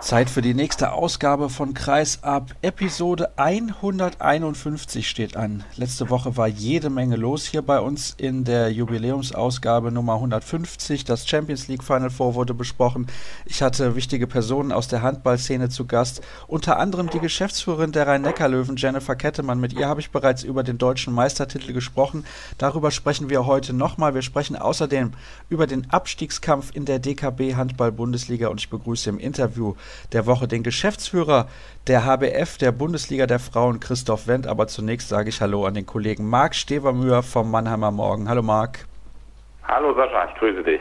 Zeit 0.00 0.30
für 0.30 0.42
die 0.42 0.54
nächste 0.54 0.92
Ausgabe 0.92 1.48
von 1.48 1.74
Kreis 1.74 2.22
ab. 2.22 2.54
Episode 2.62 3.30
151 3.36 5.08
steht 5.08 5.36
an. 5.36 5.64
Letzte 5.76 6.10
Woche 6.10 6.36
war 6.36 6.46
jede 6.46 6.90
Menge 6.90 7.16
los 7.16 7.46
hier 7.46 7.62
bei 7.62 7.80
uns 7.80 8.14
in 8.16 8.44
der 8.44 8.70
Jubiläumsausgabe 8.70 9.90
Nummer 9.90 10.14
150. 10.14 11.04
Das 11.04 11.26
Champions 11.26 11.66
League 11.68 11.82
Final 11.82 12.10
Four 12.10 12.34
wurde 12.34 12.54
besprochen. 12.54 13.06
Ich 13.46 13.62
hatte 13.62 13.96
wichtige 13.96 14.26
Personen 14.26 14.70
aus 14.70 14.86
der 14.86 15.02
Handballszene 15.02 15.70
zu 15.70 15.86
Gast, 15.86 16.20
unter 16.46 16.78
anderem 16.78 17.10
die 17.10 17.18
Geschäftsführerin 17.18 17.92
der 17.92 18.06
Rhein-Neckar-Löwen, 18.06 18.76
Jennifer 18.76 19.16
Kettemann. 19.16 19.60
Mit 19.60 19.72
ihr 19.72 19.88
habe 19.88 20.00
ich 20.00 20.10
bereits 20.10 20.44
über 20.44 20.62
den 20.62 20.78
deutschen 20.78 21.14
Meistertitel 21.14 21.72
gesprochen. 21.72 22.24
Darüber 22.58 22.90
sprechen 22.90 23.30
wir 23.30 23.46
heute 23.46 23.72
nochmal. 23.72 24.14
Wir 24.14 24.22
sprechen 24.22 24.56
außerdem 24.56 25.12
über 25.48 25.66
den 25.66 25.90
Abstiegskampf 25.90 26.70
in 26.74 26.84
der 26.84 26.98
DKB 26.98 27.54
Handball-Bundesliga 27.56 28.48
und 28.48 28.60
ich 28.60 28.70
begrüße 28.70 29.10
im 29.10 29.18
Interview 29.18 29.74
der 30.12 30.26
Woche 30.26 30.48
den 30.48 30.62
Geschäftsführer 30.62 31.48
der 31.86 32.04
HBF 32.04 32.58
der 32.58 32.72
Bundesliga 32.72 33.26
der 33.26 33.38
Frauen, 33.38 33.80
Christoph 33.80 34.26
Wendt. 34.26 34.46
Aber 34.46 34.66
zunächst 34.66 35.08
sage 35.08 35.28
ich 35.28 35.40
Hallo 35.40 35.66
an 35.66 35.74
den 35.74 35.86
Kollegen 35.86 36.28
Marc 36.28 36.54
Stevermüher 36.54 37.22
vom 37.22 37.50
Mannheimer 37.50 37.90
Morgen. 37.90 38.28
Hallo 38.28 38.42
Marc. 38.42 38.86
Hallo 39.66 39.94
Sascha, 39.94 40.28
ich 40.28 40.38
grüße 40.38 40.62
dich. 40.62 40.80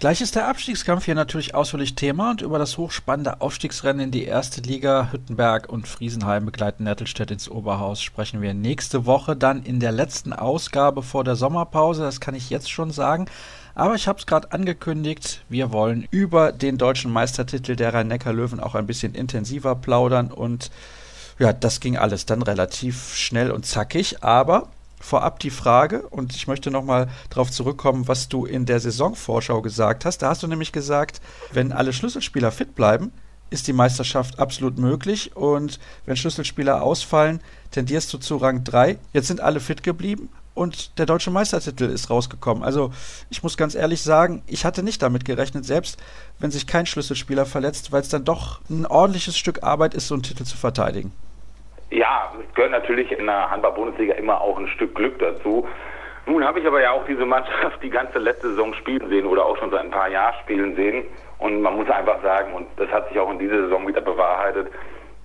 Gleich 0.00 0.22
ist 0.22 0.34
der 0.34 0.48
Abstiegskampf 0.48 1.04
hier 1.04 1.14
natürlich 1.14 1.54
ausführlich 1.54 1.94
Thema 1.94 2.30
und 2.30 2.40
über 2.40 2.58
das 2.58 2.78
hochspannende 2.78 3.42
Aufstiegsrennen 3.42 4.00
in 4.00 4.10
die 4.10 4.24
erste 4.24 4.62
Liga 4.62 5.12
Hüttenberg 5.12 5.68
und 5.68 5.86
Friesenheim 5.86 6.46
begleiten 6.46 6.84
Nettelstedt 6.84 7.30
ins 7.30 7.50
Oberhaus 7.50 8.00
sprechen 8.00 8.40
wir 8.40 8.54
nächste 8.54 9.04
Woche 9.04 9.36
dann 9.36 9.62
in 9.62 9.78
der 9.78 9.92
letzten 9.92 10.32
Ausgabe 10.32 11.02
vor 11.02 11.22
der 11.22 11.36
Sommerpause, 11.36 12.02
das 12.02 12.18
kann 12.18 12.34
ich 12.34 12.48
jetzt 12.48 12.70
schon 12.70 12.90
sagen. 12.92 13.26
Aber 13.80 13.94
ich 13.94 14.08
habe 14.08 14.18
es 14.18 14.26
gerade 14.26 14.52
angekündigt, 14.52 15.42
wir 15.48 15.72
wollen 15.72 16.06
über 16.10 16.52
den 16.52 16.76
deutschen 16.76 17.10
Meistertitel 17.10 17.76
der 17.76 17.94
Rhein-Neckar-Löwen 17.94 18.60
auch 18.60 18.74
ein 18.74 18.86
bisschen 18.86 19.14
intensiver 19.14 19.74
plaudern 19.74 20.30
und 20.30 20.70
ja, 21.38 21.54
das 21.54 21.80
ging 21.80 21.96
alles 21.96 22.26
dann 22.26 22.42
relativ 22.42 23.14
schnell 23.14 23.50
und 23.50 23.64
zackig, 23.64 24.22
aber 24.22 24.68
vorab 25.00 25.38
die 25.38 25.48
Frage, 25.48 26.02
und 26.02 26.36
ich 26.36 26.46
möchte 26.46 26.70
nochmal 26.70 27.08
darauf 27.30 27.50
zurückkommen, 27.50 28.06
was 28.06 28.28
du 28.28 28.44
in 28.44 28.66
der 28.66 28.80
Saisonvorschau 28.80 29.62
gesagt 29.62 30.04
hast. 30.04 30.18
Da 30.18 30.28
hast 30.28 30.42
du 30.42 30.46
nämlich 30.46 30.72
gesagt, 30.72 31.22
wenn 31.50 31.72
alle 31.72 31.94
Schlüsselspieler 31.94 32.52
fit 32.52 32.74
bleiben, 32.74 33.12
ist 33.48 33.66
die 33.66 33.72
Meisterschaft 33.72 34.38
absolut 34.38 34.76
möglich. 34.76 35.34
Und 35.36 35.80
wenn 36.04 36.16
Schlüsselspieler 36.16 36.82
ausfallen, 36.82 37.40
tendierst 37.70 38.12
du 38.12 38.18
zu 38.18 38.36
Rang 38.36 38.62
3. 38.62 38.98
Jetzt 39.14 39.28
sind 39.28 39.40
alle 39.40 39.58
fit 39.58 39.82
geblieben 39.82 40.28
und 40.54 40.98
der 40.98 41.06
deutsche 41.06 41.30
Meistertitel 41.30 41.84
ist 41.84 42.10
rausgekommen. 42.10 42.62
Also 42.62 42.90
ich 43.30 43.42
muss 43.42 43.56
ganz 43.56 43.74
ehrlich 43.74 44.02
sagen, 44.02 44.42
ich 44.46 44.64
hatte 44.64 44.82
nicht 44.82 45.02
damit 45.02 45.24
gerechnet, 45.24 45.64
selbst 45.64 46.02
wenn 46.38 46.50
sich 46.50 46.66
kein 46.66 46.86
Schlüsselspieler 46.86 47.46
verletzt, 47.46 47.92
weil 47.92 48.00
es 48.00 48.08
dann 48.08 48.24
doch 48.24 48.60
ein 48.68 48.86
ordentliches 48.86 49.38
Stück 49.38 49.62
Arbeit 49.62 49.94
ist, 49.94 50.08
so 50.08 50.14
einen 50.14 50.22
Titel 50.22 50.44
zu 50.44 50.56
verteidigen. 50.56 51.12
Ja, 51.90 52.32
gehört 52.54 52.72
natürlich 52.72 53.10
in 53.12 53.26
der 53.26 53.50
Handball-Bundesliga 53.50 54.14
immer 54.14 54.40
auch 54.40 54.58
ein 54.58 54.68
Stück 54.68 54.94
Glück 54.94 55.18
dazu. 55.18 55.66
Nun 56.26 56.44
habe 56.44 56.60
ich 56.60 56.66
aber 56.66 56.80
ja 56.80 56.92
auch 56.92 57.04
diese 57.06 57.26
Mannschaft 57.26 57.82
die 57.82 57.90
ganze 57.90 58.18
letzte 58.18 58.50
Saison 58.50 58.72
spielen 58.74 59.08
sehen 59.08 59.26
oder 59.26 59.44
auch 59.44 59.56
schon 59.56 59.70
seit 59.70 59.80
ein 59.80 59.90
paar 59.90 60.08
Jahren 60.08 60.34
spielen 60.42 60.76
sehen. 60.76 61.04
Und 61.38 61.62
man 61.62 61.76
muss 61.76 61.88
einfach 61.88 62.22
sagen, 62.22 62.52
und 62.52 62.66
das 62.76 62.88
hat 62.90 63.08
sich 63.08 63.18
auch 63.18 63.30
in 63.30 63.38
dieser 63.38 63.62
Saison 63.62 63.88
wieder 63.88 64.00
bewahrheitet, 64.00 64.68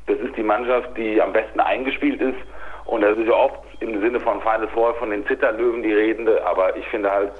das 0.07 0.17
ist 0.19 0.35
die 0.37 0.43
Mannschaft, 0.43 0.95
die 0.97 1.21
am 1.21 1.33
besten 1.33 1.59
eingespielt 1.59 2.21
ist. 2.21 2.37
Und 2.85 3.01
das 3.01 3.17
ist 3.17 3.27
ja 3.27 3.33
oft 3.33 3.59
im 3.79 3.99
Sinne 4.01 4.19
von 4.19 4.41
Final 4.41 4.67
Four 4.69 4.93
von 4.95 5.09
den 5.09 5.25
Zitterlöwen 5.25 5.83
die 5.83 5.93
Redende, 5.93 6.45
aber 6.45 6.75
ich 6.77 6.87
finde 6.87 7.11
halt, 7.11 7.31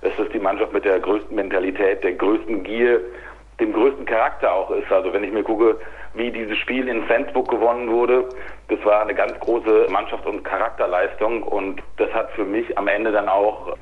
dass 0.00 0.12
das 0.16 0.28
die 0.30 0.38
Mannschaft 0.38 0.72
mit 0.72 0.84
der 0.84 1.00
größten 1.00 1.34
Mentalität, 1.34 2.02
der 2.02 2.12
größten 2.12 2.62
Gier, 2.62 3.00
dem 3.60 3.72
größten 3.72 4.04
Charakter 4.06 4.52
auch 4.52 4.70
ist. 4.70 4.90
Also 4.90 5.12
wenn 5.12 5.24
ich 5.24 5.32
mir 5.32 5.42
gucke, 5.42 5.78
wie 6.14 6.30
dieses 6.30 6.58
Spiel 6.58 6.88
in 6.88 7.04
Flensburg 7.04 7.48
gewonnen 7.48 7.90
wurde, 7.90 8.28
das 8.68 8.84
war 8.84 9.02
eine 9.02 9.14
ganz 9.14 9.38
große 9.40 9.86
Mannschaft- 9.90 10.26
und 10.26 10.42
Charakterleistung 10.44 11.42
und 11.42 11.82
das 11.96 12.12
hat 12.12 12.30
für 12.32 12.44
mich 12.44 12.76
am 12.76 12.88
Ende 12.88 13.12
dann 13.12 13.28
auch 13.28 13.76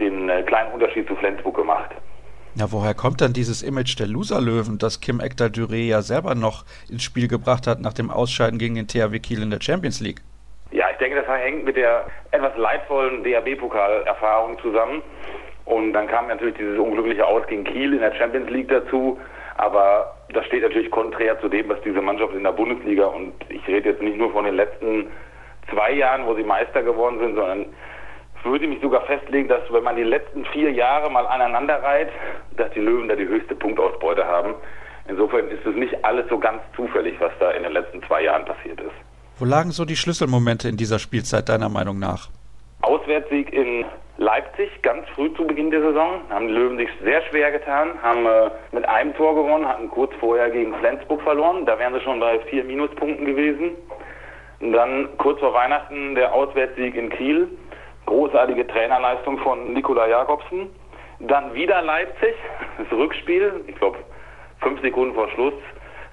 den 0.00 0.28
äh, 0.28 0.42
kleinen 0.42 0.72
Unterschied 0.72 1.06
zu 1.08 1.16
Flensburg 1.16 1.56
gemacht. 1.56 1.90
Ja, 2.54 2.72
woher 2.72 2.94
kommt 2.94 3.20
dann 3.20 3.32
dieses 3.32 3.62
Image 3.62 3.98
der 3.98 4.06
Loserlöwen, 4.06 4.78
das 4.78 5.00
Kim 5.00 5.20
Ekdal-Düré 5.20 5.86
ja 5.86 6.02
selber 6.02 6.34
noch 6.34 6.64
ins 6.88 7.04
Spiel 7.04 7.28
gebracht 7.28 7.66
hat 7.66 7.80
nach 7.80 7.92
dem 7.92 8.10
Ausscheiden 8.10 8.58
gegen 8.58 8.74
den 8.74 8.88
THW 8.88 9.18
Kiel 9.20 9.42
in 9.42 9.50
der 9.50 9.60
Champions 9.60 10.00
League? 10.00 10.22
Ja, 10.70 10.86
ich 10.90 10.98
denke, 10.98 11.16
das 11.16 11.26
hängt 11.26 11.64
mit 11.64 11.76
der 11.76 12.06
etwas 12.30 12.56
leidvollen 12.56 13.24
DAB-Pokal-Erfahrung 13.24 14.58
zusammen. 14.60 15.02
Und 15.64 15.92
dann 15.92 16.06
kam 16.06 16.28
natürlich 16.28 16.56
dieses 16.56 16.78
unglückliche 16.78 17.26
Aus 17.26 17.46
gegen 17.46 17.64
Kiel 17.64 17.94
in 17.94 18.00
der 18.00 18.14
Champions 18.14 18.50
League 18.50 18.68
dazu. 18.68 19.18
Aber 19.56 20.14
das 20.32 20.46
steht 20.46 20.62
natürlich 20.62 20.90
konträr 20.90 21.40
zu 21.40 21.48
dem, 21.48 21.68
was 21.68 21.80
diese 21.82 22.00
Mannschaft 22.00 22.34
in 22.34 22.44
der 22.44 22.52
Bundesliga 22.52 23.06
und 23.06 23.34
ich 23.48 23.66
rede 23.66 23.90
jetzt 23.90 24.02
nicht 24.02 24.16
nur 24.16 24.30
von 24.30 24.44
den 24.44 24.54
letzten 24.54 25.10
zwei 25.70 25.92
Jahren, 25.92 26.26
wo 26.26 26.34
sie 26.34 26.44
Meister 26.44 26.82
geworden 26.82 27.18
sind, 27.18 27.34
sondern 27.34 27.66
würde 28.44 28.68
mich 28.68 28.80
sogar 28.80 29.02
festlegen, 29.02 29.48
dass 29.48 29.60
wenn 29.72 29.82
man 29.82 29.96
die 29.96 30.04
letzten 30.04 30.44
vier 30.46 30.70
Jahre 30.70 31.10
mal 31.10 31.26
aneinander 31.26 31.82
reiht, 31.82 32.10
dass 32.56 32.70
die 32.70 32.80
Löwen 32.80 33.08
da 33.08 33.16
die 33.16 33.26
höchste 33.26 33.54
Punktausbeute 33.54 34.26
haben. 34.26 34.54
Insofern 35.08 35.48
ist 35.48 35.66
es 35.66 35.74
nicht 35.74 36.04
alles 36.04 36.28
so 36.28 36.38
ganz 36.38 36.62
zufällig, 36.76 37.18
was 37.18 37.32
da 37.40 37.50
in 37.50 37.62
den 37.62 37.72
letzten 37.72 38.02
zwei 38.04 38.22
Jahren 38.22 38.44
passiert 38.44 38.80
ist. 38.80 39.07
Wo 39.40 39.44
lagen 39.44 39.70
so 39.70 39.84
die 39.84 39.94
Schlüsselmomente 39.94 40.68
in 40.68 40.76
dieser 40.76 40.98
Spielzeit 40.98 41.48
deiner 41.48 41.68
Meinung 41.68 42.00
nach? 42.00 42.28
Auswärtssieg 42.82 43.52
in 43.52 43.84
Leipzig, 44.16 44.68
ganz 44.82 45.08
früh 45.14 45.32
zu 45.34 45.46
Beginn 45.46 45.70
der 45.70 45.80
Saison, 45.80 46.22
haben 46.28 46.48
die 46.48 46.54
Löwen 46.54 46.76
sich 46.76 46.88
sehr 47.04 47.22
schwer 47.30 47.52
getan, 47.52 47.90
haben 48.02 48.26
äh, 48.26 48.50
mit 48.72 48.84
einem 48.88 49.14
Tor 49.14 49.36
gewonnen, 49.36 49.68
hatten 49.68 49.88
kurz 49.90 50.12
vorher 50.18 50.50
gegen 50.50 50.74
Flensburg 50.80 51.22
verloren, 51.22 51.66
da 51.66 51.78
wären 51.78 51.94
sie 51.94 52.00
schon 52.00 52.18
bei 52.18 52.40
vier 52.50 52.64
Minuspunkten 52.64 53.24
gewesen. 53.26 53.76
Und 54.58 54.72
dann 54.72 55.08
kurz 55.18 55.38
vor 55.38 55.54
Weihnachten 55.54 56.16
der 56.16 56.34
Auswärtssieg 56.34 56.96
in 56.96 57.08
Kiel, 57.08 57.46
großartige 58.06 58.66
Trainerleistung 58.66 59.38
von 59.38 59.72
Nikola 59.72 60.08
Jakobsen. 60.08 60.68
Dann 61.20 61.54
wieder 61.54 61.80
Leipzig, 61.82 62.34
das 62.76 62.90
Rückspiel, 62.90 63.64
ich 63.68 63.76
glaube 63.76 63.98
fünf 64.60 64.80
Sekunden 64.80 65.14
vor 65.14 65.28
Schluss, 65.30 65.54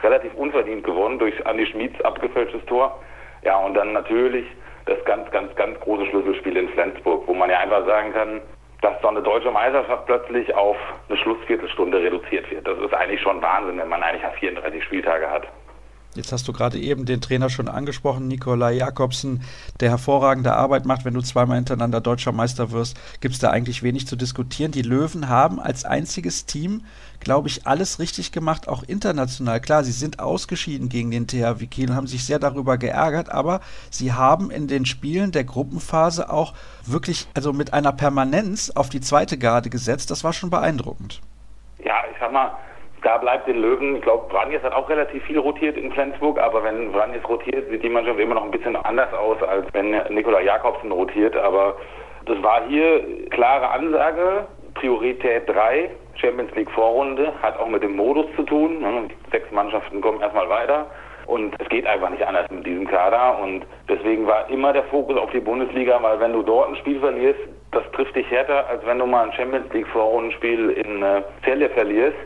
relativ 0.03 0.31
unverdient 0.35 0.83
gewonnen 0.83 1.17
durch 1.17 1.43
Andi 1.47 1.65
Schmieds 1.65 1.99
abgefälschtes 2.01 2.63
Tor. 2.67 2.99
Ja, 3.45 3.57
und 3.57 3.75
dann 3.75 3.93
natürlich 3.93 4.45
das 4.85 4.97
ganz, 5.05 5.29
ganz, 5.31 5.55
ganz 5.55 5.79
große 5.79 6.07
Schlüsselspiel 6.07 6.57
in 6.57 6.69
Flensburg, 6.69 7.27
wo 7.27 7.33
man 7.33 7.49
ja 7.49 7.59
einfach 7.59 7.85
sagen 7.85 8.11
kann, 8.11 8.41
dass 8.81 9.01
so 9.01 9.07
eine 9.07 9.21
deutsche 9.21 9.51
Meisterschaft 9.51 10.05
plötzlich 10.05 10.53
auf 10.53 10.77
eine 11.07 11.17
Schlussviertelstunde 11.17 11.99
reduziert 11.99 12.49
wird. 12.51 12.67
Das 12.67 12.77
ist 12.79 12.93
eigentlich 12.93 13.21
schon 13.21 13.41
Wahnsinn, 13.41 13.79
wenn 13.79 13.89
man 13.89 14.03
eigentlich 14.03 14.23
34 14.39 14.83
Spieltage 14.83 15.29
hat. 15.29 15.47
Jetzt 16.15 16.31
hast 16.31 16.47
du 16.47 16.53
gerade 16.53 16.77
eben 16.77 17.05
den 17.05 17.19
Trainer 17.19 17.49
schon 17.49 17.67
angesprochen, 17.67 18.27
Nikolai 18.29 18.73
Jakobsen, 18.73 19.41
der 19.81 19.89
hervorragende 19.89 20.53
Arbeit 20.53 20.85
macht. 20.85 21.03
Wenn 21.03 21.13
du 21.13 21.21
zweimal 21.21 21.57
hintereinander 21.57 21.99
deutscher 21.99 22.31
Meister 22.31 22.71
wirst, 22.71 22.97
gibt 23.19 23.33
es 23.33 23.41
da 23.41 23.49
eigentlich 23.49 23.83
wenig 23.83 24.07
zu 24.07 24.15
diskutieren. 24.15 24.71
Die 24.71 24.81
Löwen 24.81 25.27
haben 25.27 25.59
als 25.59 25.83
einziges 25.83 26.45
Team, 26.45 26.85
glaube 27.19 27.47
ich, 27.47 27.65
alles 27.67 27.99
richtig 27.99 28.31
gemacht, 28.31 28.67
auch 28.67 28.83
international. 28.83 29.59
Klar, 29.59 29.83
sie 29.83 29.91
sind 29.91 30.19
ausgeschieden 30.19 30.89
gegen 30.89 31.11
den 31.11 31.27
THW 31.27 31.65
Kiel 31.67 31.89
und 31.89 31.95
haben 31.95 32.07
sich 32.07 32.25
sehr 32.25 32.39
darüber 32.39 32.77
geärgert, 32.77 33.29
aber 33.29 33.61
sie 33.89 34.13
haben 34.13 34.51
in 34.51 34.67
den 34.67 34.85
Spielen 34.85 35.31
der 35.31 35.43
Gruppenphase 35.43 36.29
auch 36.31 36.53
wirklich, 36.85 37.27
also 37.33 37.53
mit 37.53 37.73
einer 37.73 37.91
Permanenz 37.91 38.71
auf 38.71 38.89
die 38.89 39.01
zweite 39.01 39.37
Garde 39.37 39.69
gesetzt. 39.69 40.11
Das 40.11 40.23
war 40.23 40.33
schon 40.33 40.49
beeindruckend. 40.49 41.21
Ja, 41.83 41.95
ich 42.11 42.17
sag 42.19 42.31
mal, 42.31 42.51
da 43.05 43.17
bleibt 43.17 43.47
den 43.47 43.61
Löwen, 43.61 43.97
ich 43.97 44.01
glaube, 44.01 44.27
Vranjes 44.31 44.63
hat 44.63 44.73
auch 44.73 44.89
relativ 44.89 45.23
viel 45.25 45.37
rotiert 45.37 45.77
in 45.77 45.91
Flensburg, 45.91 46.39
aber 46.39 46.63
wenn 46.63 46.91
Vranjes 46.91 47.23
rotiert, 47.29 47.69
sieht 47.69 47.83
die 47.83 47.89
Mannschaft 47.89 48.19
immer 48.19 48.33
noch 48.33 48.43
ein 48.43 48.51
bisschen 48.51 48.75
anders 48.75 49.13
aus, 49.13 49.41
als 49.43 49.67
wenn 49.73 49.91
Nikola 50.09 50.41
Jakobsen 50.41 50.91
rotiert. 50.91 51.35
Aber 51.35 51.77
das 52.25 52.41
war 52.41 52.67
hier 52.67 53.29
klare 53.29 53.69
Ansage, 53.69 54.47
Priorität 54.75 55.49
3, 55.49 55.89
Champions 56.15 56.53
League 56.55 56.69
Vorrunde, 56.71 57.33
hat 57.41 57.57
auch 57.59 57.67
mit 57.67 57.81
dem 57.81 57.95
Modus 57.95 58.25
zu 58.35 58.43
tun. 58.43 58.81
Ne? 58.81 59.07
Sechs 59.31 59.51
Mannschaften 59.51 60.01
kommen 60.01 60.21
erstmal 60.21 60.49
weiter. 60.49 60.87
Und 61.27 61.55
es 61.59 61.67
geht 61.69 61.87
einfach 61.87 62.09
nicht 62.09 62.25
anders 62.25 62.49
mit 62.51 62.65
diesem 62.65 62.87
Kader. 62.87 63.39
Und 63.39 63.65
deswegen 63.89 64.27
war 64.27 64.49
immer 64.49 64.73
der 64.73 64.83
Fokus 64.83 65.17
auf 65.17 65.31
die 65.31 65.39
Bundesliga, 65.39 65.97
weil 66.01 66.19
wenn 66.19 66.33
du 66.33 66.43
dort 66.43 66.69
ein 66.69 66.75
Spiel 66.75 66.99
verlierst, 66.99 67.39
das 67.71 67.83
trifft 67.93 68.15
dich 68.15 68.29
härter, 68.29 68.67
als 68.69 68.85
wenn 68.85 68.99
du 68.99 69.05
mal 69.05 69.23
ein 69.23 69.33
Champions 69.33 69.71
League 69.73 69.87
Vorrundenspiel 69.87 70.69
in 70.71 71.01
äh, 71.01 71.23
Celle 71.43 71.69
verlierst. 71.69 72.17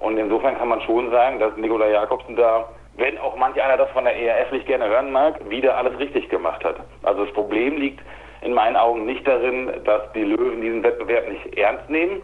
Und 0.00 0.16
insofern 0.16 0.56
kann 0.56 0.68
man 0.68 0.80
schon 0.82 1.10
sagen, 1.10 1.40
dass 1.40 1.56
Nikola 1.56 1.88
Jakobsen 1.88 2.36
da, 2.36 2.68
wenn 2.96 3.18
auch 3.18 3.36
manch 3.36 3.60
einer 3.62 3.76
das 3.76 3.90
von 3.90 4.04
der 4.04 4.16
ERF 4.16 4.52
nicht 4.52 4.66
gerne 4.66 4.88
hören 4.88 5.12
mag, 5.12 5.38
wieder 5.50 5.76
alles 5.76 5.98
richtig 5.98 6.28
gemacht 6.28 6.64
hat. 6.64 6.76
Also 7.02 7.24
das 7.24 7.34
Problem 7.34 7.76
liegt 7.76 8.00
in 8.42 8.54
meinen 8.54 8.76
Augen 8.76 9.06
nicht 9.06 9.26
darin, 9.26 9.70
dass 9.84 10.12
die 10.14 10.24
Löwen 10.24 10.60
diesen 10.60 10.82
Wettbewerb 10.82 11.28
nicht 11.28 11.56
ernst 11.56 11.88
nehmen, 11.90 12.22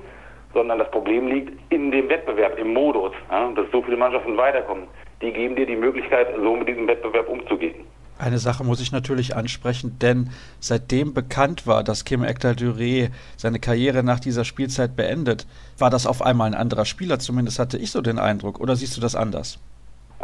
sondern 0.53 0.79
das 0.79 0.91
Problem 0.91 1.27
liegt 1.27 1.53
in 1.73 1.91
dem 1.91 2.09
Wettbewerb, 2.09 2.59
im 2.59 2.73
Modus, 2.73 3.13
ja, 3.31 3.51
dass 3.55 3.71
so 3.73 3.83
viele 3.83 3.97
Mannschaften 3.97 4.37
weiterkommen. 4.37 4.85
Die 5.21 5.33
geben 5.33 5.57
dir 5.57 5.67
die 5.67 5.77
Möglichkeit, 5.77 6.29
so 6.37 6.57
mit 6.57 6.69
diesem 6.69 6.87
Wettbewerb 6.87 7.29
umzugehen. 7.29 7.85
Eine 8.17 8.39
Sache 8.39 8.63
muss 8.63 8.81
ich 8.81 8.93
natürlich 8.93 9.35
ansprechen, 9.35 9.99
denn 10.01 10.31
seitdem 10.61 11.15
bekannt 11.15 11.67
war, 11.67 11.83
dass 11.83 12.05
Kim 12.05 12.23
Ekdal-Duré 12.23 13.11
seine 13.37 13.59
Karriere 13.59 14.05
nach 14.05 14.21
dieser 14.21 14.45
Spielzeit 14.45 14.95
beendet, 14.95 15.47
war 15.79 15.91
das 15.91 16.07
auf 16.07 16.23
einmal 16.23 16.47
ein 16.47 16.55
anderer 16.55 16.85
Spieler. 16.85 17.19
Zumindest 17.19 17.59
hatte 17.59 17.77
ich 17.77 17.91
so 17.91 18.01
den 18.03 18.21
Eindruck. 18.21 18.61
Oder 18.61 18.77
siehst 18.77 18.97
du 18.97 19.01
das 19.01 19.17
anders? 19.17 19.59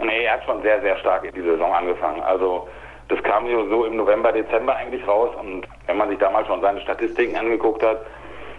Nee, 0.00 0.24
er 0.24 0.34
hat 0.34 0.44
schon 0.44 0.62
sehr, 0.62 0.80
sehr 0.82 0.96
stark 0.98 1.24
in 1.24 1.34
die 1.34 1.42
Saison 1.42 1.72
angefangen. 1.74 2.22
Also 2.22 2.68
das 3.10 3.22
kam 3.24 3.44
so 3.68 3.84
im 3.84 3.96
November, 3.96 4.30
Dezember 4.30 4.76
eigentlich 4.76 5.06
raus. 5.06 5.30
Und 5.40 5.66
wenn 5.86 5.96
man 5.96 6.08
sich 6.08 6.18
damals 6.18 6.46
schon 6.46 6.60
seine 6.60 6.80
Statistiken 6.80 7.36
angeguckt 7.36 7.82
hat, 7.82 8.06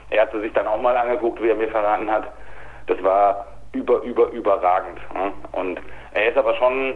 er 0.10 0.24
hat 0.24 0.32
sie 0.34 0.42
sich 0.42 0.52
dann 0.52 0.68
auch 0.68 0.82
mal 0.82 0.96
angeguckt, 0.96 1.42
wie 1.42 1.50
er 1.50 1.56
mir 1.56 1.70
verraten 1.70 2.12
hat. 2.12 2.28
Das 2.88 3.02
war 3.02 3.48
über, 3.72 4.02
über, 4.02 4.30
überragend. 4.32 5.00
Und 5.54 5.80
er 6.14 6.30
ist 6.30 6.38
aber 6.38 6.54
schon 6.56 6.96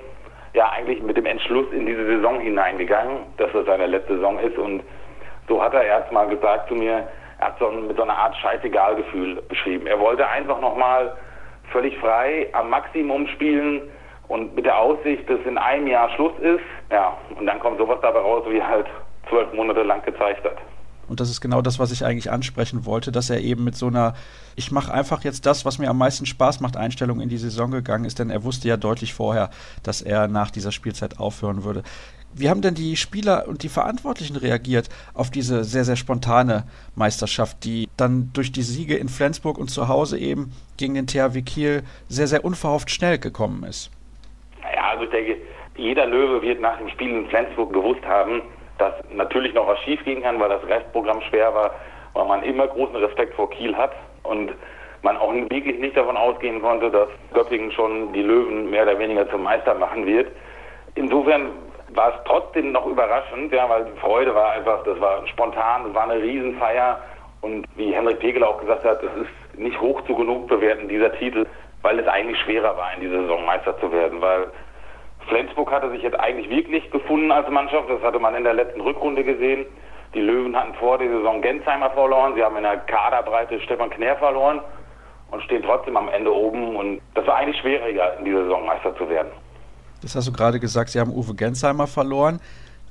ja 0.53 0.69
eigentlich 0.69 1.01
mit 1.01 1.15
dem 1.15 1.25
Entschluss 1.25 1.71
in 1.71 1.85
diese 1.85 2.05
Saison 2.05 2.41
hineingegangen, 2.41 3.19
dass 3.37 3.51
das 3.53 3.65
seine 3.65 3.87
letzte 3.87 4.15
Saison 4.15 4.37
ist. 4.39 4.57
Und 4.57 4.83
so 5.47 5.63
hat 5.63 5.73
er 5.73 5.83
erst 5.83 6.11
mal 6.11 6.27
gesagt 6.27 6.67
zu 6.67 6.75
mir, 6.75 7.07
er 7.39 7.47
hat 7.47 7.59
so 7.59 7.71
mit 7.71 7.95
so 7.95 8.03
einer 8.03 8.17
Art 8.17 8.35
Scheißegal-Gefühl 8.35 9.41
beschrieben. 9.47 9.87
Er 9.87 9.99
wollte 9.99 10.27
einfach 10.27 10.59
nochmal 10.59 11.15
völlig 11.71 11.97
frei 11.99 12.49
am 12.51 12.69
Maximum 12.69 13.27
spielen 13.27 13.81
und 14.27 14.55
mit 14.55 14.65
der 14.65 14.77
Aussicht, 14.77 15.29
dass 15.29 15.39
in 15.45 15.57
einem 15.57 15.87
Jahr 15.87 16.09
Schluss 16.15 16.33
ist. 16.39 16.63
Ja, 16.91 17.17
und 17.37 17.45
dann 17.45 17.59
kommt 17.59 17.77
sowas 17.77 17.99
dabei 18.01 18.19
raus, 18.19 18.43
wie 18.49 18.61
halt 18.61 18.87
zwölf 19.29 19.51
Monate 19.53 19.83
lang 19.83 20.03
gezeigt 20.03 20.43
hat. 20.43 20.57
Und 21.07 21.19
das 21.19 21.29
ist 21.29 21.41
genau 21.41 21.61
das, 21.61 21.77
was 21.77 21.91
ich 21.91 22.03
eigentlich 22.03 22.31
ansprechen 22.31 22.85
wollte, 22.85 23.11
dass 23.11 23.29
er 23.29 23.39
eben 23.41 23.63
mit 23.63 23.75
so 23.75 23.87
einer, 23.87 24.15
ich 24.55 24.71
mache 24.71 24.91
einfach 24.91 25.23
jetzt 25.23 25.45
das, 25.45 25.65
was 25.65 25.77
mir 25.77 25.89
am 25.89 25.97
meisten 25.97 26.25
Spaß 26.25 26.61
macht, 26.61 26.77
Einstellung 26.77 27.21
in 27.21 27.29
die 27.29 27.37
Saison 27.37 27.71
gegangen 27.71 28.05
ist, 28.05 28.19
denn 28.19 28.29
er 28.29 28.43
wusste 28.43 28.67
ja 28.67 28.77
deutlich 28.77 29.13
vorher, 29.13 29.49
dass 29.83 30.01
er 30.01 30.27
nach 30.27 30.49
dieser 30.49 30.71
Spielzeit 30.71 31.19
aufhören 31.19 31.63
würde. 31.63 31.83
Wie 32.37 32.49
haben 32.49 32.61
denn 32.61 32.75
die 32.75 32.97
Spieler 32.97 33.47
und 33.47 33.63
die 33.63 33.69
Verantwortlichen 33.69 34.35
reagiert 34.35 34.89
auf 35.13 35.29
diese 35.29 35.63
sehr, 35.63 35.85
sehr 35.85 35.95
spontane 35.95 36.65
Meisterschaft, 36.93 37.63
die 37.63 37.87
dann 37.95 38.31
durch 38.33 38.51
die 38.51 38.63
Siege 38.63 38.97
in 38.97 39.07
Flensburg 39.07 39.57
und 39.57 39.69
zu 39.69 39.87
Hause 39.87 40.17
eben 40.17 40.51
gegen 40.75 40.95
den 40.95 41.07
THW 41.07 41.41
Kiel 41.43 41.83
sehr, 42.09 42.27
sehr 42.27 42.43
unverhofft 42.43 42.91
schnell 42.91 43.19
gekommen 43.19 43.63
ist? 43.63 43.89
Ja, 44.73 44.89
also 44.91 45.03
ich 45.03 45.09
denke, 45.09 45.37
jeder 45.75 46.05
Löwe 46.05 46.41
wird 46.41 46.61
nach 46.61 46.77
dem 46.77 46.89
Spiel 46.89 47.11
in 47.11 47.27
Flensburg 47.27 47.73
gewusst 47.73 48.05
haben, 48.05 48.41
dass 48.77 48.93
natürlich 49.11 49.53
noch 49.53 49.67
was 49.67 49.79
schief 49.79 50.03
gehen 50.03 50.23
kann, 50.23 50.39
weil 50.39 50.49
das 50.49 50.65
Restprogramm 50.67 51.21
schwer 51.21 51.53
war, 51.53 51.71
weil 52.13 52.25
man 52.25 52.43
immer 52.43 52.67
großen 52.67 52.95
Respekt 52.95 53.33
vor 53.35 53.49
Kiel 53.49 53.75
hat 53.75 53.91
und 54.23 54.51
man 55.01 55.17
auch 55.17 55.33
wirklich 55.33 55.79
nicht 55.79 55.95
davon 55.95 56.17
ausgehen 56.17 56.61
konnte, 56.61 56.89
dass 56.89 57.09
Göppingen 57.33 57.71
schon 57.71 58.11
die 58.13 58.23
Löwen 58.23 58.69
mehr 58.69 58.83
oder 58.83 58.97
weniger 58.97 59.29
zum 59.29 59.43
Meister 59.43 59.75
machen 59.75 60.05
wird. 60.05 60.27
Insofern 60.95 61.51
war 61.89 62.09
es 62.09 62.15
trotzdem 62.25 62.71
noch 62.71 62.85
überraschend, 62.87 63.53
ja, 63.53 63.69
weil 63.69 63.85
die 63.85 63.99
Freude 63.99 64.33
war 64.33 64.51
einfach, 64.51 64.83
das 64.83 64.99
war 64.99 65.25
spontan, 65.27 65.83
das 65.85 65.93
war 65.93 66.09
eine 66.09 66.21
Riesenfeier 66.21 66.99
und 67.41 67.65
wie 67.75 67.93
Henrik 67.93 68.19
Pegel 68.19 68.43
auch 68.43 68.59
gesagt 68.59 68.83
hat, 68.83 69.03
es 69.03 69.21
ist 69.21 69.59
nicht 69.59 69.79
hoch 69.79 70.01
zu 70.05 70.15
genug 70.15 70.47
bewerten, 70.47 70.87
dieser 70.87 71.13
Titel, 71.13 71.45
weil 71.85 71.99
es 71.99 72.07
eigentlich 72.07 72.39
schwerer 72.39 72.75
war, 72.75 72.95
in 72.95 73.01
dieser 73.01 73.21
Saison 73.21 73.45
Meister 73.45 73.79
zu 73.79 73.91
werden, 73.91 74.19
weil 74.19 74.47
Flensburg 75.27 75.71
hatte 75.71 75.91
sich 75.91 76.01
jetzt 76.01 76.19
eigentlich 76.19 76.49
wirklich 76.49 76.89
gefunden 76.89 77.31
als 77.31 77.47
Mannschaft. 77.47 77.87
Das 77.87 78.01
hatte 78.01 78.17
man 78.17 78.33
in 78.33 78.43
der 78.43 78.55
letzten 78.55 78.81
Rückrunde 78.81 79.23
gesehen. 79.23 79.67
Die 80.15 80.19
Löwen 80.19 80.55
hatten 80.55 80.73
vor 80.79 80.97
der 80.97 81.09
Saison 81.09 81.43
Gensheimer 81.43 81.91
verloren. 81.91 82.33
Sie 82.35 82.41
haben 82.41 82.57
in 82.57 82.63
der 82.63 82.77
Kaderbreite 82.77 83.61
Stefan 83.61 83.91
Knär 83.91 84.15
verloren 84.15 84.61
und 85.29 85.43
stehen 85.43 85.61
trotzdem 85.61 85.95
am 85.95 86.09
Ende 86.09 86.33
oben. 86.33 86.75
Und 86.75 87.01
das 87.13 87.27
war 87.27 87.35
eigentlich 87.35 87.61
schwieriger, 87.61 88.17
in 88.17 88.25
dieser 88.25 88.45
Saison 88.45 88.65
Meister 88.65 88.95
zu 88.97 89.07
werden. 89.07 89.29
Das 90.01 90.15
hast 90.15 90.27
du 90.27 90.33
gerade 90.33 90.59
gesagt. 90.59 90.89
Sie 90.89 90.99
haben 90.99 91.11
Uwe 91.11 91.35
Gensheimer 91.35 91.85
verloren. 91.85 92.39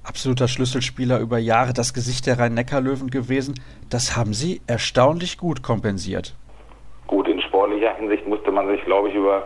Absoluter 0.05 0.47
Schlüsselspieler 0.47 1.19
über 1.19 1.39
Jahre, 1.39 1.73
das 1.73 1.95
Gesicht 1.95 2.29
der 2.29 2.39
Rhein-Neckar-Löwen 2.39 3.11
gewesen. 3.11 3.55
Das 3.91 4.17
haben 4.17 4.35
Sie 4.35 4.61
erstaunlich 4.69 5.37
gut 5.37 5.65
kompensiert. 5.65 6.37
Gut, 7.09 7.27
in 7.27 7.41
sportlicher 7.43 7.95
Hinsicht 7.97 8.27
musste 8.29 8.44
man 8.55 8.69
sich, 8.69 8.85
glaube 8.85 9.09
ich, 9.09 9.15
über 9.15 9.45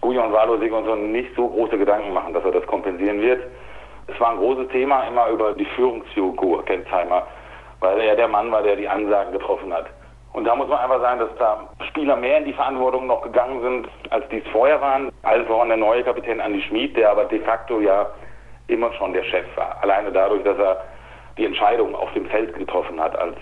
Gujon 0.00 0.32
Walosig 0.32 0.72
und 0.72 0.84
so 0.84 0.94
nicht 0.94 1.34
so 1.36 1.48
große 1.48 1.78
Gedanken 1.78 2.12
machen, 2.12 2.34
dass 2.34 2.44
er 2.44 2.52
das 2.52 2.66
kompensieren 2.66 3.20
wird. 3.20 3.42
Es 4.06 4.18
war 4.20 4.30
ein 4.30 4.38
großes 4.38 4.68
Thema 4.68 5.04
immer 5.04 5.28
über 5.28 5.52
die 5.52 5.66
Führungsfigur 5.76 6.64
Gensheimer, 6.64 7.26
weil 7.80 8.00
er 8.00 8.16
der 8.16 8.28
Mann 8.28 8.50
war, 8.50 8.62
der 8.62 8.76
die 8.76 8.88
Ansagen 8.88 9.32
getroffen 9.32 9.72
hat. 9.72 9.86
Und 10.32 10.44
da 10.44 10.54
muss 10.54 10.68
man 10.68 10.78
einfach 10.78 11.00
sagen, 11.00 11.20
dass 11.20 11.36
da 11.38 11.68
Spieler 11.88 12.16
mehr 12.16 12.38
in 12.38 12.44
die 12.44 12.52
Verantwortung 12.52 13.06
noch 13.06 13.22
gegangen 13.22 13.60
sind, 13.62 13.88
als 14.10 14.28
dies 14.28 14.44
vorher 14.52 14.80
waren. 14.80 15.10
Also 15.22 15.44
voran 15.46 15.68
der 15.68 15.76
neue 15.76 16.04
Kapitän 16.04 16.40
Andi 16.40 16.62
Schmid, 16.62 16.96
der 16.96 17.10
aber 17.10 17.24
de 17.24 17.40
facto 17.40 17.80
ja 17.80 18.10
immer 18.68 18.92
schon 18.92 19.12
der 19.12 19.24
Chef 19.24 19.44
war. 19.56 19.76
Alleine 19.82 20.12
dadurch, 20.12 20.42
dass 20.44 20.58
er 20.58 20.84
die 21.36 21.46
Entscheidung 21.46 21.94
auf 21.94 22.12
dem 22.12 22.26
Feld 22.26 22.54
getroffen 22.54 23.00
hat 23.00 23.18
als 23.18 23.36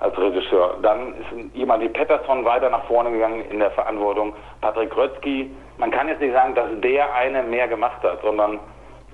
als 0.00 0.16
Regisseur. 0.16 0.76
Dann 0.82 1.14
ist 1.14 1.54
jemand 1.54 1.82
wie 1.82 1.88
Pettersson 1.88 2.44
weiter 2.44 2.70
nach 2.70 2.84
vorne 2.84 3.10
gegangen 3.10 3.44
in 3.50 3.58
der 3.58 3.70
Verantwortung. 3.72 4.34
Patrick 4.60 4.96
Rötzky. 4.96 5.50
Man 5.78 5.90
kann 5.90 6.08
jetzt 6.08 6.20
nicht 6.20 6.32
sagen, 6.32 6.54
dass 6.54 6.68
der 6.80 7.12
eine 7.14 7.42
mehr 7.42 7.68
gemacht 7.68 8.02
hat, 8.02 8.20
sondern 8.22 8.58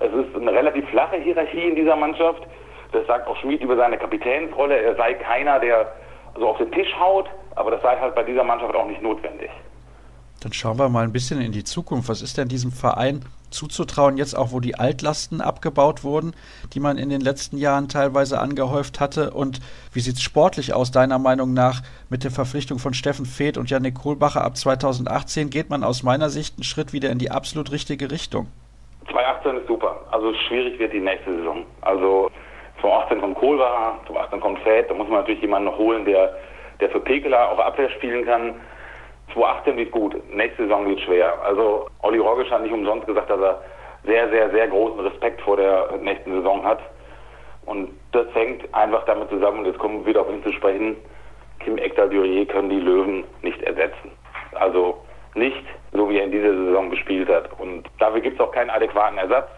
es 0.00 0.12
ist 0.12 0.36
eine 0.36 0.52
relativ 0.52 0.88
flache 0.90 1.16
Hierarchie 1.16 1.69
in 1.69 1.76
dieser 1.76 1.96
Mannschaft. 1.96 2.42
Das 2.92 3.06
sagt 3.06 3.26
auch 3.26 3.36
Schmid 3.38 3.60
über 3.60 3.76
seine 3.76 3.98
Kapitänsrolle. 3.98 4.76
Er 4.76 4.94
sei 4.96 5.14
keiner, 5.14 5.58
der 5.58 5.92
so 6.36 6.48
auf 6.48 6.58
den 6.58 6.70
Tisch 6.72 6.92
haut, 6.98 7.28
aber 7.56 7.70
das 7.70 7.82
sei 7.82 7.96
halt 7.98 8.14
bei 8.14 8.22
dieser 8.22 8.44
Mannschaft 8.44 8.75
auch 8.75 8.86
nicht 8.86 9.02
notwendig. 9.02 9.50
Dann 10.42 10.52
schauen 10.52 10.78
wir 10.78 10.88
mal 10.88 11.04
ein 11.04 11.12
bisschen 11.12 11.40
in 11.40 11.52
die 11.52 11.64
Zukunft. 11.64 12.08
Was 12.08 12.22
ist 12.22 12.36
denn 12.36 12.48
diesem 12.48 12.70
Verein 12.70 13.25
zuzutrauen, 13.54 14.18
jetzt 14.18 14.36
auch 14.36 14.52
wo 14.52 14.60
die 14.60 14.74
Altlasten 14.74 15.40
abgebaut 15.40 16.04
wurden, 16.04 16.34
die 16.72 16.80
man 16.80 16.98
in 16.98 17.08
den 17.08 17.20
letzten 17.20 17.56
Jahren 17.56 17.88
teilweise 17.88 18.40
angehäuft 18.40 19.00
hatte? 19.00 19.30
Und 19.30 19.60
wie 19.92 20.00
sieht 20.00 20.16
es 20.16 20.22
sportlich 20.22 20.74
aus, 20.74 20.90
deiner 20.90 21.18
Meinung 21.18 21.54
nach, 21.54 21.82
mit 22.10 22.24
der 22.24 22.30
Verpflichtung 22.30 22.78
von 22.78 22.92
Steffen 22.92 23.24
Feeth 23.24 23.56
und 23.56 23.70
Janik 23.70 23.94
Kohlbacher 23.94 24.44
ab 24.44 24.56
2018? 24.56 25.50
Geht 25.50 25.70
man 25.70 25.84
aus 25.84 26.02
meiner 26.02 26.28
Sicht 26.28 26.56
einen 26.56 26.64
Schritt 26.64 26.92
wieder 26.92 27.10
in 27.10 27.18
die 27.18 27.30
absolut 27.30 27.72
richtige 27.72 28.10
Richtung? 28.10 28.48
2018 29.10 29.56
ist 29.58 29.68
super. 29.68 30.00
Also 30.10 30.34
schwierig 30.48 30.78
wird 30.78 30.92
die 30.92 31.00
nächste 31.00 31.36
Saison. 31.36 31.64
Also 31.82 32.30
2018 32.80 33.20
kommt 33.20 33.38
Kohlbacher, 33.38 33.98
2018 34.06 34.40
kommt 34.40 34.58
Feeth. 34.60 34.90
Da 34.90 34.94
muss 34.94 35.08
man 35.08 35.20
natürlich 35.20 35.40
jemanden 35.40 35.66
noch 35.66 35.78
holen, 35.78 36.04
der, 36.04 36.34
der 36.80 36.90
für 36.90 37.00
Pekela 37.00 37.50
auch 37.50 37.58
Abwehr 37.58 37.90
spielen 37.90 38.24
kann. 38.24 38.54
2018 39.34 39.76
wird 39.76 39.90
gut, 39.90 40.14
nächste 40.34 40.62
Saison 40.62 40.88
wird 40.88 41.00
schwer. 41.00 41.34
Also 41.44 41.88
Olli 42.02 42.19
Rogisch 42.19 42.50
hat 42.50 42.62
nicht 42.62 42.72
umsonst 42.72 43.06
gesagt, 43.06 43.31
dass 43.31 43.40
er 43.40 43.62
sehr, 44.04 44.28
sehr, 44.31 44.50
sehr 44.50 44.69
großen 44.69 45.00
Respekt 45.00 45.40
vor 45.42 45.56
der 45.56 45.96
nächsten 46.00 46.32
Saison 46.32 46.64
hat. 46.64 46.81
Und 47.66 47.90
das 48.12 48.26
hängt 48.34 48.72
einfach 48.75 49.04
damit 49.04 49.31
zusammen, 49.31 49.60
und 49.60 49.66
jetzt 49.66 49.78
kommen 49.78 50.00
wir 50.00 50.06
wieder 50.06 50.20
auf 50.20 50.31
ihn 50.31 50.42
zu 50.42 50.52
sprechen, 50.52 50.96
Kim 51.60 51.78
Ekdal-Durier 51.78 52.46
können 52.46 52.69
die 52.69 52.81
Löwen 52.81 53.25
nicht 53.42 53.62
ersetzen. 53.62 54.12
Also 54.52 54.98
nicht 55.34 55.64
so, 55.92 56.08
wie 56.10 56.19
er 56.19 56.25
in 56.25 56.32
dieser 56.32 56.54
Saison 56.54 56.90
gespielt 56.90 57.28
hat. 57.28 57.48
Und 57.58 57.88
dafür 57.98 58.20
gibt 58.20 58.38
es 58.38 58.46
auch 58.46 58.52
keinen 58.52 58.70
adäquaten 58.70 59.19
Ersatz. 59.19 59.48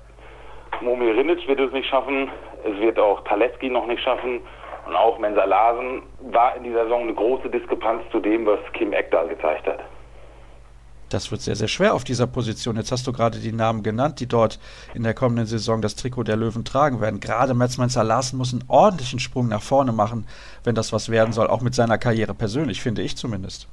Momir 0.80 1.16
Rinic 1.16 1.46
wird 1.48 1.60
es 1.60 1.72
nicht 1.72 1.88
schaffen, 1.88 2.30
es 2.64 2.78
wird 2.80 2.98
auch 2.98 3.24
Taleski 3.24 3.70
noch 3.70 3.86
nicht 3.86 4.02
schaffen. 4.02 4.40
Und 4.86 4.94
auch 4.94 5.18
Mensa 5.18 5.44
Larsen 5.44 6.02
war 6.30 6.56
in 6.56 6.62
dieser 6.62 6.84
Saison 6.84 7.02
eine 7.02 7.14
große 7.14 7.50
Diskrepanz 7.50 8.02
zu 8.12 8.20
dem, 8.20 8.46
was 8.46 8.60
Kim 8.72 8.92
Ekdal 8.92 9.28
gezeigt 9.28 9.66
hat. 9.66 9.80
Das 11.10 11.30
wird 11.30 11.40
sehr, 11.40 11.54
sehr 11.54 11.68
schwer 11.68 11.94
auf 11.94 12.02
dieser 12.02 12.26
Position. 12.26 12.76
Jetzt 12.76 12.90
hast 12.90 13.06
du 13.06 13.12
gerade 13.12 13.38
die 13.38 13.52
Namen 13.52 13.84
genannt, 13.84 14.18
die 14.18 14.26
dort 14.26 14.58
in 14.94 15.04
der 15.04 15.14
kommenden 15.14 15.46
Saison 15.46 15.80
das 15.80 15.94
Trikot 15.94 16.24
der 16.24 16.36
Löwen 16.36 16.64
tragen 16.64 17.00
werden. 17.00 17.20
Gerade 17.20 17.54
Metz 17.54 17.76
Larsen 17.76 18.38
muss 18.38 18.52
einen 18.52 18.64
ordentlichen 18.68 19.20
Sprung 19.20 19.48
nach 19.48 19.62
vorne 19.62 19.92
machen, 19.92 20.26
wenn 20.64 20.74
das 20.74 20.92
was 20.92 21.10
werden 21.10 21.32
soll, 21.32 21.46
auch 21.46 21.62
mit 21.62 21.74
seiner 21.74 21.98
Karriere 21.98 22.34
persönlich, 22.34 22.82
finde 22.82 23.02
ich 23.02 23.16
zumindest. 23.16 23.68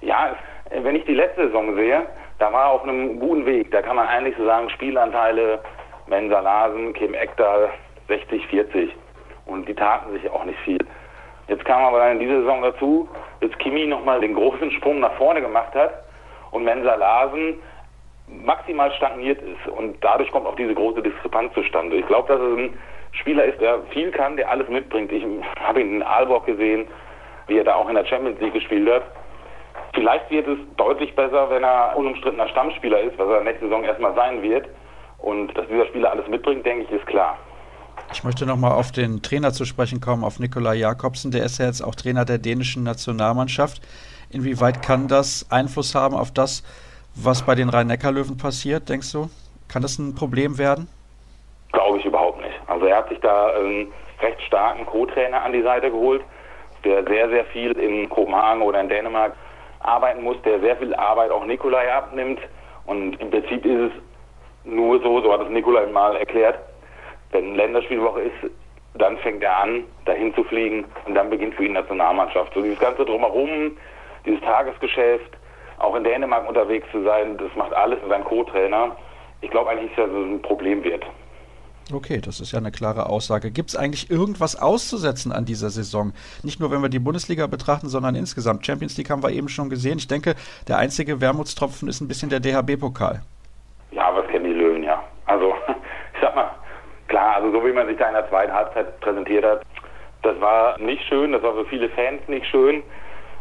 Ja, 0.00 0.34
wenn 0.70 0.96
ich 0.96 1.04
die 1.04 1.14
letzte 1.14 1.46
Saison 1.46 1.74
sehe, 1.74 2.06
da 2.38 2.50
war 2.50 2.64
er 2.64 2.70
auf 2.70 2.82
einem 2.82 3.20
guten 3.20 3.44
Weg. 3.44 3.70
Da 3.72 3.82
kann 3.82 3.96
man 3.96 4.08
eigentlich 4.08 4.36
so 4.38 4.46
sagen, 4.46 4.70
Spielanteile 4.70 5.60
Mensa 6.06 6.40
Larsen, 6.40 6.94
Kim 6.94 7.12
Ekdal 7.12 7.68
60, 8.08 8.46
40 8.46 8.90
und 9.46 9.68
die 9.68 9.74
taten 9.74 10.12
sich 10.12 10.30
auch 10.30 10.44
nicht 10.44 10.58
viel. 10.60 10.78
Jetzt 11.48 11.64
kam 11.64 11.82
aber 11.82 11.98
dann 11.98 12.12
in 12.12 12.20
dieser 12.20 12.40
Saison 12.40 12.62
dazu, 12.62 13.08
dass 13.40 13.50
Kimi 13.58 13.86
nochmal 13.86 14.20
den 14.20 14.34
großen 14.34 14.70
Sprung 14.72 15.00
nach 15.00 15.12
vorne 15.14 15.40
gemacht 15.40 15.74
hat 15.74 16.04
und 16.52 16.64
Mensa 16.64 16.94
Larsen 16.94 17.58
maximal 18.28 18.92
stagniert 18.92 19.42
ist 19.42 19.66
und 19.66 19.96
dadurch 20.02 20.30
kommt 20.30 20.46
auch 20.46 20.54
diese 20.54 20.74
große 20.74 21.02
Diskrepanz 21.02 21.52
zustande. 21.54 21.96
Ich 21.96 22.06
glaube, 22.06 22.28
dass 22.28 22.40
es 22.40 22.56
ein 22.56 22.78
Spieler 23.12 23.44
ist, 23.44 23.60
der 23.60 23.82
viel 23.90 24.10
kann, 24.12 24.36
der 24.36 24.48
alles 24.50 24.68
mitbringt. 24.68 25.10
Ich 25.10 25.24
habe 25.58 25.80
ihn 25.80 25.96
in 25.96 26.02
Aalborg 26.02 26.46
gesehen, 26.46 26.86
wie 27.48 27.58
er 27.58 27.64
da 27.64 27.74
auch 27.74 27.88
in 27.88 27.96
der 27.96 28.04
Champions 28.04 28.40
League 28.40 28.54
gespielt 28.54 28.88
hat. 28.88 29.02
Vielleicht 29.94 30.30
wird 30.30 30.46
es 30.46 30.58
deutlich 30.76 31.14
besser, 31.16 31.50
wenn 31.50 31.64
er 31.64 31.96
unumstrittener 31.96 32.46
Stammspieler 32.48 33.00
ist, 33.00 33.18
was 33.18 33.28
er 33.28 33.40
nächste 33.42 33.64
Saison 33.64 33.82
erstmal 33.82 34.14
sein 34.14 34.40
wird. 34.42 34.68
Und 35.18 35.56
dass 35.58 35.66
dieser 35.66 35.86
Spieler 35.86 36.12
alles 36.12 36.28
mitbringt, 36.28 36.64
denke 36.64 36.84
ich, 36.84 36.90
ist 36.92 37.06
klar. 37.06 37.36
Ich 38.12 38.24
möchte 38.24 38.44
nochmal 38.46 38.72
auf 38.72 38.92
den 38.92 39.22
Trainer 39.22 39.52
zu 39.52 39.64
sprechen 39.64 40.00
kommen, 40.00 40.24
auf 40.24 40.38
Nikolai 40.38 40.74
Jakobsen. 40.74 41.30
Der 41.30 41.44
ist 41.44 41.58
ja 41.58 41.66
jetzt 41.66 41.82
auch 41.82 41.94
Trainer 41.94 42.24
der 42.24 42.38
dänischen 42.38 42.82
Nationalmannschaft. 42.82 43.80
Inwieweit 44.30 44.82
kann 44.82 45.08
das 45.08 45.46
Einfluss 45.50 45.94
haben 45.94 46.14
auf 46.14 46.32
das, 46.32 46.62
was 47.14 47.42
bei 47.42 47.54
den 47.54 47.68
Rhein-Neckar-Löwen 47.68 48.36
passiert, 48.36 48.88
denkst 48.88 49.12
du? 49.12 49.28
Kann 49.68 49.82
das 49.82 49.98
ein 49.98 50.14
Problem 50.14 50.58
werden? 50.58 50.88
Glaube 51.72 51.98
ich 51.98 52.04
überhaupt 52.04 52.40
nicht. 52.42 52.54
Also 52.66 52.86
er 52.86 52.98
hat 52.98 53.08
sich 53.08 53.20
da 53.20 53.48
einen 53.54 53.92
recht 54.20 54.40
starken 54.42 54.86
Co-Trainer 54.86 55.42
an 55.42 55.52
die 55.52 55.62
Seite 55.62 55.90
geholt, 55.90 56.22
der 56.84 57.04
sehr, 57.04 57.28
sehr 57.28 57.44
viel 57.46 57.72
in 57.72 58.08
Kopenhagen 58.08 58.62
oder 58.62 58.80
in 58.80 58.88
Dänemark 58.88 59.34
arbeiten 59.80 60.22
muss, 60.22 60.36
der 60.44 60.60
sehr 60.60 60.76
viel 60.76 60.94
Arbeit 60.94 61.30
auch 61.30 61.44
Nikolai 61.44 61.92
abnimmt. 61.92 62.40
Und 62.86 63.20
im 63.20 63.30
Prinzip 63.30 63.64
ist 63.64 63.80
es 63.80 63.92
nur 64.64 65.00
so, 65.02 65.20
so 65.22 65.32
hat 65.32 65.42
es 65.42 65.50
Nikolai 65.50 65.86
mal 65.86 66.16
erklärt, 66.16 66.58
wenn 67.32 67.54
Länderspielwoche 67.54 68.22
ist, 68.22 68.52
dann 68.94 69.16
fängt 69.18 69.42
er 69.42 69.56
an, 69.56 69.84
dahin 70.04 70.34
zu 70.34 70.44
fliegen 70.44 70.84
und 71.06 71.14
dann 71.14 71.30
beginnt 71.30 71.54
für 71.54 71.64
ihn 71.64 71.72
Nationalmannschaft. 71.72 72.52
So 72.54 72.62
dieses 72.62 72.78
ganze 72.78 73.04
Drumherum, 73.04 73.76
dieses 74.26 74.40
Tagesgeschäft, 74.40 75.36
auch 75.78 75.94
in 75.94 76.04
Dänemark 76.04 76.48
unterwegs 76.48 76.86
zu 76.90 77.02
sein, 77.04 77.38
das 77.38 77.54
macht 77.56 77.72
alles 77.72 77.98
sein 78.08 78.24
Co-Trainer. 78.24 78.96
Ich 79.40 79.50
glaube 79.50 79.70
eigentlich, 79.70 79.94
dass 79.94 80.10
das 80.10 80.14
ein 80.14 80.42
Problem 80.42 80.84
wird. 80.84 81.04
Okay, 81.92 82.20
das 82.20 82.40
ist 82.40 82.52
ja 82.52 82.58
eine 82.58 82.70
klare 82.70 83.08
Aussage. 83.08 83.50
Gibt 83.50 83.70
es 83.70 83.76
eigentlich 83.76 84.10
irgendwas 84.10 84.60
auszusetzen 84.60 85.32
an 85.32 85.44
dieser 85.44 85.70
Saison? 85.70 86.12
Nicht 86.42 86.60
nur, 86.60 86.70
wenn 86.70 86.82
wir 86.82 86.88
die 86.88 86.98
Bundesliga 86.98 87.46
betrachten, 87.46 87.88
sondern 87.88 88.14
insgesamt. 88.14 88.64
Champions 88.64 88.96
League 88.96 89.10
haben 89.10 89.22
wir 89.22 89.30
eben 89.30 89.48
schon 89.48 89.70
gesehen. 89.70 89.98
Ich 89.98 90.06
denke, 90.06 90.34
der 90.68 90.78
einzige 90.78 91.20
Wermutstropfen 91.20 91.88
ist 91.88 92.00
ein 92.00 92.06
bisschen 92.06 92.30
der 92.30 92.40
DHB-Pokal. 92.40 93.22
Ja, 93.90 94.14
was 94.14 94.26
kennen 94.28 94.44
die 94.44 94.52
Löwen, 94.52 94.84
ja. 94.84 95.02
Also, 95.26 95.54
ich 96.14 96.20
sag 96.20 96.34
mal, 96.36 96.50
klar, 97.10 97.36
also 97.36 97.50
so 97.50 97.66
wie 97.66 97.72
man 97.72 97.86
sich 97.86 97.98
da 97.98 98.08
in 98.08 98.14
der 98.14 98.28
zweiten 98.30 98.52
Halbzeit 98.52 98.98
präsentiert 99.00 99.44
hat, 99.44 99.60
das 100.22 100.40
war 100.40 100.78
nicht 100.78 101.02
schön, 101.04 101.32
das 101.32 101.42
war 101.42 101.54
für 101.54 101.66
viele 101.66 101.90
Fans 101.90 102.26
nicht 102.28 102.46
schön. 102.46 102.82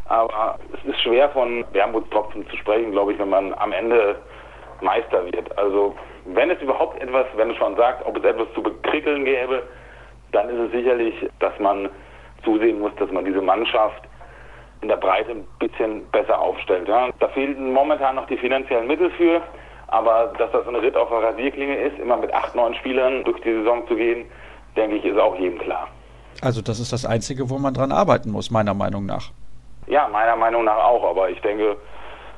Aber 0.05 0.57
es 0.73 0.83
ist 0.89 0.99
schwer 1.01 1.29
von 1.29 1.63
Wermutstropfen 1.71 2.47
zu 2.49 2.57
sprechen, 2.57 2.91
glaube 2.91 3.13
ich, 3.13 3.19
wenn 3.19 3.29
man 3.29 3.53
am 3.53 3.71
Ende 3.71 4.15
Meister 4.81 5.23
wird. 5.25 5.55
Also 5.57 5.95
wenn 6.25 6.49
es 6.49 6.61
überhaupt 6.61 6.99
etwas, 7.01 7.27
wenn 7.35 7.49
du 7.49 7.55
schon 7.55 7.75
sagst, 7.75 8.05
ob 8.05 8.17
es 8.17 8.23
etwas 8.23 8.51
zu 8.53 8.63
bekrickeln 8.63 9.23
gäbe, 9.23 9.63
dann 10.31 10.49
ist 10.49 10.59
es 10.59 10.71
sicherlich, 10.71 11.13
dass 11.39 11.57
man 11.59 11.89
zusehen 12.43 12.79
muss, 12.79 12.95
dass 12.95 13.11
man 13.11 13.25
diese 13.25 13.41
Mannschaft 13.41 14.01
in 14.81 14.87
der 14.87 14.97
Breite 14.97 15.31
ein 15.31 15.47
bisschen 15.59 16.09
besser 16.11 16.39
aufstellt. 16.39 16.87
Ja. 16.87 17.09
Da 17.19 17.27
fehlen 17.29 17.73
momentan 17.73 18.15
noch 18.15 18.25
die 18.27 18.37
finanziellen 18.37 18.87
Mittel 18.87 19.11
für, 19.11 19.41
aber 19.91 20.33
dass 20.37 20.51
das 20.51 20.67
ein 20.67 20.75
Ritt 20.75 20.95
auf 20.95 21.09
der 21.09 21.23
Rasierklinge 21.23 21.75
ist, 21.75 21.99
immer 21.99 22.17
mit 22.17 22.33
acht, 22.33 22.55
neun 22.55 22.73
Spielern 22.75 23.23
durch 23.23 23.39
die 23.41 23.53
Saison 23.53 23.87
zu 23.87 23.95
gehen, 23.95 24.25
denke 24.75 24.97
ich, 24.97 25.05
ist 25.05 25.17
auch 25.17 25.37
jedem 25.37 25.59
klar. 25.59 25.87
Also 26.41 26.61
das 26.61 26.79
ist 26.79 26.93
das 26.93 27.05
Einzige, 27.05 27.49
wo 27.49 27.57
man 27.57 27.73
dran 27.73 27.91
arbeiten 27.91 28.31
muss, 28.31 28.51
meiner 28.51 28.73
Meinung 28.73 29.05
nach. 29.05 29.31
Ja, 29.87 30.07
meiner 30.07 30.35
Meinung 30.35 30.63
nach 30.65 30.77
auch, 30.77 31.09
aber 31.09 31.29
ich 31.29 31.41
denke, 31.41 31.75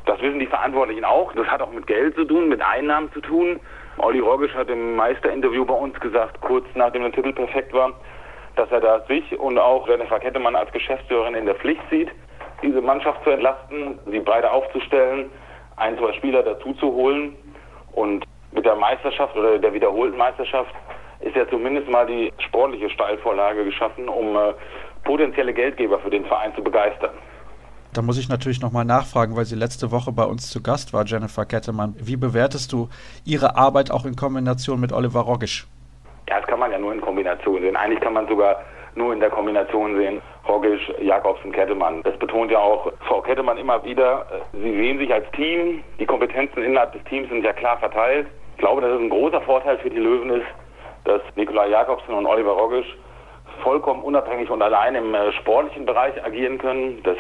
das 0.06 0.20
wissen 0.22 0.40
die 0.40 0.48
Verantwortlichen 0.48 1.06
auch. 1.06 1.34
Das 1.34 1.46
hat 1.48 1.62
auch 1.62 1.72
mit 1.72 1.86
Geld 1.86 2.16
zu 2.16 2.26
tun, 2.26 2.50
mit 2.50 2.62
Einnahmen 2.62 3.12
zu 3.12 3.22
tun. 3.22 3.60
Olli 3.98 4.20
Rogisch 4.20 4.54
hat 4.56 4.70
im 4.70 4.96
Meisterinterview 4.96 5.66
bei 5.66 5.74
uns 5.74 6.00
gesagt, 6.00 6.40
kurz 6.42 6.66
nachdem 6.74 7.04
der 7.04 7.12
Titel 7.12 7.34
perfekt 7.34 7.74
war, 7.74 7.92
dass 8.56 8.72
er 8.72 8.80
da 8.80 9.02
sich 9.08 9.38
und 9.40 9.60
auch 9.60 9.88
Jennifer 9.88 10.20
Kettemann 10.20 10.56
als 10.56 10.72
Geschäftsführerin 10.72 11.36
in 11.36 11.46
der 11.46 11.56
Pflicht 11.56 11.82
sieht, 11.90 12.10
diese 12.64 12.82
Mannschaft 12.82 13.24
zu 13.24 13.30
entlasten, 13.32 14.00
sie 14.10 14.20
beide 14.20 14.52
aufzustellen, 14.52 15.30
ein, 15.78 15.98
zwei 15.98 16.14
Spieler 16.14 16.44
dazu 16.44 16.74
zu 16.74 16.92
holen. 16.94 17.36
Und 17.94 18.26
mit 18.52 18.66
der 18.66 18.76
Meisterschaft 18.76 19.36
oder 19.36 19.58
der 19.60 19.74
wiederholten 19.74 20.18
Meisterschaft 20.18 20.74
ist 21.22 21.36
ja 21.36 21.48
zumindest 21.50 21.90
mal 21.90 22.06
die 22.06 22.32
sportliche 22.40 22.90
Steilvorlage 22.90 23.64
geschaffen, 23.66 24.10
um 24.10 24.36
äh, 24.36 24.54
potenzielle 25.04 25.54
Geldgeber 25.54 26.00
für 26.00 26.10
den 26.10 26.26
Verein 26.26 26.54
zu 26.56 26.64
begeistern. 26.64 27.12
Da 27.94 28.02
muss 28.02 28.18
ich 28.18 28.30
natürlich 28.30 28.62
nochmal 28.62 28.86
nachfragen, 28.86 29.36
weil 29.36 29.44
sie 29.44 29.56
letzte 29.56 29.92
Woche 29.92 30.14
bei 30.14 30.24
uns 30.24 30.50
zu 30.50 30.64
Gast 30.64 30.94
war, 30.94 31.06
Jennifer 31.06 31.46
Kettemann. 31.46 31.94
Wie 32.00 32.16
bewertest 32.16 32.72
du 32.72 32.88
ihre 33.26 33.58
Arbeit 33.58 33.92
auch 33.92 34.06
in 34.06 34.16
Kombination 34.16 34.80
mit 34.80 34.94
Oliver 34.94 35.22
Rogisch? 35.22 35.68
Ja, 36.30 36.40
das 36.40 36.48
kann 36.48 36.60
man 36.60 36.72
ja 36.72 36.80
nur 36.80 36.94
in 36.94 37.02
Kombination 37.02 37.62
sehen. 37.62 37.76
Eigentlich 37.76 38.00
kann 38.00 38.14
man 38.14 38.28
sogar 38.30 38.62
nur 38.96 39.14
in 39.14 39.20
der 39.20 39.30
Kombination 39.30 39.96
sehen, 39.98 40.22
Rogisch, 40.48 40.92
Jakobsen, 41.02 41.52
Kettemann. 41.52 42.02
Das 42.04 42.18
betont 42.18 42.52
ja 42.52 42.60
auch 42.60 42.92
Frau 43.08 43.22
Kettemann 43.22 43.58
immer 43.58 43.84
wieder. 43.84 44.26
Sie 44.54 44.72
sehen 44.72 44.98
sich 44.98 45.14
als 45.14 45.30
Team. 45.32 45.84
Die 46.00 46.06
Kompetenzen 46.06 46.64
innerhalb 46.64 46.94
des 46.94 47.04
Teams 47.06 47.30
sind 47.30 47.44
ja 47.44 47.54
klar 47.54 47.78
verteilt. 47.78 48.28
Ich 48.56 48.58
glaube, 48.58 48.82
dass 48.82 48.92
es 48.92 49.00
ein 49.00 49.10
großer 49.10 49.42
Vorteil 49.42 49.78
für 49.80 49.90
die 49.90 50.00
Löwen 50.00 50.30
ist, 50.32 50.48
dass 51.06 51.22
Nikolai 51.36 51.70
Jakobsen 51.70 52.14
und 52.14 52.26
Oliver 52.26 52.52
Rogisch 52.52 52.98
vollkommen 53.64 54.04
unabhängig 54.04 54.50
und 54.50 54.62
allein 54.62 54.96
im 54.96 55.14
äh, 55.14 55.32
sportlichen 55.34 55.86
Bereich 55.86 56.24
agieren 56.24 56.58
können, 56.58 57.02
dass 57.04 57.18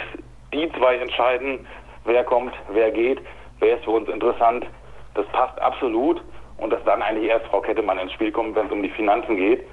die 0.53 0.71
zwei 0.73 0.95
entscheiden, 0.95 1.65
wer 2.05 2.23
kommt, 2.23 2.53
wer 2.71 2.91
geht, 2.91 3.19
wer 3.59 3.77
ist 3.77 3.83
für 3.83 3.91
uns 3.91 4.09
interessant. 4.09 4.65
Das 5.13 5.25
passt 5.27 5.59
absolut 5.61 6.21
und 6.57 6.71
dass 6.71 6.83
dann 6.83 7.01
eigentlich 7.01 7.29
erst 7.29 7.45
Frau 7.47 7.61
Kettemann 7.61 7.99
ins 7.99 8.13
Spiel 8.13 8.31
kommt, 8.31 8.55
wenn 8.55 8.67
es 8.67 8.71
um 8.71 8.83
die 8.83 8.89
Finanzen 8.89 9.35
geht. 9.35 9.65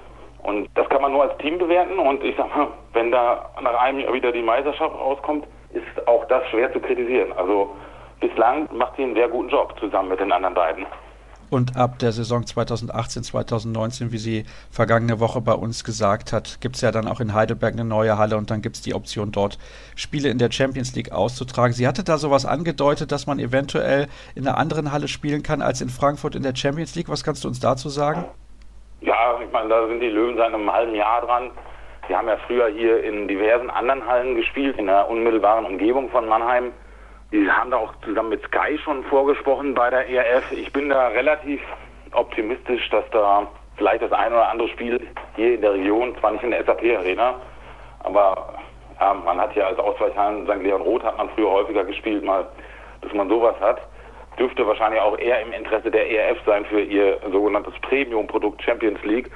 Und 0.48 0.66
das 0.76 0.88
kann 0.88 1.02
man 1.02 1.12
nur 1.12 1.24
als 1.24 1.36
Team 1.38 1.58
bewerten 1.58 1.98
und 1.98 2.24
ich 2.24 2.34
sag 2.34 2.48
mal, 2.56 2.68
wenn 2.94 3.12
da 3.12 3.50
nach 3.60 3.82
einem 3.82 4.00
Jahr 4.00 4.14
wieder 4.14 4.32
die 4.32 4.40
Meisterschaft 4.40 4.94
rauskommt, 4.94 5.46
ist 5.74 6.08
auch 6.08 6.24
das 6.28 6.42
schwer 6.48 6.72
zu 6.72 6.80
kritisieren. 6.80 7.34
Also 7.34 7.76
bislang 8.18 8.66
macht 8.72 8.96
sie 8.96 9.02
einen 9.02 9.14
sehr 9.14 9.28
guten 9.28 9.50
Job 9.50 9.78
zusammen 9.78 10.08
mit 10.08 10.20
den 10.20 10.32
anderen 10.32 10.54
beiden. 10.54 10.86
Und 11.50 11.76
ab 11.76 11.98
der 11.98 12.12
Saison 12.12 12.46
2018, 12.46 13.24
2019, 13.24 14.10
wie 14.10 14.16
sie 14.16 14.44
vergangene 14.70 15.20
Woche 15.20 15.42
bei 15.42 15.52
uns 15.52 15.84
gesagt 15.84 16.32
hat, 16.32 16.62
gibt 16.62 16.76
es 16.76 16.80
ja 16.80 16.92
dann 16.92 17.08
auch 17.08 17.20
in 17.20 17.34
Heidelberg 17.34 17.74
eine 17.74 17.84
neue 17.84 18.16
Halle 18.16 18.38
und 18.38 18.50
dann 18.50 18.62
gibt 18.62 18.76
es 18.76 18.82
die 18.82 18.94
Option 18.94 19.32
dort, 19.32 19.58
Spiele 19.96 20.30
in 20.30 20.38
der 20.38 20.50
Champions 20.50 20.94
League 20.94 21.12
auszutragen. 21.12 21.74
Sie 21.74 21.86
hatte 21.86 22.04
da 22.04 22.16
sowas 22.16 22.46
angedeutet, 22.46 23.12
dass 23.12 23.26
man 23.26 23.38
eventuell 23.38 24.08
in 24.34 24.48
einer 24.48 24.56
anderen 24.56 24.92
Halle 24.92 25.08
spielen 25.08 25.42
kann 25.42 25.60
als 25.60 25.82
in 25.82 25.90
Frankfurt 25.90 26.34
in 26.34 26.42
der 26.42 26.56
Champions 26.56 26.94
League. 26.94 27.10
Was 27.10 27.22
kannst 27.22 27.44
du 27.44 27.48
uns 27.48 27.60
dazu 27.60 27.90
sagen? 27.90 28.24
Ja, 29.00 29.38
ich 29.42 29.52
meine, 29.52 29.68
da 29.68 29.86
sind 29.86 30.00
die 30.00 30.08
Löwen 30.08 30.36
seit 30.36 30.52
einem 30.52 30.72
halben 30.72 30.94
Jahr 30.94 31.20
dran. 31.20 31.50
Sie 32.08 32.16
haben 32.16 32.26
ja 32.26 32.36
früher 32.46 32.68
hier 32.68 33.04
in 33.04 33.28
diversen 33.28 33.70
anderen 33.70 34.04
Hallen 34.06 34.34
gespielt, 34.34 34.78
in 34.78 34.86
der 34.86 35.08
unmittelbaren 35.08 35.66
Umgebung 35.66 36.08
von 36.10 36.26
Mannheim. 36.26 36.72
Die 37.30 37.50
haben 37.50 37.70
da 37.70 37.76
auch 37.76 37.94
zusammen 38.04 38.30
mit 38.30 38.42
Sky 38.44 38.78
schon 38.78 39.04
vorgesprochen 39.04 39.74
bei 39.74 39.90
der 39.90 40.08
ERF. 40.08 40.50
Ich 40.52 40.72
bin 40.72 40.88
da 40.88 41.08
relativ 41.08 41.60
optimistisch, 42.12 42.88
dass 42.90 43.04
da 43.10 43.46
vielleicht 43.76 44.02
das 44.02 44.12
ein 44.12 44.32
oder 44.32 44.48
andere 44.48 44.68
Spiel 44.68 45.06
hier 45.36 45.54
in 45.54 45.60
der 45.60 45.74
Region, 45.74 46.16
zwar 46.18 46.32
nicht 46.32 46.42
in 46.42 46.50
der 46.50 46.64
SAP-Arena, 46.64 47.34
aber 48.00 48.54
ja, 48.98 49.14
man 49.14 49.40
hat 49.40 49.54
ja 49.54 49.66
als 49.66 49.78
Ausweichhallen 49.78 50.46
St. 50.46 50.62
Leon 50.62 50.82
Roth 50.82 51.04
hat 51.04 51.18
man 51.18 51.28
früher 51.30 51.50
häufiger 51.50 51.84
gespielt, 51.84 52.24
mal, 52.24 52.48
dass 53.02 53.12
man 53.12 53.28
sowas 53.28 53.54
hat. 53.60 53.80
Dürfte 54.38 54.66
wahrscheinlich 54.66 55.00
auch 55.00 55.18
eher 55.18 55.40
im 55.42 55.52
Interesse 55.52 55.90
der 55.90 56.10
ERF 56.10 56.38
sein 56.46 56.64
für 56.66 56.80
ihr 56.80 57.18
sogenanntes 57.32 57.74
Premium-Produkt 57.82 58.62
Champions 58.62 59.02
League, 59.02 59.30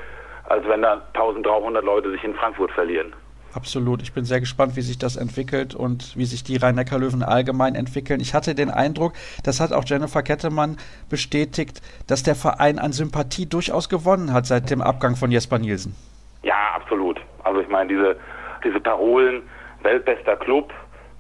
als 0.49 0.67
wenn 0.69 0.83
da 0.83 1.03
1300 1.15 1.85
Leute 1.85 2.11
sich 2.11 2.23
in 2.25 2.35
Frankfurt 2.35 2.71
verlieren. 2.73 3.13
Absolut. 3.55 4.01
Ich 4.01 4.15
bin 4.15 4.25
sehr 4.25 4.41
gespannt, 4.41 4.77
wie 4.77 4.81
sich 4.81 4.99
das 4.99 5.17
entwickelt 5.17 5.75
und 5.75 6.17
wie 6.17 6.25
sich 6.25 6.43
die 6.43 6.57
Rhein-Neckar-Löwen 6.57 7.23
allgemein 7.23 7.75
entwickeln. 7.75 8.21
Ich 8.21 8.33
hatte 8.33 8.55
den 8.55 8.71
Eindruck, 8.71 9.13
das 9.45 9.61
hat 9.61 9.73
auch 9.73 9.85
Jennifer 9.85 10.23
Kettemann 10.23 10.79
bestätigt, 11.11 11.83
dass 12.09 12.23
der 12.23 12.35
Verein 12.35 12.79
an 12.79 12.93
Sympathie 12.93 13.47
durchaus 13.47 13.89
gewonnen 13.89 14.33
hat 14.33 14.47
seit 14.47 14.71
dem 14.71 14.81
Abgang 14.81 15.17
von 15.17 15.31
Jesper 15.31 15.59
Nielsen. 15.59 15.95
Ja, 16.43 16.73
absolut. 16.75 17.21
Also 17.45 17.61
ich 17.61 17.69
meine, 17.69 17.89
diese, 17.89 18.17
diese 18.65 18.81
Parolen, 18.81 19.43
weltbester 19.83 20.37
Club 20.37 20.73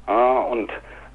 ja, 0.09 0.39
und 0.41 0.71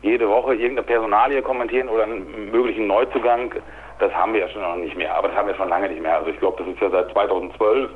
jede 0.07 0.27
Woche 0.29 0.55
irgendeine 0.55 0.87
Personalie 0.87 1.41
kommentieren 1.41 1.89
oder 1.89 2.03
einen 2.03 2.51
möglichen 2.51 2.87
Neuzugang, 2.87 3.53
das 3.99 4.13
haben 4.13 4.33
wir 4.33 4.41
ja 4.41 4.49
schon 4.49 4.61
noch 4.61 4.75
nicht 4.75 4.95
mehr. 4.95 5.15
Aber 5.15 5.27
das 5.27 5.37
haben 5.37 5.47
wir 5.47 5.55
schon 5.55 5.69
lange 5.69 5.89
nicht 5.89 6.01
mehr. 6.01 6.17
Also 6.17 6.29
ich 6.29 6.39
glaube, 6.39 6.63
das 6.63 6.73
ist 6.73 6.81
ja 6.81 6.89
seit 6.89 7.11
2012 7.11 7.89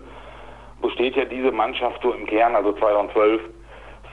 besteht 0.82 1.15
ja 1.15 1.25
diese 1.25 1.51
Mannschaft 1.51 2.01
so 2.01 2.12
im 2.12 2.25
Kern, 2.25 2.56
also 2.56 2.74
2012 2.74 3.41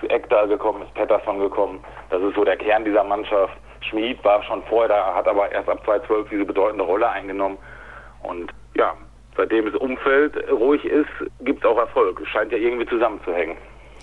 ist 0.03 0.13
Ekdal 0.13 0.49
gekommen, 0.49 0.83
ist 0.83 0.95
Pettersson 0.95 1.41
gekommen. 1.41 1.83
Das 2.11 2.23
ist 2.23 2.35
so 2.35 2.45
der 2.45 2.57
Kern 2.57 2.85
dieser 2.85 3.05
Mannschaft. 3.05 3.57
Schmid 3.81 4.23
war 4.25 4.43
schon 4.43 4.63
vorher 4.65 4.89
da, 4.89 5.15
hat 5.15 5.27
aber 5.27 5.51
erst 5.51 5.69
ab 5.69 5.81
2012 5.85 6.29
diese 6.31 6.45
bedeutende 6.45 6.85
Rolle 6.85 7.09
eingenommen. 7.09 7.59
Und 8.23 8.53
ja, 8.75 8.95
seitdem 9.37 9.67
das 9.67 9.81
Umfeld 9.81 10.37
ruhig 10.51 10.85
ist, 10.85 11.09
gibt 11.41 11.65
es 11.65 11.71
auch 11.71 11.79
Erfolg. 11.79 12.21
Es 12.21 12.29
scheint 12.29 12.53
ja 12.53 12.59
irgendwie 12.59 12.87
zusammenzuhängen. 12.87 13.57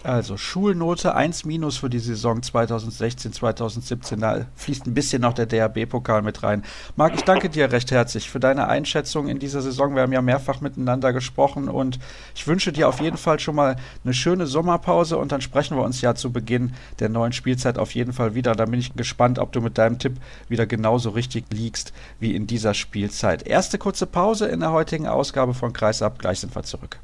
Also 0.06 0.38
Schulnote 0.38 1.16
1 1.16 1.46
minus 1.46 1.78
für 1.78 1.90
die 1.90 1.98
Saison 1.98 2.44
2016, 2.44 3.34
2017. 3.34 4.20
Da 4.20 4.46
fließt 4.56 4.86
ein 4.86 4.94
bisschen 4.94 5.24
noch 5.24 5.34
der 5.34 5.48
DRB-Pokal 5.48 6.22
mit 6.22 6.44
rein. 6.44 6.64
Marc, 6.96 7.16
ich 7.16 7.24
danke 7.24 7.50
dir 7.50 7.72
recht 7.72 7.90
herzlich 7.90 8.30
für 8.30 8.40
deine 8.40 8.68
Einschätzung 8.68 9.28
in 9.28 9.40
dieser 9.40 9.64
Saison. 9.64 9.96
Wir 9.96 10.04
haben 10.04 10.14
ja 10.14 10.22
mehrfach 10.22 10.62
miteinander 10.62 11.12
gesprochen 11.12 11.70
und 11.70 11.98
ich 12.36 12.46
wünsche 12.46 12.72
dir 12.72 12.88
auf 12.88 13.02
jeden 13.02 13.18
Fall 13.18 13.40
schon 13.40 13.56
mal 13.56 13.78
eine 14.04 14.14
schöne 14.14 14.46
Sommerpause 14.46 15.18
und 15.18 15.32
dann 15.32 15.42
sprechen 15.42 15.76
wir 15.76 15.84
uns 15.84 16.02
ja 16.02 16.14
zu 16.14 16.32
Beginn 16.32 16.74
der 17.00 17.10
neuen 17.10 17.34
Spielzeit 17.34 17.80
auf 17.80 17.96
jeden 17.96 18.14
Fall 18.14 18.36
wieder. 18.36 18.54
Da 18.54 18.66
bin 18.66 18.80
ich 18.80 18.94
gespannt, 18.94 19.40
ob 19.40 19.54
du 19.54 19.62
mit 19.62 19.80
deinem 19.80 19.98
Tipp 19.98 20.18
wieder 20.48 20.68
genauso 20.68 21.10
richtig 21.10 21.46
liegst 21.52 21.94
wie 22.20 22.36
in 22.36 22.46
dieser 22.46 22.76
Spielzeit. 22.76 23.48
Erste 23.48 23.80
kurze 23.80 24.06
Pause 24.06 24.46
in 24.46 24.60
der 24.60 24.72
heutigen 24.72 25.08
Ausgabe 25.08 25.56
von 25.56 25.74
Kreisab. 25.74 26.20
Gleich 26.20 26.42
sind 26.42 26.56
wir 26.56 26.62
zurück. 26.62 27.00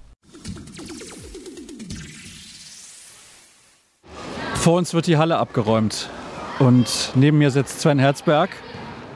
Vor 4.62 4.78
uns 4.78 4.94
wird 4.94 5.08
die 5.08 5.18
Halle 5.18 5.38
abgeräumt. 5.38 6.08
Und 6.60 7.14
neben 7.16 7.40
mir 7.40 7.50
sitzt 7.50 7.82
Sven 7.82 7.98
Herzberg, 7.98 8.52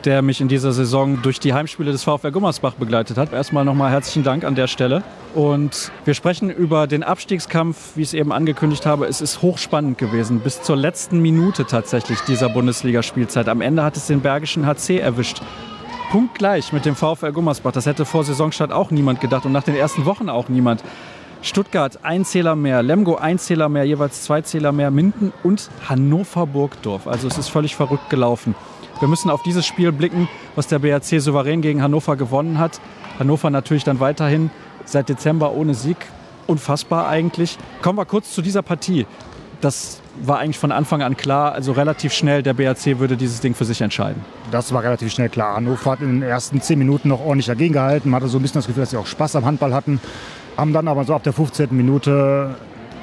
der 0.04 0.24
mich 0.24 0.42
in 0.42 0.48
dieser 0.48 0.72
Saison 0.72 1.22
durch 1.22 1.40
die 1.40 1.54
Heimspiele 1.54 1.92
des 1.92 2.04
VfR 2.04 2.32
Gummersbach 2.32 2.74
begleitet 2.74 3.16
hat. 3.18 3.32
Erstmal 3.32 3.64
nochmal 3.64 3.92
herzlichen 3.92 4.24
Dank 4.24 4.44
an 4.44 4.56
der 4.56 4.66
Stelle. 4.66 5.04
Und 5.36 5.92
wir 6.04 6.16
sprechen 6.16 6.50
über 6.50 6.88
den 6.88 7.04
Abstiegskampf, 7.04 7.92
wie 7.96 8.02
ich 8.02 8.08
es 8.08 8.14
eben 8.16 8.32
angekündigt 8.32 8.88
habe. 8.88 9.06
Es 9.06 9.22
ist 9.22 9.44
hochspannend 9.44 10.00
gewesen, 10.00 10.40
bis 10.40 10.64
zur 10.64 10.78
letzten 10.78 11.20
Minute 11.22 11.68
tatsächlich 11.68 12.22
dieser 12.22 12.50
Bundesligaspielzeit. 12.50 13.48
Am 13.48 13.62
Ende 13.62 13.84
hat 13.84 13.98
es 13.98 14.08
den 14.08 14.22
Bergischen 14.22 14.66
HC 14.66 14.98
erwischt. 14.98 15.44
punktgleich 16.10 16.74
mit 16.74 16.86
dem 16.86 16.96
VfL 16.96 17.32
Gummersbach. 17.32 17.72
Das 17.72 17.86
hätte 17.86 18.06
vor 18.06 18.24
Saisonstart 18.24 18.72
auch 18.72 18.90
niemand 18.90 19.22
gedacht 19.22 19.46
und 19.46 19.52
nach 19.52 19.64
den 19.64 19.75
ersten 19.75 20.06
Wochen 20.06 20.28
auch 20.28 20.50
niemand. 20.50 20.84
Stuttgart 21.46 22.00
ein 22.02 22.25
Zähler 22.25 22.56
mehr, 22.56 22.82
Lemgo 22.82 23.18
ein 23.18 23.38
Zähler 23.38 23.70
mehr, 23.70 23.84
jeweils 23.84 24.24
zwei 24.24 24.42
Zähler 24.42 24.72
mehr, 24.72 24.90
Minden 24.90 25.32
und 25.44 25.70
Hannover 25.88 26.48
Burgdorf. 26.48 27.06
Also 27.06 27.28
es 27.28 27.38
ist 27.38 27.50
völlig 27.50 27.75
verrückt 27.75 28.10
gelaufen. 28.10 28.56
Wir 29.00 29.08
müssen 29.08 29.30
auf 29.30 29.44
dieses 29.44 29.64
Spiel 29.64 29.92
blicken, 29.92 30.28
was 30.56 30.66
der 30.66 30.80
BRC 30.80 31.22
souverän 31.22 31.62
gegen 31.62 31.84
Hannover 31.84 32.16
gewonnen 32.16 32.58
hat. 32.58 32.82
Hannover 33.20 33.52
natürlich 33.52 33.84
dann 33.84 34.00
weiterhin 34.00 34.50
seit 34.86 35.08
Dezember 35.08 35.54
ohne 35.54 35.75
Sieg. 35.75 35.98
Unfassbar 36.48 37.08
eigentlich. 37.08 37.60
Kommen 37.84 38.00
wir 38.00 38.06
kurz 38.06 38.34
zu 38.34 38.42
dieser 38.42 38.64
Partie. 38.64 39.06
Das 39.62 40.02
war 40.20 40.40
eigentlich 40.40 40.58
von 40.58 40.72
Anfang 40.72 41.04
an 41.04 41.16
klar, 41.16 41.52
also 41.52 41.74
relativ 41.74 42.12
schnell, 42.12 42.42
der 42.42 42.56
BRC 42.56 42.98
würde 42.98 43.18
dieses 43.18 43.40
Ding 43.40 43.54
für 43.54 43.66
sich 43.66 43.82
entscheiden. 43.82 44.25
Das 44.50 44.74
war 44.74 44.82
relativ 44.82 45.12
schnell 45.12 45.30
klar. 45.30 45.58
Hannover 45.58 45.92
hat 45.92 46.02
in 46.02 46.22
den 46.22 46.24
ersten 46.24 46.60
zehn 46.60 46.80
Minuten 46.80 47.10
noch 47.10 47.20
ordentlich 47.20 47.46
dagegen 47.46 47.74
gehalten. 47.74 48.10
Man 48.10 48.20
hatte 48.20 48.32
so 48.32 48.40
ein 48.40 48.42
bisschen 48.42 48.60
das 48.60 48.66
Gefühl, 48.66 48.82
dass 48.82 48.90
sie 48.90 48.98
auch 48.98 49.06
Spaß 49.06 49.36
am 49.36 49.46
Handball 49.46 49.75
hatten. 49.75 50.02
Haben 50.57 50.74
dann 50.74 50.88
aber 50.88 51.03
so 51.03 51.13
ab 51.13 51.24
der 51.24 51.33
15. 51.33 51.69
Minute 51.71 52.55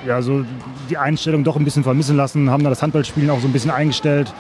ja, 0.06 0.22
so 0.22 0.44
die 0.90 0.98
Einstellung 0.98 1.44
doch 1.44 1.56
ein 1.56 1.64
bisschen 1.64 1.84
vermissen 1.84 2.16
lassen, 2.16 2.50
haben 2.50 2.62
dann 2.62 2.72
das 2.72 2.82
Handballspielen 2.82 3.30
auch 3.30 3.40
so 3.40 3.46
ein 3.46 3.52
bisschen 3.52 3.70
eingestellt. 3.70 4.32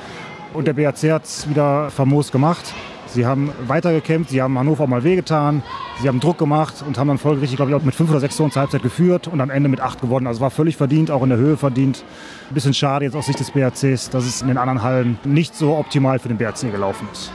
Und 0.52 0.66
der 0.66 0.74
BRC 0.74 1.12
hat 1.12 1.24
es 1.24 1.48
wieder 1.48 1.90
famos 1.90 2.30
gemacht. 2.30 2.74
Sie 3.06 3.26
haben 3.26 3.52
weitergekämpft, 3.66 4.30
sie 4.30 4.40
haben 4.40 4.58
Hannover 4.58 4.86
mal 4.86 5.04
wehgetan, 5.04 5.62
sie 6.00 6.08
haben 6.08 6.18
Druck 6.18 6.38
gemacht 6.38 6.82
und 6.86 6.96
haben 6.96 7.08
dann 7.08 7.18
folgerichtig, 7.18 7.56
glaube 7.56 7.70
ich, 7.70 7.76
auch 7.76 7.82
mit 7.82 7.94
fünf 7.94 8.10
oder 8.10 8.20
sechs 8.20 8.38
Toren 8.38 8.50
zur 8.50 8.60
Halbzeit 8.62 8.82
geführt 8.82 9.28
und 9.28 9.40
am 9.42 9.50
Ende 9.50 9.68
mit 9.68 9.80
acht 9.80 10.00
gewonnen. 10.00 10.26
Also 10.26 10.40
war 10.40 10.50
völlig 10.50 10.78
verdient, 10.78 11.10
auch 11.10 11.22
in 11.22 11.28
der 11.28 11.38
Höhe 11.38 11.58
verdient. 11.58 12.04
Ein 12.50 12.54
bisschen 12.54 12.72
schade 12.72 13.04
jetzt 13.04 13.14
aus 13.14 13.26
Sicht 13.26 13.38
des 13.38 13.50
BRCs, 13.50 14.08
dass 14.08 14.24
es 14.24 14.40
in 14.40 14.48
den 14.48 14.56
anderen 14.56 14.82
Hallen 14.82 15.18
nicht 15.24 15.54
so 15.54 15.76
optimal 15.76 16.18
für 16.18 16.28
den 16.28 16.38
BRC 16.38 16.72
gelaufen 16.72 17.06
ist. 17.12 17.30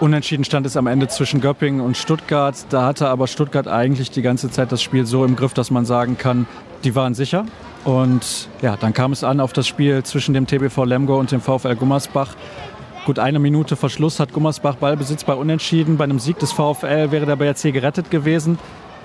Unentschieden 0.00 0.44
stand 0.44 0.66
es 0.66 0.76
am 0.76 0.88
Ende 0.88 1.06
zwischen 1.06 1.40
Göppingen 1.40 1.80
und 1.80 1.96
Stuttgart. 1.96 2.56
Da 2.70 2.84
hatte 2.84 3.08
aber 3.08 3.28
Stuttgart 3.28 3.68
eigentlich 3.68 4.10
die 4.10 4.22
ganze 4.22 4.50
Zeit 4.50 4.72
das 4.72 4.82
Spiel 4.82 5.06
so 5.06 5.24
im 5.24 5.36
Griff, 5.36 5.54
dass 5.54 5.70
man 5.70 5.84
sagen 5.84 6.18
kann, 6.18 6.46
die 6.82 6.94
waren 6.96 7.14
sicher. 7.14 7.46
Und 7.84 8.48
ja, 8.60 8.76
dann 8.76 8.92
kam 8.92 9.12
es 9.12 9.22
an 9.22 9.40
auf 9.40 9.52
das 9.52 9.68
Spiel 9.68 10.02
zwischen 10.02 10.34
dem 10.34 10.46
TBV 10.46 10.84
Lemgo 10.84 11.18
und 11.18 11.30
dem 11.30 11.40
VfL 11.40 11.76
Gummersbach. 11.76 12.34
Gut 13.06 13.18
eine 13.18 13.38
Minute 13.38 13.76
Verschluss 13.76 14.18
hat 14.18 14.32
Gummersbach 14.32 14.76
Ballbesitz 14.76 15.24
bei 15.24 15.34
Unentschieden. 15.34 15.96
Bei 15.96 16.04
einem 16.04 16.18
Sieg 16.18 16.38
des 16.38 16.52
VfL 16.52 17.10
wäre 17.10 17.26
der 17.26 17.36
BRC 17.36 17.72
gerettet 17.72 18.10
gewesen. 18.10 18.58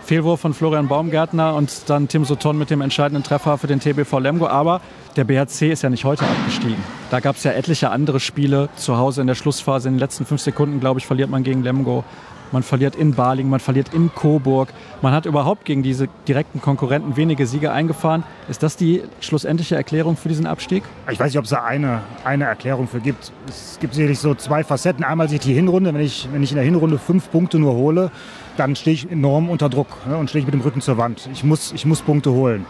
Fehlwurf 0.10 0.40
von 0.40 0.56
Florian 0.56 0.88
Baumgärtner 0.88 1.54
und 1.54 1.88
dann 1.88 2.08
Tim 2.08 2.26
Soton 2.26 2.58
mit 2.58 2.72
dem 2.72 2.82
entscheidenden 2.82 3.24
Treffer 3.24 3.60
für 3.60 3.68
den 3.68 3.80
TBV 3.80 4.18
Lemgo. 4.18 4.48
Aber 4.48 4.82
der 5.16 5.24
BRC 5.24 5.70
ist 5.70 5.84
ja 5.84 5.92
nicht 5.92 6.04
heute 6.04 6.26
abgestiegen. 6.26 6.84
Da 7.12 7.20
gab 7.20 7.36
es 7.36 7.44
ja 7.44 7.52
etliche 7.52 7.92
andere 7.92 8.20
Spiele 8.20 8.70
zu 8.76 8.98
Hause 8.98 9.22
in 9.22 9.28
der 9.28 9.36
Schlussphase. 9.36 9.88
In 9.88 9.94
den 9.94 10.00
letzten 10.00 10.26
fünf 10.26 10.42
Sekunden, 10.42 10.80
glaube 10.80 11.00
ich, 11.00 11.06
verliert 11.06 11.30
man 11.30 11.44
gegen 11.44 11.62
Lemgo 11.62 12.04
man 12.52 12.64
verliert 12.64 12.96
in 12.96 13.14
Baling, 13.14 13.50
man 13.50 13.60
verliert 13.60 13.94
in 13.94 14.14
Coburg. 14.14 14.70
Man 15.02 15.14
hat 15.14 15.26
überhaupt 15.26 15.66
gegen 15.66 15.84
diese 15.84 16.08
direkten 16.28 16.62
Konkurrenten 16.62 17.16
wenige 17.16 17.46
Siege 17.46 17.72
eingefahren. 17.72 18.24
Ist 18.50 18.64
das 18.64 18.76
die 18.76 19.04
schlussendliche 19.20 19.76
Erklärung 19.76 20.18
für 20.18 20.30
diesen 20.30 20.48
Abstieg? 20.48 20.84
Ich 21.12 21.20
weiß 21.20 21.28
nicht, 21.28 21.38
ob 21.38 21.44
es 21.44 21.52
da 21.52 21.64
eine, 21.64 22.02
eine 22.24 22.46
Erklärung 22.46 22.88
für 22.88 23.00
gibt. 23.00 23.32
Es 23.48 23.78
gibt 23.80 23.94
sicherlich 23.94 24.20
so 24.20 24.34
zwei 24.34 24.64
Facetten. 24.64 25.04
Einmal 25.04 25.30
sich 25.30 25.40
die 25.40 25.54
Hinrunde, 25.54 25.94
wenn 25.94 26.02
ich, 26.02 26.28
wenn 26.32 26.42
ich 26.42 26.52
in 26.52 26.56
der 26.56 26.66
Hinrunde 26.66 26.98
fünf 26.98 27.30
Punkte 27.32 27.60
nur 27.60 27.74
hole, 27.74 28.12
dann 28.58 28.76
stehe 28.76 28.94
ich 28.94 29.12
enorm 29.12 29.50
unter 29.50 29.70
Druck 29.70 29.88
ne, 30.08 30.18
und 30.18 30.30
stehe 30.30 30.42
ich 30.42 30.46
mit 30.46 30.54
dem 30.54 30.62
Rücken 30.62 30.82
zur 30.82 30.98
Wand. 30.98 31.30
Ich 31.32 31.44
muss, 31.44 31.72
ich 31.74 31.86
muss 31.86 32.02
Punkte 32.02 32.32
holen. 32.32 32.66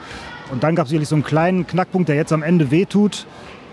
Und 0.51 0.63
dann 0.63 0.75
gab 0.75 0.85
es 0.85 0.89
sicherlich 0.89 1.09
so 1.09 1.15
einen 1.15 1.23
kleinen 1.23 1.67
Knackpunkt, 1.67 2.09
der 2.09 2.15
jetzt 2.15 2.33
am 2.33 2.43
Ende 2.43 2.71
wehtut 2.71 3.25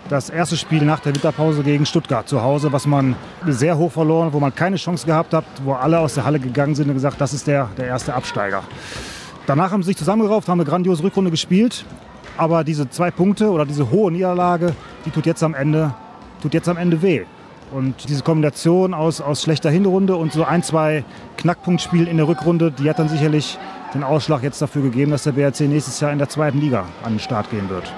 das 0.09 0.29
erste 0.29 0.57
Spiel 0.57 0.83
nach 0.83 0.99
der 0.99 1.13
Winterpause 1.13 1.63
gegen 1.63 1.85
Stuttgart 1.85 2.27
zu 2.27 2.41
Hause, 2.41 2.71
was 2.71 2.85
man 2.85 3.15
sehr 3.45 3.77
hoch 3.77 3.91
verloren, 3.91 4.31
wo 4.31 4.39
man 4.39 4.53
keine 4.53 4.77
Chance 4.77 5.05
gehabt 5.05 5.33
hat, 5.33 5.45
wo 5.63 5.73
alle 5.73 5.99
aus 5.99 6.13
der 6.13 6.25
Halle 6.25 6.39
gegangen 6.39 6.75
sind 6.75 6.87
und 6.87 6.93
gesagt, 6.93 7.19
das 7.19 7.33
ist 7.33 7.47
der, 7.47 7.69
der 7.77 7.87
erste 7.87 8.13
Absteiger. 8.13 8.63
Danach 9.45 9.71
haben 9.71 9.83
sie 9.83 9.87
sich 9.87 9.97
zusammengerauft, 9.97 10.47
haben 10.47 10.59
eine 10.59 10.69
grandiose 10.69 11.03
Rückrunde 11.03 11.31
gespielt, 11.31 11.85
aber 12.37 12.63
diese 12.63 12.89
zwei 12.89 13.11
Punkte 13.11 13.49
oder 13.49 13.65
diese 13.65 13.91
hohe 13.91 14.11
Niederlage, 14.11 14.73
die 15.05 15.11
tut 15.11 15.25
jetzt 15.25 15.43
am 15.43 15.53
Ende, 15.53 15.93
tut 16.41 16.53
jetzt 16.53 16.69
am 16.69 16.77
Ende 16.77 17.01
weh. 17.01 17.25
Und 17.71 18.07
diese 18.07 18.23
Kombination 18.23 18.93
aus, 18.93 19.19
aus 19.19 19.41
schlechter 19.41 19.69
Hinrunde 19.69 20.15
und 20.15 20.31
so 20.31 20.45
ein, 20.45 20.63
zwei 20.63 21.03
Knackpunktspielen 21.37 22.07
in 22.07 22.17
der 22.17 22.27
Rückrunde, 22.27 22.71
die 22.71 22.89
hat 22.89 22.97
dann 22.97 23.09
sicherlich 23.09 23.57
den 23.93 24.03
Ausschlag 24.03 24.43
jetzt 24.43 24.61
dafür 24.61 24.81
gegeben, 24.81 25.11
dass 25.11 25.23
der 25.23 25.33
BRC 25.33 25.61
nächstes 25.61 25.99
Jahr 25.99 26.11
in 26.11 26.17
der 26.17 26.29
zweiten 26.29 26.61
Liga 26.61 26.85
an 27.03 27.13
den 27.13 27.19
Start 27.19 27.49
gehen 27.49 27.69
wird. 27.69 27.91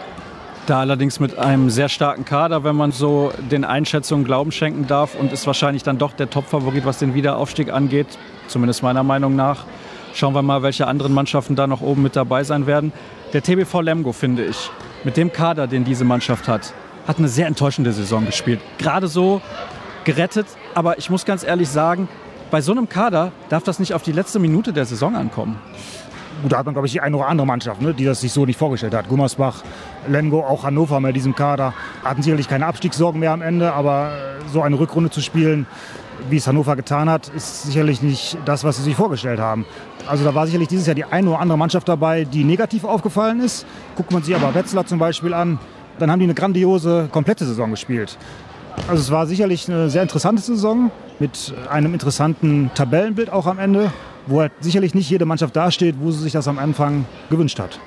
Da 0.65 0.79
allerdings 0.79 1.19
mit 1.19 1.38
einem 1.38 1.69
sehr 1.69 1.89
starken 1.89 2.25
Kader, 2.25 2.63
wenn 2.63 2.75
man 2.75 2.91
so 2.91 3.32
den 3.51 3.63
Einschätzungen 3.63 4.23
Glauben 4.23 4.51
schenken 4.51 4.88
darf 4.88 5.15
und 5.15 5.32
ist 5.34 5.47
wahrscheinlich 5.47 5.84
dann 5.84 5.97
doch 5.97 6.13
der 6.13 6.29
Topfavorit, 6.29 6.86
was 6.86 6.99
den 6.99 7.13
Wiederaufstieg 7.13 7.71
angeht, 7.71 8.08
zumindest 8.47 8.84
meiner 8.84 9.03
Meinung 9.03 9.36
nach. 9.36 9.65
Schauen 10.13 10.34
wir 10.34 10.41
mal, 10.41 10.63
welche 10.63 10.88
anderen 10.88 11.13
Mannschaften 11.13 11.55
da 11.55 11.67
noch 11.67 11.82
oben 11.82 12.03
mit 12.03 12.15
dabei 12.15 12.43
sein 12.43 12.67
werden. 12.67 12.91
Der 13.34 13.43
TBV 13.43 13.82
Lemgo, 13.82 14.12
finde 14.12 14.45
ich, 14.45 14.69
mit 15.03 15.17
dem 15.17 15.32
Kader, 15.32 15.67
den 15.67 15.86
diese 15.86 16.05
Mannschaft 16.05 16.47
hat, 16.47 16.73
hat 17.08 17.18
eine 17.18 17.28
sehr 17.28 17.48
enttäuschende 17.48 17.92
Saison 17.92 18.26
gespielt. 18.26 18.60
Gerade 18.78 19.08
so 19.08 19.42
gerettet, 20.04 20.48
aber 20.76 20.98
ich 20.98 21.10
muss 21.10 21.26
ganz 21.26 21.44
ehrlich 21.44 21.70
sagen, 21.70 22.08
bei 22.52 22.62
so 22.62 22.72
einem 22.72 22.90
Kader 22.90 23.32
darf 23.50 23.64
das 23.64 23.80
nicht 23.80 23.94
auf 23.94 24.02
die 24.02 24.12
letzte 24.12 24.40
Minute 24.40 24.74
der 24.74 24.86
Saison 24.86 25.16
ankommen 25.16 25.60
gut, 26.42 26.52
da 26.52 26.58
hat 26.58 26.66
man, 26.66 26.74
glaube 26.74 26.88
ich, 26.88 26.94
die 26.94 27.02
eine 27.02 27.16
oder 27.18 27.28
andere 27.28 27.48
Mannschaft, 27.48 27.82
ne, 27.82 27.94
die 27.94 28.06
das 28.06 28.22
sich 28.22 28.32
so 28.32 28.46
nicht 28.46 28.58
vorgestellt 28.58 28.94
hat. 28.94 29.08
Gummersbach, 29.08 29.64
Lemgo, 30.08 30.42
auch 30.42 30.64
Hannover 30.64 31.00
mit 31.00 31.16
diesem 31.16 31.36
Kader 31.36 31.74
hatten 32.04 32.22
sicherlich 32.22 32.48
keine 32.48 32.66
Abstiegssorgen 32.66 33.20
mehr 33.20 33.32
am 33.32 33.42
Ende, 33.42 33.74
aber 33.74 34.12
äh, 34.12 34.50
so 34.50 34.62
eine 34.62 34.80
Rückrunde 34.80 35.10
zu 35.10 35.22
spielen, 35.22 35.68
wie 36.30 36.38
es 36.38 36.48
Hannover 36.48 36.76
getan 36.76 37.10
hat, 37.10 37.30
ist 37.30 37.64
sicherlich 37.64 38.02
nicht 38.02 38.38
das, 38.46 38.64
was 38.64 38.78
sie 38.78 38.84
sich 38.84 38.96
vorgestellt 38.96 39.40
haben. 39.40 39.66
Also 40.08 40.26
da 40.26 40.36
war 40.36 40.46
sicherlich 40.46 40.68
dieses 40.68 40.86
Jahr 40.86 40.96
die 40.96 41.06
eine 41.06 41.30
oder 41.30 41.40
andere 41.40 41.58
Mannschaft 41.58 41.88
dabei, 41.88 42.26
die 42.26 42.44
negativ 42.44 42.84
aufgefallen 42.84 43.40
ist. 43.40 43.66
Guckt 43.96 44.12
man 44.12 44.24
sich 44.24 44.36
aber 44.36 44.54
Wetzlar 44.54 44.86
zum 44.86 45.00
Beispiel 45.00 45.34
an, 45.34 45.60
dann 46.00 46.12
haben 46.12 46.20
die 46.20 46.26
eine 46.26 46.34
grandiose, 46.34 47.10
komplette 47.12 47.46
Saison 47.46 47.72
gespielt. 47.72 48.18
Also 48.88 49.02
es 49.02 49.12
war 49.12 49.28
sicherlich 49.28 49.70
eine 49.70 49.90
sehr 49.90 50.02
interessante 50.02 50.42
Saison 50.42 50.92
mit 51.20 51.54
einem 51.70 51.94
interessanten 51.94 52.72
Tabellenbild 52.74 53.30
auch 53.32 53.46
am 53.46 53.60
Ende 53.60 53.92
wo 54.30 54.42
halt 54.42 54.52
sicherlich 54.60 54.94
nicht 54.94 55.10
jede 55.10 55.26
Mannschaft 55.26 55.56
dasteht, 55.56 55.96
wo 56.00 56.12
sie 56.12 56.20
sich 56.20 56.34
das 56.34 56.48
am 56.48 56.60
Anfang 56.60 57.06
gewünscht 57.30 57.60
hat. 57.60 57.80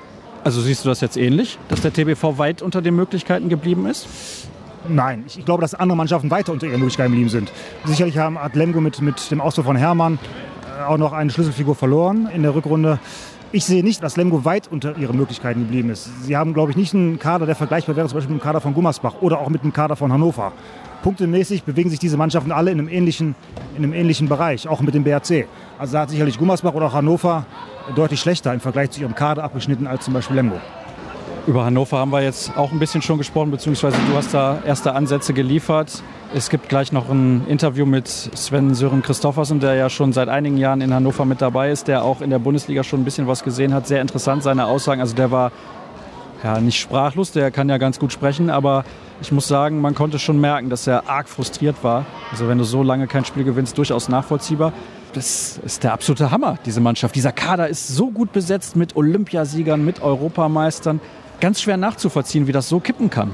Also 0.43 0.61
siehst 0.61 0.83
du 0.83 0.89
das 0.89 1.01
jetzt 1.01 1.17
ähnlich, 1.17 1.57
dass 1.69 1.81
der 1.81 1.93
TBV 1.93 2.37
weit 2.37 2.61
unter 2.61 2.81
den 2.81 2.95
Möglichkeiten 2.95 3.49
geblieben 3.49 3.85
ist? 3.85 4.07
Nein, 4.89 5.23
ich 5.25 5.45
glaube, 5.45 5.61
dass 5.61 5.73
andere 5.73 5.95
Mannschaften 5.95 6.29
weiter 6.29 6.51
unter 6.51 6.67
ihren 6.67 6.79
Möglichkeiten 6.79 7.11
geblieben 7.11 7.29
sind. 7.29 7.51
Sicherlich 7.85 8.17
haben, 8.17 8.37
hat 8.37 8.55
Lemgo 8.55 8.81
mit, 8.81 9.01
mit 9.01 9.31
dem 9.31 9.39
Ausfall 9.39 9.63
von 9.63 9.77
Hermann 9.77 10.19
äh, 10.77 10.83
auch 10.83 10.97
noch 10.97 11.13
eine 11.13 11.29
Schlüsselfigur 11.29 11.75
verloren 11.75 12.29
in 12.33 12.43
der 12.43 12.53
Rückrunde. 12.53 12.99
Ich 13.55 13.65
sehe 13.65 13.83
nicht, 13.83 14.01
dass 14.01 14.17
Lemgo 14.17 14.45
weit 14.45 14.67
unter 14.67 14.97
ihren 14.97 15.15
Möglichkeiten 15.15 15.59
geblieben 15.59 15.91
ist. 15.91 16.09
Sie 16.25 16.35
haben, 16.35 16.55
glaube 16.55 16.71
ich, 16.71 16.75
nicht 16.75 16.95
einen 16.95 17.19
Kader, 17.19 17.45
der 17.45 17.53
vergleichbar 17.53 17.95
wäre 17.95 18.07
zum 18.07 18.17
Beispiel 18.17 18.33
mit 18.33 18.41
dem 18.41 18.43
Kader 18.43 18.61
von 18.61 18.73
Gummersbach 18.73 19.21
oder 19.21 19.37
auch 19.37 19.49
mit 19.49 19.63
dem 19.63 19.71
Kader 19.71 19.95
von 19.95 20.11
Hannover. 20.11 20.53
Punktemäßig 21.03 21.61
bewegen 21.61 21.91
sich 21.91 21.99
diese 21.99 22.17
Mannschaften 22.17 22.51
alle 22.51 22.71
in 22.71 22.79
einem 22.79 22.89
ähnlichen, 22.89 23.35
in 23.77 23.83
einem 23.83 23.93
ähnlichen 23.93 24.27
Bereich, 24.27 24.67
auch 24.67 24.81
mit 24.81 24.95
dem 24.95 25.03
BRC. 25.03 25.45
Also 25.77 25.93
da 25.93 25.99
hat 25.99 26.09
sicherlich 26.09 26.39
Gummersbach 26.39 26.73
oder 26.73 26.87
auch 26.87 26.93
Hannover 26.93 27.45
deutlich 27.93 28.21
schlechter 28.21 28.51
im 28.55 28.59
Vergleich 28.59 28.89
zu 28.89 29.01
ihrem 29.01 29.13
Kader 29.13 29.43
abgeschnitten 29.43 29.85
als 29.85 30.05
zum 30.05 30.15
Beispiel 30.15 30.35
Lemgo. 30.35 30.59
Über 31.45 31.63
Hannover 31.63 31.99
haben 31.99 32.11
wir 32.11 32.23
jetzt 32.23 32.57
auch 32.57 32.71
ein 32.71 32.79
bisschen 32.79 33.03
schon 33.03 33.19
gesprochen, 33.19 33.51
beziehungsweise 33.51 33.97
du 34.09 34.17
hast 34.17 34.33
da 34.33 34.63
erste 34.65 34.95
Ansätze 34.95 35.31
geliefert. 35.31 36.01
Es 36.35 36.49
gibt 36.49 36.67
gleich 36.67 36.91
noch 36.91 37.09
ein 37.09 37.45
Interview 37.47 37.85
mit 37.85 38.07
Sven 38.07 38.73
Sören 38.73 39.03
Christoffersen, 39.03 39.59
der 39.59 39.75
ja 39.75 39.87
schon 39.87 40.13
seit 40.13 40.29
einigen 40.29 40.57
Jahren 40.57 40.81
in 40.81 40.91
Hannover 40.91 41.25
mit 41.25 41.43
dabei 41.43 41.69
ist, 41.69 41.87
der 41.87 42.03
auch 42.03 42.21
in 42.21 42.31
der 42.31 42.39
Bundesliga 42.39 42.83
schon 42.83 43.01
ein 43.01 43.03
bisschen 43.03 43.27
was 43.27 43.43
gesehen 43.43 43.71
hat. 43.71 43.85
Sehr 43.85 44.01
interessant 44.01 44.41
seine 44.41 44.65
Aussagen. 44.65 44.99
Also 44.99 45.13
der 45.13 45.29
war 45.29 45.51
ja 46.43 46.59
nicht 46.59 46.79
sprachlos, 46.79 47.33
der 47.33 47.51
kann 47.51 47.69
ja 47.69 47.77
ganz 47.77 47.99
gut 47.99 48.11
sprechen, 48.11 48.49
aber 48.49 48.83
ich 49.21 49.31
muss 49.31 49.47
sagen, 49.47 49.79
man 49.79 49.93
konnte 49.93 50.17
schon 50.17 50.41
merken, 50.41 50.71
dass 50.71 50.87
er 50.87 51.07
arg 51.07 51.29
frustriert 51.29 51.83
war. 51.83 52.07
Also 52.31 52.47
wenn 52.47 52.57
du 52.57 52.63
so 52.63 52.81
lange 52.81 53.05
kein 53.05 53.25
Spiel 53.25 53.43
gewinnst, 53.43 53.77
durchaus 53.77 54.09
nachvollziehbar. 54.09 54.73
Das 55.13 55.59
ist 55.63 55.83
der 55.83 55.93
absolute 55.93 56.31
Hammer, 56.31 56.57
diese 56.65 56.81
Mannschaft. 56.81 57.13
Dieser 57.13 57.31
Kader 57.31 57.67
ist 57.67 57.89
so 57.89 58.09
gut 58.09 58.33
besetzt 58.33 58.75
mit 58.75 58.95
Olympiasiegern, 58.95 59.85
mit 59.85 60.01
Europameistern. 60.01 60.99
Ganz 61.39 61.61
schwer 61.61 61.77
nachzuvollziehen, 61.77 62.47
wie 62.47 62.51
das 62.51 62.69
so 62.69 62.79
kippen 62.79 63.11
kann. 63.11 63.29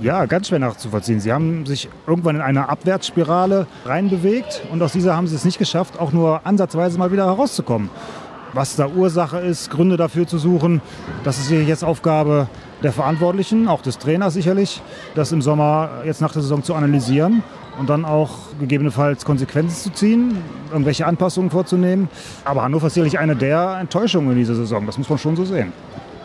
Ja, 0.00 0.26
ganz 0.26 0.48
schwer 0.48 0.58
nachzuvollziehen. 0.58 1.20
Sie 1.20 1.32
haben 1.32 1.66
sich 1.66 1.88
irgendwann 2.06 2.36
in 2.36 2.42
eine 2.42 2.68
Abwärtsspirale 2.68 3.68
reinbewegt 3.84 4.62
und 4.72 4.82
aus 4.82 4.92
dieser 4.92 5.16
haben 5.16 5.28
sie 5.28 5.36
es 5.36 5.44
nicht 5.44 5.58
geschafft, 5.58 6.00
auch 6.00 6.10
nur 6.10 6.40
ansatzweise 6.44 6.98
mal 6.98 7.12
wieder 7.12 7.26
herauszukommen. 7.26 7.90
Was 8.52 8.74
da 8.74 8.88
Ursache 8.88 9.38
ist, 9.38 9.70
Gründe 9.70 9.96
dafür 9.96 10.26
zu 10.26 10.38
suchen, 10.38 10.80
das 11.22 11.38
ist 11.38 11.50
jetzt 11.50 11.84
Aufgabe 11.84 12.48
der 12.82 12.92
Verantwortlichen, 12.92 13.68
auch 13.68 13.82
des 13.82 13.98
Trainers 13.98 14.34
sicherlich, 14.34 14.82
das 15.14 15.30
im 15.32 15.42
Sommer 15.42 16.02
jetzt 16.04 16.20
nach 16.20 16.32
der 16.32 16.42
Saison 16.42 16.62
zu 16.62 16.74
analysieren 16.74 17.42
und 17.78 17.88
dann 17.88 18.04
auch 18.04 18.30
gegebenenfalls 18.58 19.24
Konsequenzen 19.24 19.76
zu 19.76 19.92
ziehen, 19.92 20.38
irgendwelche 20.70 21.06
Anpassungen 21.06 21.50
vorzunehmen. 21.50 22.08
Aber 22.44 22.62
Hannover 22.62 22.88
ist 22.88 22.94
sicherlich 22.94 23.18
eine 23.18 23.36
der 23.36 23.78
Enttäuschungen 23.80 24.32
in 24.32 24.38
dieser 24.38 24.54
Saison, 24.54 24.86
das 24.86 24.98
muss 24.98 25.08
man 25.08 25.18
schon 25.18 25.36
so 25.36 25.44
sehen. 25.44 25.72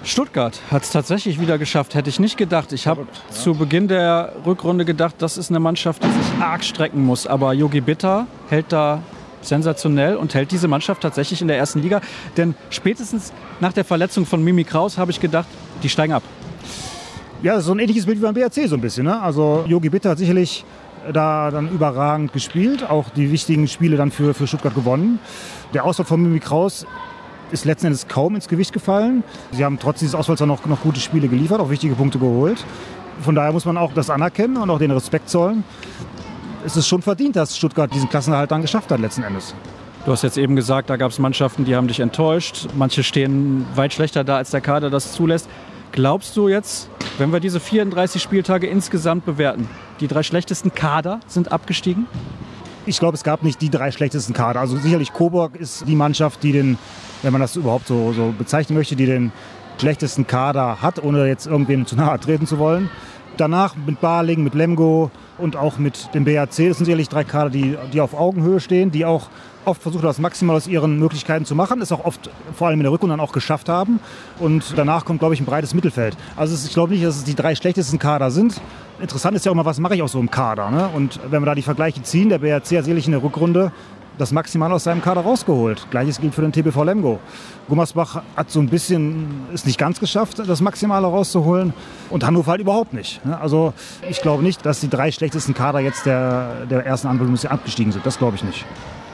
Stuttgart 0.03 0.59
hat 0.71 0.83
es 0.83 0.91
tatsächlich 0.91 1.39
wieder 1.39 1.57
geschafft. 1.57 1.93
Hätte 1.93 2.09
ich 2.09 2.19
nicht 2.19 2.37
gedacht. 2.37 2.71
Ich 2.71 2.87
habe 2.87 3.01
ja. 3.01 3.35
zu 3.35 3.53
Beginn 3.53 3.87
der 3.87 4.33
Rückrunde 4.45 4.85
gedacht, 4.85 5.15
das 5.19 5.37
ist 5.37 5.49
eine 5.49 5.59
Mannschaft, 5.59 6.03
die 6.03 6.07
sich 6.07 6.41
arg 6.41 6.63
strecken 6.63 7.05
muss. 7.05 7.27
Aber 7.27 7.53
Yogi 7.53 7.81
Bitter 7.81 8.25
hält 8.49 8.71
da 8.71 9.01
sensationell 9.41 10.15
und 10.15 10.33
hält 10.33 10.51
diese 10.51 10.67
Mannschaft 10.67 11.01
tatsächlich 11.01 11.41
in 11.41 11.47
der 11.47 11.57
ersten 11.57 11.81
Liga. 11.81 12.01
Denn 12.37 12.55
spätestens 12.69 13.33
nach 13.59 13.73
der 13.73 13.85
Verletzung 13.85 14.25
von 14.25 14.43
Mimi 14.43 14.63
Kraus 14.63 14.97
habe 14.97 15.11
ich 15.11 15.19
gedacht, 15.19 15.47
die 15.83 15.89
steigen 15.89 16.13
ab. 16.13 16.23
Ja, 17.41 17.61
so 17.61 17.71
ein 17.71 17.79
ähnliches 17.79 18.05
Bild 18.05 18.19
wie 18.19 18.23
beim 18.23 18.33
BRC 18.33 18.67
so 18.67 18.75
ein 18.75 18.81
bisschen. 18.81 19.05
Ne? 19.05 19.21
Also 19.21 19.63
Yogi 19.67 19.89
Bitter 19.89 20.11
hat 20.11 20.17
sicherlich 20.17 20.65
da 21.13 21.51
dann 21.51 21.69
überragend 21.69 22.33
gespielt, 22.33 22.89
auch 22.89 23.09
die 23.09 23.31
wichtigen 23.31 23.67
Spiele 23.67 23.95
dann 23.95 24.11
für, 24.11 24.33
für 24.33 24.47
Stuttgart 24.47 24.75
gewonnen. 24.75 25.19
Der 25.73 25.85
Ausfall 25.85 26.05
von 26.05 26.21
Mimi 26.21 26.39
Kraus 26.39 26.85
ist 27.51 27.65
letzten 27.65 27.87
Endes 27.87 28.07
kaum 28.07 28.35
ins 28.35 28.47
Gewicht 28.47 28.73
gefallen. 28.73 29.23
Sie 29.51 29.63
haben 29.65 29.79
trotz 29.79 29.99
dieses 29.99 30.15
Ausfalls 30.15 30.41
auch 30.41 30.47
noch, 30.47 30.65
noch 30.65 30.81
gute 30.81 30.99
Spiele 30.99 31.27
geliefert, 31.27 31.59
auch 31.59 31.69
wichtige 31.69 31.95
Punkte 31.95 32.19
geholt. 32.19 32.63
Von 33.21 33.35
daher 33.35 33.51
muss 33.51 33.65
man 33.65 33.77
auch 33.77 33.93
das 33.93 34.09
anerkennen 34.09 34.57
und 34.57 34.69
auch 34.69 34.79
den 34.79 34.91
Respekt 34.91 35.29
zollen. 35.29 35.63
Es 36.65 36.75
ist 36.75 36.87
schon 36.87 37.01
verdient, 37.01 37.35
dass 37.35 37.57
Stuttgart 37.57 37.93
diesen 37.93 38.09
Klassenerhalt 38.09 38.51
dann 38.51 38.61
geschafft 38.61 38.91
hat 38.91 38.99
letzten 38.99 39.23
Endes. 39.23 39.53
Du 40.05 40.11
hast 40.11 40.23
jetzt 40.23 40.37
eben 40.37 40.55
gesagt, 40.55 40.89
da 40.89 40.95
gab 40.95 41.11
es 41.11 41.19
Mannschaften, 41.19 41.65
die 41.65 41.75
haben 41.75 41.87
dich 41.87 41.99
enttäuscht. 41.99 42.67
Manche 42.75 43.03
stehen 43.03 43.65
weit 43.75 43.93
schlechter 43.93 44.23
da, 44.23 44.37
als 44.37 44.51
der 44.51 44.61
Kader 44.61 44.89
das 44.89 45.11
zulässt. 45.11 45.49
Glaubst 45.91 46.37
du 46.37 46.47
jetzt, 46.47 46.89
wenn 47.17 47.33
wir 47.33 47.39
diese 47.39 47.59
34 47.59 48.21
Spieltage 48.21 48.67
insgesamt 48.67 49.25
bewerten, 49.25 49.67
die 49.99 50.07
drei 50.07 50.23
schlechtesten 50.23 50.73
Kader 50.73 51.19
sind 51.27 51.51
abgestiegen? 51.51 52.07
Ich 52.85 52.99
glaube, 52.99 53.15
es 53.15 53.23
gab 53.23 53.43
nicht 53.43 53.61
die 53.61 53.69
drei 53.69 53.91
schlechtesten 53.91 54.33
Kader. 54.33 54.61
Also 54.61 54.77
sicherlich 54.77 55.13
Coburg 55.13 55.55
ist 55.55 55.87
die 55.87 55.95
Mannschaft, 55.95 56.43
die 56.43 56.53
den, 56.53 56.77
wenn 57.21 57.31
man 57.31 57.41
das 57.41 57.55
überhaupt 57.55 57.87
so, 57.87 58.13
so 58.13 58.33
bezeichnen 58.37 58.77
möchte, 58.77 58.95
die 58.95 59.05
den 59.05 59.31
schlechtesten 59.79 60.27
Kader 60.27 60.81
hat, 60.81 61.03
ohne 61.03 61.27
jetzt 61.27 61.47
irgendwem 61.47 61.85
zu 61.85 61.95
nahe 61.95 62.19
treten 62.19 62.47
zu 62.47 62.59
wollen. 62.59 62.89
Danach 63.37 63.75
mit 63.75 64.01
Barling, 64.01 64.43
mit 64.43 64.53
Lemgo 64.53 65.11
und 65.37 65.55
auch 65.55 65.77
mit 65.77 66.13
dem 66.13 66.25
BAC. 66.25 66.49
Das 66.49 66.55
sind 66.55 66.85
sicherlich 66.85 67.07
drei 67.07 67.23
Kader, 67.23 67.49
die, 67.49 67.77
die 67.93 68.01
auf 68.01 68.13
Augenhöhe 68.13 68.59
stehen, 68.59 68.91
die 68.91 69.05
auch 69.05 69.29
oft 69.63 69.81
versucht, 69.81 70.03
das 70.03 70.19
maximal 70.19 70.55
aus 70.55 70.67
ihren 70.67 70.99
Möglichkeiten 70.99 71.45
zu 71.45 71.55
machen, 71.55 71.81
es 71.81 71.91
auch 71.91 72.03
oft 72.03 72.29
vor 72.53 72.67
allem 72.67 72.79
in 72.79 72.83
der 72.83 72.91
Rückrunde 72.91 73.13
dann 73.13 73.19
auch 73.19 73.31
geschafft 73.31 73.69
haben. 73.69 73.99
Und 74.39 74.73
danach 74.75 75.05
kommt, 75.05 75.19
glaube 75.19 75.33
ich, 75.33 75.39
ein 75.39 75.45
breites 75.45 75.73
Mittelfeld. 75.73 76.17
Also 76.35 76.55
ich 76.65 76.73
glaube 76.73 76.93
nicht, 76.93 77.05
dass 77.05 77.17
es 77.17 77.23
die 77.23 77.35
drei 77.35 77.55
schlechtesten 77.55 77.99
Kader 77.99 78.31
sind. 78.31 78.59
Interessant 78.99 79.37
ist 79.37 79.45
ja 79.45 79.51
auch 79.51 79.55
mal, 79.55 79.65
was 79.65 79.79
mache 79.79 79.95
ich 79.95 80.01
aus 80.01 80.11
so 80.11 80.19
einem 80.19 80.31
Kader. 80.31 80.71
Ne? 80.71 80.89
Und 80.93 81.19
wenn 81.29 81.41
wir 81.41 81.45
da 81.45 81.55
die 81.55 81.61
Vergleiche 81.61 82.01
ziehen, 82.01 82.29
der 82.29 82.39
BRC 82.39 82.77
hat 82.77 82.83
sicherlich 82.83 83.05
in 83.05 83.13
der 83.13 83.23
Rückrunde 83.23 83.71
das 84.19 84.33
Maximal 84.33 84.71
aus 84.73 84.83
seinem 84.83 85.01
Kader 85.01 85.21
rausgeholt. 85.21 85.87
Gleiches 85.89 86.19
gilt 86.19 86.35
für 86.35 86.41
den 86.41 86.51
TBV 86.51 86.83
Lemgo. 86.83 87.19
Gummersbach 87.69 88.21
hat 88.35 88.51
so 88.51 88.59
ein 88.59 88.67
bisschen 88.67 89.45
es 89.53 89.65
nicht 89.65 89.79
ganz 89.79 89.99
geschafft, 89.99 90.39
das 90.39 90.61
Maximale 90.61 91.07
rauszuholen 91.07 91.73
und 92.09 92.25
Hannover 92.25 92.51
halt 92.51 92.61
überhaupt 92.61 92.93
nicht. 92.93 93.25
Ne? 93.25 93.39
Also 93.39 93.73
ich 94.07 94.21
glaube 94.21 94.43
nicht, 94.43 94.65
dass 94.65 94.81
die 94.81 94.89
drei 94.89 95.11
schlechtesten 95.11 95.53
Kader 95.53 95.79
jetzt 95.79 96.05
der, 96.05 96.65
der 96.69 96.85
ersten 96.85 97.07
Anbindung 97.07 97.37
abgestiegen 97.49 97.93
sind. 97.93 98.05
Das 98.05 98.17
glaube 98.17 98.35
ich 98.35 98.43
nicht. 98.43 98.65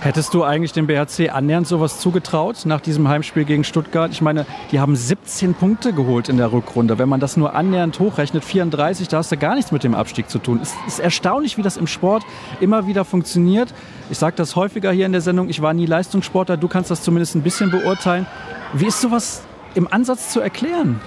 Hättest 0.06 0.36
du 0.36 0.44
eigentlich 0.44 0.72
dem 0.72 0.86
BHC 0.86 1.30
annähernd 1.30 1.66
sowas 1.66 2.00
zugetraut 2.00 2.68
nach 2.68 2.80
diesem 2.80 3.08
Heimspiel 3.08 3.44
gegen 3.44 3.64
Stuttgart? 3.64 4.12
Ich 4.12 4.22
meine, 4.22 4.46
die 4.72 4.80
haben 4.80 4.96
17 4.96 5.56
Punkte 5.56 5.94
geholt 5.94 6.30
in 6.30 6.38
der 6.38 6.52
Rückrunde. 6.52 7.00
Wenn 7.00 7.10
man 7.10 7.20
das 7.20 7.38
nur 7.38 7.56
annähernd 7.56 7.98
hochrechnet, 7.98 8.46
34, 8.46 9.08
da 9.08 9.18
hast 9.18 9.32
du 9.32 9.38
gar 9.38 9.56
nichts 9.56 9.72
mit 9.72 9.84
dem 9.84 9.96
Abstieg 9.96 10.30
zu 10.30 10.38
tun. 10.38 10.60
Es 10.62 10.76
ist 10.86 11.00
erstaunlich, 11.00 11.58
wie 11.58 11.64
das 11.64 11.76
im 11.76 11.88
Sport 11.88 12.24
immer 12.60 12.86
wieder 12.86 13.04
funktioniert. 13.04 13.74
Ich 14.12 14.20
sage 14.20 14.36
das 14.36 14.56
häufiger 14.56 14.92
hier 14.92 15.08
in 15.08 15.12
der 15.12 15.22
Sendung, 15.22 15.50
ich 15.50 15.64
war 15.64 15.74
nie 15.74 15.88
Leistungssportler, 15.88 16.58
du 16.58 16.68
kannst 16.68 16.92
das 16.92 17.02
zumindest 17.02 17.34
ein 17.34 17.42
bisschen 17.42 17.72
beurteilen. 17.72 18.28
Wie 18.74 18.86
ist 18.86 19.02
sowas 19.02 19.42
im 19.74 19.92
Ansatz 19.92 20.30
zu 20.30 20.40
erklären? 20.40 21.02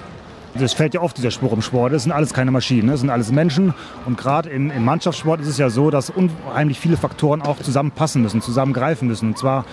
Das 0.58 0.72
fällt 0.72 0.94
ja 0.94 1.00
oft 1.00 1.16
dieser 1.16 1.30
Spruch 1.30 1.52
im 1.52 1.62
Sport. 1.62 1.92
Das 1.92 2.02
sind 2.02 2.12
alles 2.12 2.32
keine 2.32 2.50
Maschinen, 2.50 2.88
das 2.88 3.00
sind 3.00 3.10
alles 3.10 3.30
Menschen. 3.30 3.74
Und 4.06 4.18
gerade 4.18 4.50
im, 4.50 4.70
im, 4.70 4.84
Mannschaftssport 4.84 5.40
ist 5.40 5.48
es 5.48 5.58
ja 5.58 5.70
so, 5.70 5.90
dass 5.90 6.10
unheimlich 6.10 6.80
viele 6.80 6.96
Faktoren 6.96 7.42
auch 7.42 7.58
zusammenpassen 7.58 8.22
müssen, 8.22 8.42
zusammengreifen 8.42 9.08
müssen. 9.08 9.28
Und 9.28 9.38
zwar 9.38 9.64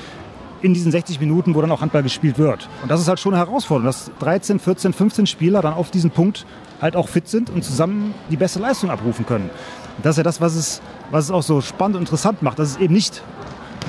in 0.62 0.74
diesen 0.74 0.91
60 0.91 1.19
Minuten, 1.19 1.56
wo 1.56 1.62
dann 1.62 1.71
auch 1.71 1.82
Handball 1.82 2.04
gespielt 2.04 2.38
wird. 2.38 2.69
Und 2.82 2.89
das 2.89 3.02
ist 3.02 3.08
halt 3.08 3.19
schon 3.19 3.34
eine 3.34 3.45
Herausforderung, 3.45 3.86
dass 3.86 4.12
13, 4.19 4.60
14, 4.60 4.93
15 4.93 5.28
Spieler 5.28 5.62
dann 5.62 5.74
auf 5.74 5.91
diesen 5.91 6.12
Punkt 6.12 6.45
halt 6.82 6.95
auch 6.95 7.08
fit 7.08 7.28
sind 7.28 7.50
und 7.50 7.63
zusammen 7.63 8.13
die 8.30 8.38
beste 8.38 8.60
Leistung 8.60 8.89
abrufen 8.89 9.26
können. 9.26 9.50
Und 9.98 10.06
das 10.06 10.13
ist 10.13 10.17
ja 10.17 10.24
das, 10.24 10.41
was 10.41 10.56
es, 10.56 10.82
was 11.12 11.26
es 11.26 11.32
auch 11.32 11.43
so 11.43 11.62
spannend 11.62 11.98
und 11.98 12.04
interessant 12.04 12.41
macht, 12.41 12.60
dass 12.60 12.71
es 12.71 12.78
eben 12.78 12.93
nicht 12.93 13.21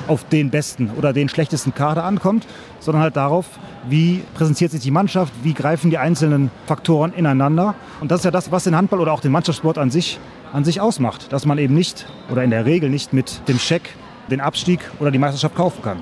auf 0.07 0.23
den 0.29 0.49
besten 0.49 0.91
oder 0.97 1.13
den 1.13 1.29
schlechtesten 1.29 1.73
Kader 1.73 2.03
ankommt, 2.03 2.45
sondern 2.79 3.01
halt 3.03 3.15
darauf, 3.15 3.45
wie 3.89 4.23
präsentiert 4.33 4.71
sich 4.71 4.81
die 4.81 4.91
Mannschaft, 4.91 5.33
wie 5.43 5.53
greifen 5.53 5.89
die 5.89 5.97
einzelnen 5.97 6.51
Faktoren 6.65 7.13
ineinander. 7.13 7.75
Und 8.01 8.11
das 8.11 8.21
ist 8.21 8.25
ja 8.25 8.31
das, 8.31 8.51
was 8.51 8.63
den 8.63 8.75
Handball 8.75 8.99
oder 8.99 9.13
auch 9.13 9.21
den 9.21 9.31
Mannschaftssport 9.31 9.77
an 9.77 9.89
sich, 9.89 10.19
an 10.53 10.63
sich 10.63 10.81
ausmacht, 10.81 11.31
dass 11.31 11.45
man 11.45 11.57
eben 11.57 11.73
nicht 11.73 12.07
oder 12.29 12.43
in 12.43 12.49
der 12.49 12.65
Regel 12.65 12.89
nicht 12.89 13.13
mit 13.13 13.47
dem 13.47 13.59
Scheck 13.59 13.89
den 14.29 14.41
Abstieg 14.41 14.79
oder 14.99 15.11
die 15.11 15.19
Meisterschaft 15.19 15.55
kaufen 15.55 15.81
kann. 15.81 16.01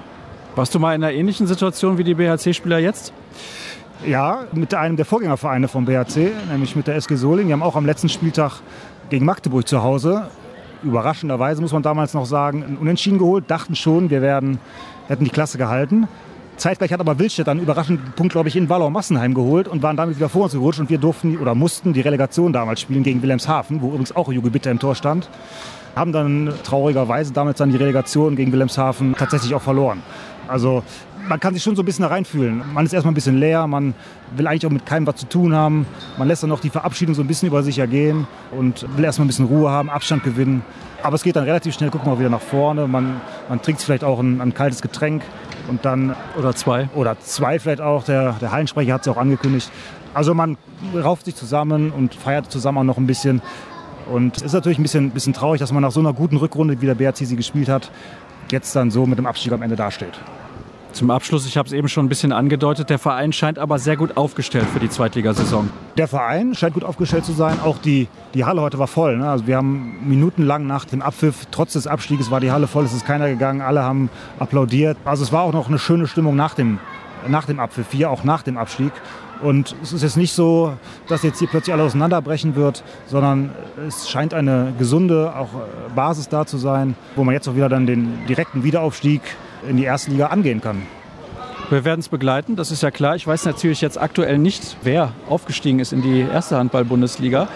Warst 0.56 0.74
du 0.74 0.80
mal 0.80 0.96
in 0.96 1.04
einer 1.04 1.14
ähnlichen 1.14 1.48
Situation 1.48 1.98
wie 1.98 2.04
die 2.04 2.16
BHC-Spieler 2.16 2.80
jetzt? 2.80 3.14
Ja, 4.06 4.46
mit 4.54 4.74
einem 4.74 4.96
der 4.96 5.06
Vorgängervereine 5.06 5.68
vom 5.68 5.86
BHC, 5.86 6.32
nämlich 6.50 6.76
mit 6.76 6.88
der 6.88 6.96
SG 6.96 7.16
Soling. 7.16 7.48
Die 7.48 7.54
haben 7.54 7.64
auch 7.64 7.76
am 7.76 7.86
letzten 7.86 8.10
Spieltag 8.10 8.62
gegen 9.10 9.26
Magdeburg 9.26 9.68
zu 9.68 9.84
Hause 9.84 10.30
überraschenderweise, 10.86 11.62
muss 11.62 11.74
man 11.74 11.84
damals 11.84 12.14
noch 12.14 12.26
sagen, 12.26 12.78
Unentschieden 12.80 13.18
geholt, 13.18 13.46
dachten 13.50 13.76
schon, 13.76 14.10
wir 14.10 14.22
werden, 14.22 14.60
hätten 15.08 15.24
die 15.24 15.30
Klasse 15.30 15.58
gehalten. 15.58 16.08
Zeitgleich 16.58 16.94
hat 16.94 17.00
aber 17.00 17.20
Wildstedt 17.20 17.50
einen 17.50 17.62
überraschenden 17.62 18.14
Punkt, 18.16 18.32
glaube 18.32 18.50
ich, 18.50 18.56
in 18.56 18.70
Wallau-Massenheim 18.70 19.34
geholt 19.34 19.68
und 19.68 19.84
waren 19.84 19.98
damit 19.98 20.16
wieder 20.16 20.30
vor 20.30 20.44
uns 20.44 20.54
gerutscht 20.54 20.80
und 20.80 20.90
wir 20.90 20.98
durften 20.98 21.38
oder 21.38 21.54
mussten 21.54 21.94
die 21.94 22.02
Relegation 22.02 22.54
damals 22.54 22.82
spielen 22.82 23.04
gegen 23.04 23.22
Wilhelmshaven, 23.22 23.82
wo 23.82 23.88
übrigens 23.88 24.16
auch 24.16 24.32
Juge 24.32 24.50
Bitter 24.50 24.72
im 24.72 24.80
Tor 24.80 24.96
stand. 24.96 25.30
Haben 25.96 26.12
dann 26.12 26.54
traurigerweise 26.64 27.34
damals 27.34 27.58
dann 27.58 27.72
die 27.72 27.78
Relegation 27.78 28.36
gegen 28.36 28.52
Wilhelmshaven 28.52 29.16
tatsächlich 29.18 29.54
auch 29.54 29.62
verloren. 29.62 30.02
Also 30.48 30.84
man 31.28 31.40
kann 31.40 31.54
sich 31.54 31.64
schon 31.64 31.76
so 31.76 31.82
ein 31.82 31.86
bisschen 31.86 32.04
da 32.04 32.10
reinfühlen. 32.10 32.62
Man 32.74 32.86
ist 32.86 32.94
erstmal 32.94 33.12
ein 33.12 33.16
bisschen 33.16 33.38
leer, 33.38 33.68
man 33.68 33.94
will 34.36 34.48
eigentlich 34.48 34.66
auch 34.66 34.72
mit 34.72 34.86
keinem 34.86 35.08
was 35.08 35.16
zu 35.16 35.28
tun 35.28 35.54
haben. 35.54 35.86
Man 36.18 36.28
lässt 36.28 36.44
dann 36.44 36.50
noch 36.50 36.60
die 36.60 36.70
Verabschiedung 36.70 37.16
so 37.16 37.22
ein 37.22 37.28
bisschen 37.28 37.48
über 37.48 37.64
sich 37.64 37.80
ergehen 37.80 38.28
und 38.52 38.86
will 38.96 39.04
erstmal 39.04 39.26
ein 39.26 39.28
bisschen 39.28 39.46
Ruhe 39.46 39.70
haben, 39.70 39.90
Abstand 39.90 40.24
gewinnen. 40.24 40.64
Aber 41.04 41.16
es 41.16 41.24
geht 41.24 41.36
dann 41.36 41.44
relativ 41.44 41.74
schnell, 41.74 41.90
gucken 41.90 42.12
wir 42.12 42.20
wieder 42.20 42.30
nach 42.30 42.42
vorne. 42.42 42.88
Man, 42.88 43.22
man 43.50 43.62
trinkt 43.62 43.82
vielleicht 43.82 44.04
auch 44.04 44.20
ein, 44.20 44.42
ein, 44.42 44.54
kaltes 44.54 44.82
Getränk 44.82 45.24
und 45.68 45.86
dann. 45.86 46.16
Oder 46.38 46.56
zwei. 46.56 46.90
Oder 46.96 47.20
zwei 47.20 47.60
vielleicht 47.60 47.82
auch. 47.82 48.04
Der, 48.04 48.34
der 48.34 48.52
Hallensprecher 48.52 48.94
hat 48.94 49.02
es 49.02 49.08
auch 49.08 49.18
angekündigt. 49.18 49.72
Also 50.14 50.34
man 50.34 50.58
rauft 50.96 51.26
sich 51.26 51.36
zusammen 51.36 51.92
und 51.92 52.16
feiert 52.16 52.52
zusammen 52.52 52.78
auch 52.80 52.84
noch 52.84 52.98
ein 52.98 53.08
bisschen. 53.08 53.42
Und 54.12 54.38
es 54.38 54.44
ist 54.44 54.54
natürlich 54.54 54.78
ein 54.78 54.84
bisschen, 54.84 55.12
bisschen 55.12 55.34
traurig, 55.34 55.60
dass 55.60 55.72
man 55.72 55.82
nach 55.82 55.92
so 55.92 56.00
einer 56.00 56.14
guten 56.14 56.38
Rückrunde, 56.38 56.80
wie 56.80 56.86
der 56.86 56.96
BRC 56.96 57.18
sie 57.18 57.36
gespielt 57.36 57.70
hat, 57.70 57.92
jetzt 58.52 58.76
dann 58.76 58.92
so 58.92 59.06
mit 59.06 59.18
dem 59.18 59.26
Abstieg 59.26 59.52
am 59.52 59.62
Ende 59.62 59.76
dasteht. 59.76 60.14
Zum 60.96 61.12
Abschluss, 61.12 61.46
ich 61.46 61.58
habe 61.58 61.68
es 61.68 61.74
eben 61.74 61.90
schon 61.90 62.06
ein 62.06 62.10
bisschen 62.10 62.32
angedeutet, 62.32 62.90
der 62.90 63.00
Verein 63.00 63.34
scheint 63.34 63.60
aber 63.60 63.80
sehr 63.80 63.98
gut 63.98 64.16
aufgestellt 64.16 64.66
für 64.72 64.80
die 64.80 64.90
Zweitligasaison. 64.90 65.70
Der 65.98 66.08
Verein 66.08 66.56
scheint 66.56 66.74
gut 66.74 66.86
aufgestellt 66.86 67.26
zu 67.26 67.34
sein. 67.34 67.60
Auch 67.60 67.78
die, 67.80 68.08
die 68.34 68.46
Halle 68.46 68.62
heute 68.62 68.80
war 68.80 68.88
voll. 68.88 69.18
Ne? 69.18 69.30
Also 69.30 69.46
wir 69.46 69.58
haben 69.58 69.98
minutenlang 70.08 70.66
nach 70.66 70.86
dem 70.86 71.02
Abpfiff, 71.02 71.48
trotz 71.52 71.74
des 71.74 71.86
Abstieges 71.86 72.32
war 72.32 72.40
die 72.40 72.50
Halle 72.50 72.68
voll, 72.68 72.86
es 72.86 72.94
ist 72.94 73.06
keiner 73.06 73.28
gegangen, 73.28 73.60
alle 73.60 73.84
haben 73.84 74.10
applaudiert. 74.40 74.98
Also 75.04 75.24
es 75.24 75.34
war 75.34 75.42
auch 75.42 75.52
noch 75.52 75.68
eine 75.68 75.80
schöne 75.80 76.08
Stimmung 76.08 76.38
nach 76.38 76.54
dem, 76.54 76.80
nach 77.28 77.44
dem 77.44 77.60
Abpfiff, 77.60 77.88
hier 77.92 78.10
auch 78.10 78.24
nach 78.24 78.44
dem 78.44 78.58
Abstieg. 78.58 78.94
Und 79.42 79.76
es 79.84 79.92
ist 79.92 80.02
jetzt 80.02 80.16
nicht 80.16 80.32
so, 80.32 80.78
dass 81.10 81.24
jetzt 81.24 81.40
hier 81.40 81.50
plötzlich 81.50 81.74
alles 81.74 81.88
auseinanderbrechen 81.88 82.56
wird, 82.56 82.86
sondern 83.08 83.50
es 83.86 84.10
scheint 84.10 84.34
eine 84.34 84.74
gesunde 84.80 85.36
auch 85.36 85.54
äh, 85.56 85.94
Basis 85.94 86.30
da 86.30 86.46
zu 86.46 86.58
sein, 86.58 86.96
wo 87.18 87.26
man 87.26 87.34
jetzt 87.34 87.50
auch 87.50 87.56
wieder 87.56 87.68
dann 87.68 87.86
den 87.86 88.26
direkten 88.28 88.64
Wiederaufstieg 88.64 89.22
in 89.70 89.78
die 89.78 89.84
erste 89.84 90.12
Liga 90.12 90.28
angehen 90.28 90.62
kann. 90.62 90.84
Wir 91.70 91.84
werden 91.84 92.00
es 92.00 92.10
begleiten, 92.10 92.56
das 92.56 92.70
ist 92.72 92.84
ja 92.84 92.92
klar. 92.92 93.16
Ich 93.16 93.26
weiß 93.26 93.46
natürlich 93.46 93.82
jetzt 93.82 94.00
aktuell 94.00 94.38
nicht, 94.38 94.78
wer 94.84 95.14
aufgestiegen 95.28 95.80
ist 95.80 95.94
in 95.94 96.04
die 96.04 96.22
erste 96.22 96.58
Handball-Bundesliga. 96.58 97.48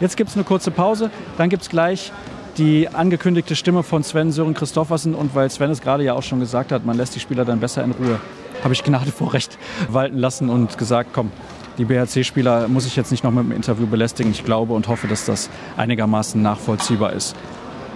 Jetzt 0.00 0.16
gibt 0.18 0.28
es 0.30 0.36
eine 0.36 0.44
kurze 0.44 0.70
Pause, 0.70 1.10
dann 1.38 1.48
gibt 1.48 1.62
es 1.62 1.70
gleich 1.70 2.12
die 2.58 2.88
angekündigte 2.88 3.56
Stimme 3.56 3.82
von 3.82 4.02
Sven 4.02 4.32
Sören 4.32 4.54
Christoffersen. 4.54 5.14
Und 5.14 5.34
weil 5.34 5.50
Sven 5.50 5.70
es 5.70 5.80
gerade 5.80 6.04
ja 6.04 6.14
auch 6.14 6.22
schon 6.22 6.40
gesagt 6.40 6.72
hat, 6.72 6.84
man 6.84 6.96
lässt 6.96 7.14
die 7.14 7.20
Spieler 7.20 7.44
dann 7.44 7.60
besser 7.60 7.82
in 7.84 7.92
Ruhe, 7.92 8.20
habe 8.62 8.74
ich 8.74 8.84
Gnade 8.84 9.10
vor 9.10 9.34
Recht 9.34 9.58
walten 9.88 10.18
lassen 10.18 10.50
und 10.50 10.78
gesagt, 10.78 11.10
komm, 11.12 11.32
die 11.78 11.84
BHC-Spieler 11.84 12.68
muss 12.68 12.86
ich 12.86 12.96
jetzt 12.96 13.10
nicht 13.10 13.24
noch 13.24 13.32
mit 13.32 13.44
dem 13.44 13.52
Interview 13.52 13.86
belästigen. 13.86 14.30
Ich 14.30 14.44
glaube 14.44 14.74
und 14.74 14.88
hoffe, 14.88 15.08
dass 15.08 15.24
das 15.24 15.50
einigermaßen 15.76 16.40
nachvollziehbar 16.40 17.12
ist. 17.12 17.34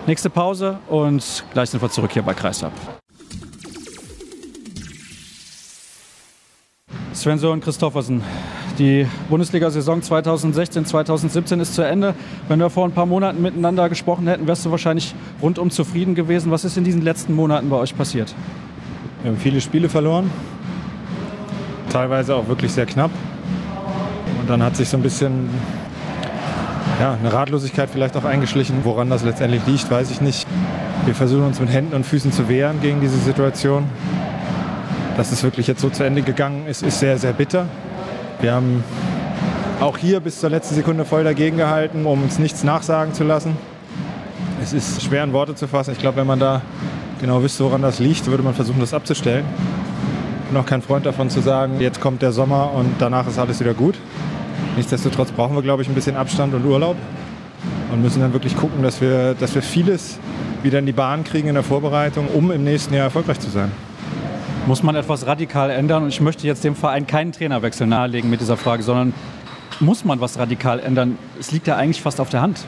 Nächste 0.07 0.31
Pause 0.31 0.79
und 0.89 1.45
gleich 1.53 1.71
sind 1.71 1.83
wir 1.83 1.91
zurück 1.91 2.13
hier 2.13 2.23
bei 2.23 2.35
Kreisab. 2.35 2.73
Sven 7.19 7.39
Sören 7.39 7.61
Christoffersen. 7.61 8.23
Die 8.79 9.05
Bundesliga-Saison 9.29 10.03
2016-2017 10.03 11.61
ist 11.61 11.75
zu 11.75 11.83
Ende. 11.83 12.15
Wenn 12.47 12.61
wir 12.61 12.71
vor 12.71 12.85
ein 12.85 12.93
paar 12.93 13.07
Monaten 13.07 13.43
miteinander 13.43 13.89
gesprochen 13.89 14.29
hätten, 14.29 14.47
wärst 14.47 14.65
du 14.65 14.71
wahrscheinlich 14.71 15.17
rundum 15.43 15.71
zufrieden 15.71 16.15
gewesen. 16.15 16.53
Was 16.53 16.65
ist 16.65 16.77
in 16.77 16.85
diesen 16.85 17.03
letzten 17.03 17.35
Monaten 17.35 17.71
bei 17.71 17.77
euch 17.77 17.97
passiert? 17.97 18.37
Wir 19.23 19.33
haben 19.33 19.39
viele 19.39 19.61
Spiele 19.61 19.89
verloren, 19.89 20.31
teilweise 21.91 22.37
auch 22.37 22.47
wirklich 22.47 22.71
sehr 22.71 22.87
knapp. 22.87 23.11
Und 24.41 24.49
dann 24.49 24.63
hat 24.63 24.77
sich 24.77 24.89
so 24.89 24.97
ein 24.97 25.03
bisschen 25.03 25.51
ja, 27.01 27.15
eine 27.15 27.33
Ratlosigkeit 27.33 27.91
vielleicht 27.91 28.17
auch 28.17 28.25
eingeschlichen. 28.25 28.77
Woran 28.85 29.11
das 29.11 29.25
letztendlich 29.25 29.63
liegt, 29.67 29.91
weiß 29.91 30.13
ich 30.13 30.21
nicht. 30.21 30.47
Wir 31.05 31.17
versuchen 31.17 31.47
uns 31.47 31.59
mit 31.59 31.73
Händen 31.73 31.95
und 31.95 32.07
Füßen 32.07 32.31
zu 32.31 32.49
wehren 32.49 32.81
gegen 32.81 33.01
diese 33.01 33.19
Situation. 33.19 33.87
Dass 35.19 35.33
es 35.33 35.43
wirklich 35.43 35.67
jetzt 35.67 35.81
so 35.81 35.91
zu 35.91 36.05
Ende 36.05 36.23
gegangen 36.23 36.69
ist, 36.69 36.85
ist 36.85 37.01
sehr, 37.01 37.19
sehr 37.19 37.33
bitter. 37.33 37.67
Wir 38.41 38.53
haben 38.53 38.85
auch 39.81 39.99
hier 39.99 40.21
bis 40.21 40.39
zur 40.39 40.49
letzten 40.49 40.77
Sekunde 40.77 41.05
voll 41.05 41.25
dagegen 41.25 41.57
gehalten, 41.57 42.07
um 42.07 42.23
uns 42.23 42.39
nichts 42.39 42.63
nachsagen 42.63 43.15
zu 43.15 43.25
lassen. 43.25 43.57
Es 44.63 44.73
ist 44.73 45.03
schwer 45.03 45.25
in 45.25 45.33
Worte 45.33 45.57
zu 45.57 45.67
fassen. 45.67 45.91
Ich 45.91 45.99
glaube, 45.99 46.19
wenn 46.19 46.27
man 46.29 46.39
da 46.39 46.63
genau 47.21 47.43
wüsste, 47.43 47.65
woran 47.65 47.83
das 47.83 47.99
liegt, 47.99 48.27
würde 48.27 48.45
man 48.45 48.55
versuchen, 48.55 48.79
das 48.79 48.95
abzustellen. 48.95 49.45
Ich 50.45 50.53
bin 50.53 50.57
auch 50.57 50.67
kein 50.67 50.83
Freund 50.83 51.05
davon 51.05 51.31
zu 51.31 51.41
sagen, 51.41 51.81
jetzt 51.81 52.01
kommt 52.01 52.23
der 52.23 52.31
Sommer 52.31 52.73
und 52.73 52.89
danach 53.01 53.27
ist 53.27 53.41
alles 53.41 53.59
wieder 53.59 53.75
gut. 53.75 53.97
Nichtsdestotrotz 54.77 55.33
brauchen 55.33 55.57
wir, 55.57 55.63
glaube 55.63 55.83
ich, 55.83 55.89
ein 55.89 55.97
bisschen 55.97 56.17
Abstand 56.17 56.55
und 56.55 56.65
Urlaub 56.65 56.95
und 57.91 58.01
müssen 58.03 58.21
dann 58.21 58.33
wirklich 58.33 58.57
gucken, 58.57 58.85
dass 58.85 59.01
wir, 59.01 59.35
dass 59.35 59.53
wir 59.57 59.63
vieles 59.63 60.21
wieder 60.63 60.79
in 60.79 60.87
die 60.87 60.93
Bahn 60.93 61.25
kriegen 61.25 61.49
in 61.49 61.55
der 61.55 61.65
Vorbereitung, 61.65 62.29
um 62.29 62.53
im 62.53 62.63
nächsten 62.63 62.95
Jahr 62.95 63.07
erfolgreich 63.07 63.41
zu 63.41 63.51
sein. 63.51 63.73
Muss 64.69 64.83
man 64.83 64.97
etwas 64.97 65.27
radikal 65.27 65.71
ändern? 65.71 66.03
Und 66.03 66.11
ich 66.11 66.21
möchte 66.21 66.47
jetzt 66.47 66.63
dem 66.63 66.77
Verein 66.77 67.07
keinen 67.07 67.33
Trainerwechsel 67.33 67.87
nahelegen 67.87 68.29
mit 68.29 68.43
dieser 68.43 68.59
Frage, 68.59 68.83
sondern 68.83 69.15
muss 69.81 70.05
man 70.05 70.21
was 70.21 70.39
radikal 70.39 70.79
ändern? 70.79 71.17
Es 71.41 71.53
liegt 71.53 71.67
ja 71.69 71.77
eigentlich 71.77 72.03
fast 72.03 72.21
auf 72.21 72.29
der 72.29 72.43
Hand. 72.43 72.67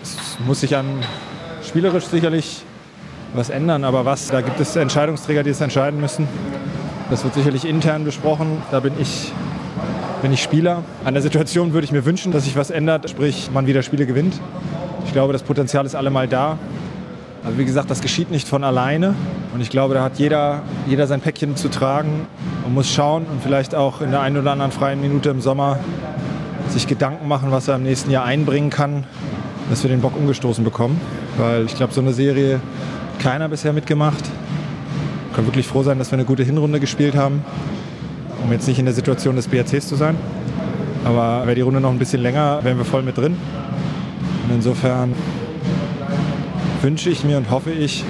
Es 0.00 0.38
muss 0.46 0.60
sich 0.60 0.76
an 0.76 0.86
spielerisch 1.66 2.04
sicherlich 2.04 2.62
was 3.34 3.50
ändern, 3.50 3.82
aber 3.82 4.04
was, 4.04 4.28
da 4.28 4.42
gibt 4.42 4.60
es 4.60 4.76
Entscheidungsträger, 4.76 5.42
die 5.42 5.50
es 5.50 5.60
entscheiden 5.60 6.00
müssen. 6.00 6.28
Das 7.10 7.24
wird 7.24 7.34
sicherlich 7.34 7.64
intern 7.64 8.04
besprochen. 8.04 8.62
Da 8.70 8.78
bin 8.78 8.92
ich, 9.00 9.32
bin 10.22 10.32
ich 10.32 10.40
Spieler. 10.40 10.84
An 11.04 11.14
der 11.14 11.22
Situation 11.24 11.72
würde 11.72 11.84
ich 11.84 11.90
mir 11.90 12.04
wünschen, 12.04 12.30
dass 12.30 12.44
sich 12.44 12.54
was 12.54 12.70
ändert, 12.70 13.10
sprich 13.10 13.50
man 13.52 13.66
wieder 13.66 13.82
Spiele 13.82 14.06
gewinnt. 14.06 14.40
Ich 15.04 15.12
glaube, 15.12 15.32
das 15.32 15.42
Potenzial 15.42 15.84
ist 15.84 15.96
allemal 15.96 16.28
da. 16.28 16.58
Also 17.42 17.58
wie 17.58 17.64
gesagt, 17.64 17.90
das 17.90 18.02
geschieht 18.02 18.30
nicht 18.30 18.46
von 18.46 18.64
alleine. 18.64 19.14
Und 19.54 19.60
ich 19.60 19.70
glaube, 19.70 19.94
da 19.94 20.02
hat 20.02 20.18
jeder, 20.18 20.62
jeder 20.86 21.06
sein 21.06 21.20
Päckchen 21.20 21.56
zu 21.56 21.68
tragen 21.68 22.26
und 22.66 22.74
muss 22.74 22.92
schauen 22.92 23.24
und 23.24 23.42
vielleicht 23.42 23.74
auch 23.74 24.02
in 24.02 24.10
der 24.10 24.20
einen 24.20 24.36
oder 24.36 24.52
anderen 24.52 24.72
freien 24.72 25.00
Minute 25.00 25.30
im 25.30 25.40
Sommer 25.40 25.78
sich 26.68 26.86
Gedanken 26.86 27.26
machen, 27.26 27.50
was 27.50 27.66
er 27.66 27.76
im 27.76 27.82
nächsten 27.82 28.10
Jahr 28.10 28.24
einbringen 28.24 28.70
kann, 28.70 29.04
dass 29.70 29.82
wir 29.82 29.90
den 29.90 30.00
Bock 30.00 30.16
umgestoßen 30.16 30.62
bekommen. 30.64 31.00
Weil 31.38 31.64
ich 31.64 31.74
glaube, 31.74 31.92
so 31.94 32.00
eine 32.00 32.12
Serie 32.12 32.60
keiner 33.18 33.48
bisher 33.48 33.72
mitgemacht. 33.72 34.24
Ich 35.30 35.36
kann 35.36 35.46
wirklich 35.46 35.66
froh 35.66 35.82
sein, 35.82 35.98
dass 35.98 36.10
wir 36.10 36.18
eine 36.18 36.26
gute 36.26 36.42
Hinrunde 36.42 36.78
gespielt 36.78 37.16
haben, 37.16 37.42
um 38.44 38.52
jetzt 38.52 38.68
nicht 38.68 38.78
in 38.78 38.84
der 38.84 38.94
Situation 38.94 39.36
des 39.36 39.48
BRCs 39.48 39.88
zu 39.88 39.96
sein. 39.96 40.16
Aber 41.04 41.46
wäre 41.46 41.54
die 41.54 41.62
Runde 41.62 41.80
noch 41.80 41.90
ein 41.90 41.98
bisschen 41.98 42.20
länger, 42.20 42.60
wären 42.62 42.76
wir 42.76 42.84
voll 42.84 43.02
mit 43.02 43.16
drin. 43.16 43.36
Und 44.44 44.54
insofern 44.54 45.14
wünsche 46.82 47.10
ich 47.10 47.24
mir 47.24 47.36
und 47.36 47.50
hoffe 47.50 47.70
ich, 47.72 48.04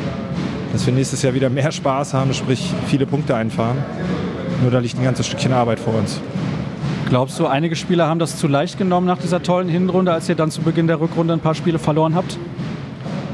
dass 0.72 0.87
wir 0.87 0.92
nächstes 0.92 1.22
Jahr 1.22 1.35
wieder 1.35 1.50
mehr 1.50 1.72
Spaß 1.72 2.14
haben, 2.14 2.33
sprich 2.35 2.72
viele 2.87 3.06
Punkte 3.06 3.35
einfahren. 3.35 3.78
Nur 4.62 4.70
da 4.70 4.78
liegt 4.78 4.98
ein 4.98 5.04
ganzes 5.04 5.26
Stückchen 5.26 5.52
Arbeit 5.52 5.80
vor 5.80 5.94
uns. 5.94 6.20
Glaubst 7.09 7.40
du, 7.40 7.46
einige 7.46 7.74
Spieler 7.74 8.06
haben 8.06 8.20
das 8.20 8.37
zu 8.37 8.46
leicht 8.46 8.78
genommen 8.78 9.06
nach 9.06 9.18
dieser 9.18 9.42
tollen 9.42 9.68
Hinrunde, 9.68 10.12
als 10.12 10.28
ihr 10.28 10.37
dann 10.37 10.50
zu 10.50 10.62
Beginn 10.62 10.87
der 10.87 11.00
Rückrunde 11.00 11.35
ein 11.35 11.40
paar 11.40 11.56
Spiele 11.56 11.80
verloren 11.80 12.14
habt? 12.14 12.38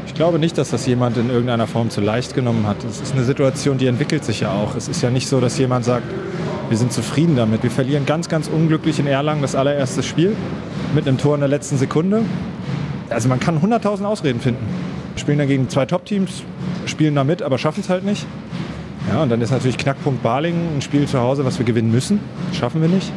Ich 0.06 0.14
glaube 0.14 0.38
nicht, 0.38 0.56
dass 0.56 0.70
das 0.70 0.86
jemand 0.86 1.18
in 1.18 1.28
irgendeiner 1.28 1.66
Form 1.66 1.90
zu 1.90 2.00
leicht 2.00 2.34
genommen 2.34 2.66
hat. 2.66 2.82
Es 2.84 3.02
ist 3.02 3.12
eine 3.12 3.24
Situation, 3.24 3.76
die 3.76 3.86
entwickelt 3.86 4.24
sich 4.24 4.40
ja 4.40 4.52
auch. 4.52 4.74
Es 4.76 4.88
ist 4.88 5.02
ja 5.02 5.10
nicht 5.10 5.28
so, 5.28 5.40
dass 5.40 5.58
jemand 5.58 5.84
sagt, 5.84 6.06
wir 6.70 6.78
sind 6.78 6.90
zufrieden 6.90 7.36
damit. 7.36 7.62
Wir 7.62 7.70
verlieren 7.70 8.06
ganz, 8.06 8.30
ganz 8.30 8.48
unglücklich 8.48 8.98
in 8.98 9.06
Erlangen 9.06 9.42
das 9.42 9.54
allererste 9.54 10.02
Spiel 10.02 10.34
mit 10.94 11.06
einem 11.06 11.18
Tor 11.18 11.34
in 11.34 11.40
der 11.40 11.50
letzten 11.50 11.76
Sekunde. 11.76 12.22
Also 13.10 13.28
man 13.28 13.40
kann 13.40 13.60
100.000 13.60 14.04
Ausreden 14.04 14.40
finden 14.40 14.64
spielen 15.16 15.38
dagegen 15.38 15.68
zwei 15.68 15.86
Top-Teams, 15.86 16.42
spielen 16.86 17.14
da 17.14 17.24
mit, 17.24 17.42
aber 17.42 17.58
schaffen 17.58 17.80
es 17.80 17.88
halt 17.88 18.04
nicht. 18.04 18.26
Ja, 19.12 19.22
und 19.22 19.30
dann 19.30 19.40
ist 19.40 19.50
natürlich 19.50 19.78
Knackpunkt 19.78 20.22
Balingen 20.22 20.76
ein 20.76 20.82
Spiel 20.82 21.06
zu 21.06 21.20
Hause, 21.20 21.44
was 21.44 21.58
wir 21.58 21.64
gewinnen 21.64 21.90
müssen. 21.90 22.20
schaffen 22.52 22.82
wir 22.82 22.88
nicht. 22.88 23.12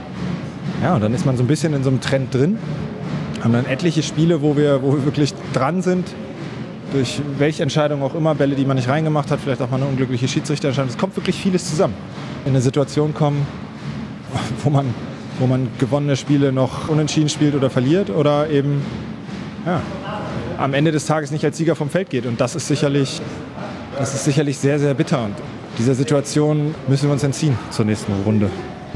Ja, 0.84 0.96
und 0.96 1.02
dann 1.02 1.14
ist 1.14 1.26
man 1.26 1.36
so 1.36 1.44
ein 1.44 1.48
bisschen 1.48 1.74
in 1.74 1.84
so 1.84 1.90
einem 1.90 2.00
Trend 2.00 2.34
drin. 2.34 2.58
Haben 3.44 3.54
dann 3.54 3.66
etliche 3.66 4.04
Spiele, 4.04 4.42
wo 4.42 4.56
wir, 4.56 4.84
wo 4.84 4.94
wir 4.94 5.06
wirklich 5.06 5.34
dran 5.54 5.82
sind, 5.82 6.08
durch 6.94 7.22
welche 7.38 7.64
Entscheidung 7.64 8.04
auch 8.04 8.16
immer, 8.16 8.36
Bälle, 8.36 8.56
die 8.56 8.66
man 8.66 8.76
nicht 8.78 8.88
reingemacht 8.90 9.32
hat, 9.32 9.40
vielleicht 9.40 9.62
auch 9.62 9.70
mal 9.70 9.78
eine 9.78 9.86
unglückliche 9.86 10.28
Schiedsrichterentscheidung. 10.28 10.90
Es 10.90 10.98
kommt 10.98 11.16
wirklich 11.16 11.36
vieles 11.36 11.70
zusammen. 11.70 11.94
In 12.46 12.52
eine 12.52 12.62
Situation 12.62 13.14
kommen, 13.14 13.46
wo 14.64 14.70
man, 14.70 14.94
wo 15.40 15.48
man 15.48 15.68
gewonnene 15.80 16.16
Spiele 16.16 16.52
noch 16.52 16.88
unentschieden 16.88 17.30
spielt 17.30 17.56
oder 17.56 17.70
verliert 17.70 18.10
oder 18.10 18.50
eben 18.50 18.82
ja, 19.66 19.82
am 20.60 20.74
Ende 20.74 20.92
des 20.92 21.06
Tages 21.06 21.32
nicht 21.32 21.46
als 21.46 21.58
Sieger 21.58 21.76
vom 21.76 21.90
Feld 21.90 22.10
geht. 22.10 22.26
Und 22.26 22.42
das 22.42 22.56
ist 22.56 22.68
sicherlich, 22.68 23.22
das 23.98 24.14
ist 24.14 24.26
sicherlich 24.26 24.58
sehr, 24.58 24.78
sehr 24.78 24.94
bitter. 24.94 25.24
Und 25.24 25.36
dieser 25.78 25.96
Situation 25.96 26.76
müssen 26.88 27.08
wir 27.08 27.14
uns 27.14 27.24
entziehen 27.24 27.58
zur 27.70 27.86
nächsten 27.86 28.12
Runde. 28.26 28.50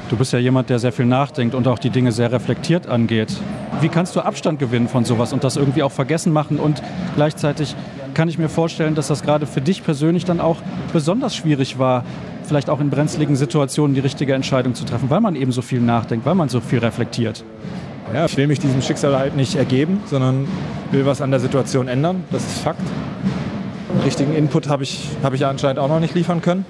Du 0.10 0.18
bist 0.18 0.34
ja 0.34 0.40
jemand, 0.40 0.70
der 0.70 0.80
sehr 0.80 0.92
viel 0.92 1.06
nachdenkt 1.06 1.56
und 1.56 1.68
auch 1.68 1.80
die 1.80 1.90
Dinge 1.90 2.12
sehr 2.12 2.32
reflektiert 2.32 2.88
angeht. 2.88 3.34
Wie 3.80 3.88
kannst 3.88 4.16
du 4.16 4.20
Abstand 4.20 4.60
gewinnen 4.60 4.90
von 4.90 5.06
sowas 5.06 5.32
und 5.32 5.44
das 5.44 5.56
irgendwie 5.56 5.82
auch 5.82 5.92
vergessen 5.92 6.34
machen? 6.34 6.60
Und 6.60 6.84
gleichzeitig 7.16 7.76
kann 8.14 8.28
ich 8.28 8.38
mir 8.38 8.50
vorstellen, 8.50 8.94
dass 8.94 9.08
das 9.08 9.24
gerade 9.24 9.48
für 9.48 9.62
dich 9.62 9.84
persönlich 9.84 10.26
dann 10.26 10.42
auch 10.42 10.58
besonders 10.92 11.36
schwierig 11.36 11.80
war, 11.80 12.04
vielleicht 12.46 12.70
auch 12.70 12.82
in 12.82 12.90
brenzligen 12.90 13.38
Situationen 13.38 13.96
die 13.96 14.02
richtige 14.02 14.34
Entscheidung 14.34 14.76
zu 14.76 14.84
treffen, 14.84 15.10
weil 15.10 15.22
man 15.22 15.36
eben 15.36 15.54
so 15.54 15.62
viel 15.62 15.80
nachdenkt, 15.80 16.26
weil 16.26 16.36
man 16.36 16.50
so 16.50 16.60
viel 16.60 16.80
reflektiert. 16.80 17.44
Ja, 18.12 18.26
ich 18.26 18.38
will 18.38 18.48
mich 18.48 18.60
diesem 18.60 18.82
Schicksal 18.82 19.18
halt 19.18 19.36
nicht 19.36 19.56
ergeben, 19.56 20.02
sondern 20.06 20.48
will 20.92 21.06
was 21.06 21.22
an 21.22 21.32
der 21.32 21.40
Situation 21.40 21.88
ändern. 21.88 22.24
Das 22.32 22.44
ist 22.44 22.60
Fakt. 22.60 22.82
Richtigen 24.06 24.36
Input 24.36 24.68
habe 24.68 24.84
ich, 24.84 25.10
hab 25.24 25.34
ich 25.34 25.46
anscheinend 25.46 25.80
auch 25.80 25.88
noch 25.88 26.00
nicht 26.00 26.14
liefern 26.14 26.42
können. 26.42 26.66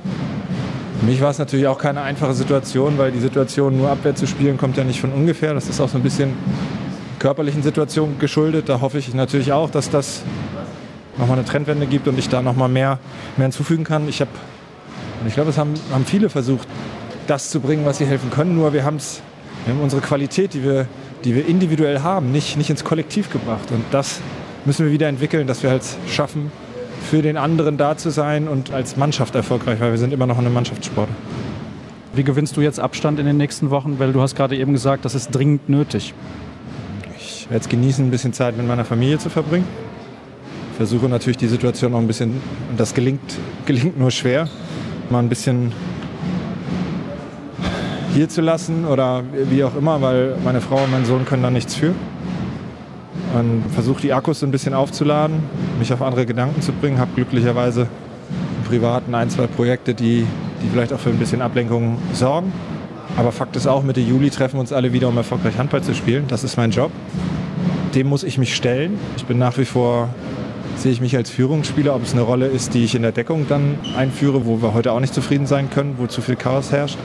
Für 0.99 1.05
mich 1.05 1.21
war 1.21 1.31
es 1.31 1.39
natürlich 1.39 1.67
auch 1.67 1.79
keine 1.79 2.01
einfache 2.01 2.33
Situation, 2.33 2.97
weil 2.97 3.11
die 3.11 3.19
Situation 3.19 3.77
nur 3.77 3.89
Abwehr 3.89 4.15
zu 4.15 4.27
spielen 4.27 4.57
kommt 4.57 4.77
ja 4.77 4.83
nicht 4.83 5.01
von 5.01 5.11
ungefähr. 5.11 5.53
Das 5.53 5.67
ist 5.67 5.81
auch 5.81 5.89
so 5.89 5.97
ein 5.97 6.03
bisschen 6.03 6.33
körperlichen 7.19 7.63
Situation 7.63 8.19
geschuldet. 8.19 8.69
Da 8.69 8.79
hoffe 8.79 8.99
ich 8.99 9.13
natürlich 9.13 9.51
auch, 9.51 9.69
dass 9.69 9.89
das 9.89 10.21
nochmal 11.17 11.37
eine 11.37 11.45
Trendwende 11.45 11.87
gibt 11.87 12.07
und 12.07 12.17
ich 12.17 12.29
da 12.29 12.41
nochmal 12.41 12.69
mehr, 12.69 12.99
mehr 13.37 13.45
hinzufügen 13.45 13.83
kann. 13.83 14.07
Ich, 14.07 14.21
hab, 14.21 14.29
und 15.21 15.27
ich 15.27 15.33
glaube, 15.33 15.49
es 15.49 15.57
haben, 15.57 15.73
haben 15.91 16.05
viele 16.05 16.29
versucht, 16.29 16.67
das 17.27 17.49
zu 17.49 17.59
bringen, 17.59 17.85
was 17.85 17.97
sie 17.97 18.05
helfen 18.05 18.29
können. 18.29 18.55
Nur 18.55 18.73
wir, 18.73 18.83
wir 18.83 18.85
haben 18.85 18.99
unsere 19.81 20.01
Qualität, 20.01 20.53
die 20.53 20.63
wir 20.63 20.87
die 21.23 21.35
wir 21.35 21.47
individuell 21.47 22.01
haben, 22.01 22.31
nicht, 22.31 22.57
nicht 22.57 22.69
ins 22.69 22.83
Kollektiv 22.83 23.31
gebracht. 23.31 23.71
Und 23.71 23.83
das 23.91 24.19
müssen 24.65 24.85
wir 24.85 24.91
wieder 24.91 25.07
entwickeln, 25.07 25.47
dass 25.47 25.63
wir 25.63 25.69
halt 25.69 25.83
schaffen, 26.07 26.51
für 27.09 27.21
den 27.21 27.37
anderen 27.37 27.77
da 27.77 27.97
zu 27.97 28.09
sein 28.09 28.47
und 28.47 28.71
als 28.71 28.97
Mannschaft 28.97 29.35
erfolgreich, 29.35 29.79
weil 29.79 29.91
wir 29.91 29.97
sind 29.97 30.13
immer 30.13 30.25
noch 30.25 30.37
eine 30.37 30.49
Mannschaftssport. 30.49 31.09
Wie 32.15 32.23
gewinnst 32.23 32.55
du 32.55 32.61
jetzt 32.61 32.79
Abstand 32.79 33.19
in 33.19 33.25
den 33.25 33.37
nächsten 33.37 33.69
Wochen? 33.71 33.99
Weil 33.99 34.13
du 34.13 34.21
hast 34.21 34.35
gerade 34.35 34.55
eben 34.55 34.73
gesagt, 34.73 35.03
das 35.03 35.15
ist 35.15 35.31
dringend 35.31 35.67
nötig. 35.67 36.13
Ich 37.17 37.49
werde 37.49 37.63
es 37.63 37.69
genießen, 37.69 38.05
ein 38.05 38.11
bisschen 38.11 38.33
Zeit 38.33 38.55
mit 38.55 38.67
meiner 38.67 38.85
Familie 38.85 39.17
zu 39.17 39.29
verbringen. 39.29 39.65
Ich 40.71 40.77
versuche 40.77 41.07
natürlich 41.07 41.37
die 41.37 41.47
Situation 41.47 41.91
noch 41.91 41.99
ein 41.99 42.07
bisschen, 42.07 42.41
und 42.69 42.79
das 42.79 42.93
gelingt, 42.93 43.21
gelingt 43.65 43.99
nur 43.99 44.11
schwer, 44.11 44.47
mal 45.09 45.19
ein 45.19 45.29
bisschen 45.29 45.71
hier 48.13 48.29
zu 48.29 48.41
lassen 48.41 48.85
oder 48.85 49.23
wie 49.49 49.63
auch 49.63 49.75
immer, 49.75 50.01
weil 50.01 50.35
meine 50.43 50.61
Frau 50.61 50.83
und 50.83 50.91
mein 50.91 51.05
Sohn 51.05 51.25
können 51.25 51.43
da 51.43 51.49
nichts 51.49 51.75
für. 51.75 51.93
Und 53.35 53.63
versuche 53.73 54.01
die 54.01 54.13
Akkus 54.13 54.43
ein 54.43 54.51
bisschen 54.51 54.75
aufzuladen, 54.75 55.37
mich 55.79 55.91
auf 55.91 56.01
andere 56.01 56.25
Gedanken 56.25 56.61
zu 56.61 56.71
bringen. 56.71 56.99
Habe 56.99 57.11
glücklicherweise 57.15 57.81
im 57.81 58.69
Privaten 58.69 59.15
ein, 59.15 59.29
zwei 59.29 59.47
Projekte, 59.47 59.95
die, 59.95 60.27
die 60.61 60.69
vielleicht 60.71 60.93
auch 60.93 60.99
für 60.99 61.09
ein 61.09 61.17
bisschen 61.17 61.41
Ablenkung 61.41 61.97
sorgen. 62.13 62.53
Aber 63.17 63.31
Fakt 63.31 63.55
ist 63.55 63.67
auch, 63.67 63.83
Mitte 63.83 64.01
Juli 64.01 64.29
treffen 64.29 64.59
uns 64.59 64.71
alle 64.71 64.93
wieder, 64.93 65.07
um 65.07 65.17
erfolgreich 65.17 65.57
Handball 65.57 65.81
zu 65.81 65.95
spielen. 65.95 66.25
Das 66.27 66.43
ist 66.43 66.57
mein 66.57 66.69
Job. 66.69 66.91
Dem 67.95 68.07
muss 68.07 68.23
ich 68.23 68.37
mich 68.37 68.55
stellen. 68.55 68.99
Ich 69.17 69.25
bin 69.25 69.39
nach 69.39 69.57
wie 69.57 69.65
vor, 69.65 70.09
sehe 70.77 70.91
ich 70.91 71.01
mich 71.01 71.15
als 71.15 71.31
Führungsspieler, 71.31 71.95
ob 71.95 72.03
es 72.03 72.13
eine 72.13 72.21
Rolle 72.21 72.47
ist, 72.47 72.75
die 72.75 72.83
ich 72.83 72.93
in 72.93 73.01
der 73.01 73.11
Deckung 73.11 73.47
dann 73.49 73.75
einführe, 73.97 74.45
wo 74.45 74.61
wir 74.61 74.75
heute 74.75 74.91
auch 74.91 74.99
nicht 74.99 75.13
zufrieden 75.13 75.47
sein 75.47 75.69
können, 75.71 75.95
wo 75.97 76.05
zu 76.05 76.21
viel 76.21 76.35
Chaos 76.35 76.71
herrscht 76.71 76.97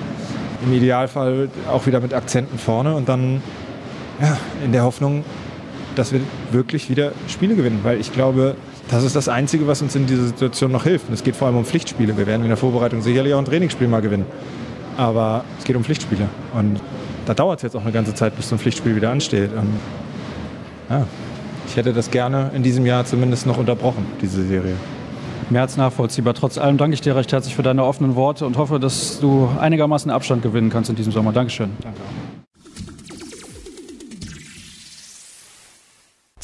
im 0.65 0.73
Idealfall 0.73 1.49
auch 1.71 1.87
wieder 1.87 2.01
mit 2.01 2.15
Akzenten 2.15 2.59
vorne 2.59 2.95
und 2.95 3.09
dann 3.09 3.43
ja, 4.21 4.37
in 4.65 4.73
der 4.73 4.83
Hoffnung, 4.83 5.25
dass 5.95 6.13
wir 6.13 6.21
wirklich 6.51 6.91
wieder 6.91 7.13
Spiele 7.29 7.55
gewinnen. 7.55 7.81
Weil 7.83 8.01
ich 8.01 8.13
glaube, 8.13 8.57
das 8.91 9.05
ist 9.05 9.15
das 9.17 9.29
Einzige, 9.29 9.67
was 9.67 9.83
uns 9.83 9.95
in 9.95 10.07
dieser 10.07 10.25
Situation 10.25 10.73
noch 10.73 10.85
hilft. 10.85 11.09
Und 11.09 11.15
es 11.15 11.23
geht 11.23 11.37
vor 11.37 11.47
allem 11.47 11.57
um 11.57 11.65
Pflichtspiele. 11.65 12.17
Wir 12.17 12.27
werden 12.27 12.43
in 12.43 12.49
der 12.49 12.57
Vorbereitung 12.57 13.03
sicherlich 13.03 13.35
auch 13.35 13.39
ein 13.39 13.45
Trainingsspiel 13.45 13.89
mal 13.89 14.03
gewinnen. 14.03 14.27
Aber 14.97 15.45
es 15.59 15.65
geht 15.65 15.77
um 15.77 15.85
Pflichtspiele. 15.85 16.29
Und 16.55 16.81
da 17.27 17.35
dauert 17.35 17.59
es 17.59 17.63
jetzt 17.63 17.77
auch 17.77 17.83
eine 17.83 17.93
ganze 17.93 18.15
Zeit, 18.15 18.35
bis 18.37 18.49
so 18.49 18.57
ein 18.57 18.59
Pflichtspiel 18.59 18.97
wieder 18.97 19.11
ansteht. 19.11 19.51
Und 19.53 19.69
ja, 20.91 21.07
ich 21.67 21.77
hätte 21.77 21.93
das 21.93 22.11
gerne 22.11 22.51
in 22.55 22.63
diesem 22.63 22.87
Jahr 22.87 23.05
zumindest 23.05 23.47
noch 23.47 23.59
unterbrochen, 23.59 24.07
diese 24.21 24.45
Serie. 24.45 24.75
Mehr 25.51 25.63
als 25.63 25.77
nachvollziehbar. 25.79 26.35
Trotz 26.35 26.59
allem 26.59 26.77
danke 26.77 26.95
ich 26.95 27.01
dir 27.01 27.17
recht 27.17 27.33
herzlich 27.33 27.55
für 27.55 27.63
deine 27.63 27.85
offenen 27.85 28.17
Worte 28.17 28.45
und 28.45 28.59
hoffe, 28.59 28.79
dass 28.79 29.19
du 29.21 29.49
einigermaßen 29.59 30.11
Abstand 30.11 30.43
gewinnen 30.43 30.69
kannst 30.69 30.91
in 30.91 30.97
diesem 30.97 31.13
Sommer. 31.13 31.33
Dankeschön. 31.33 31.71
Danke. 31.81 32.01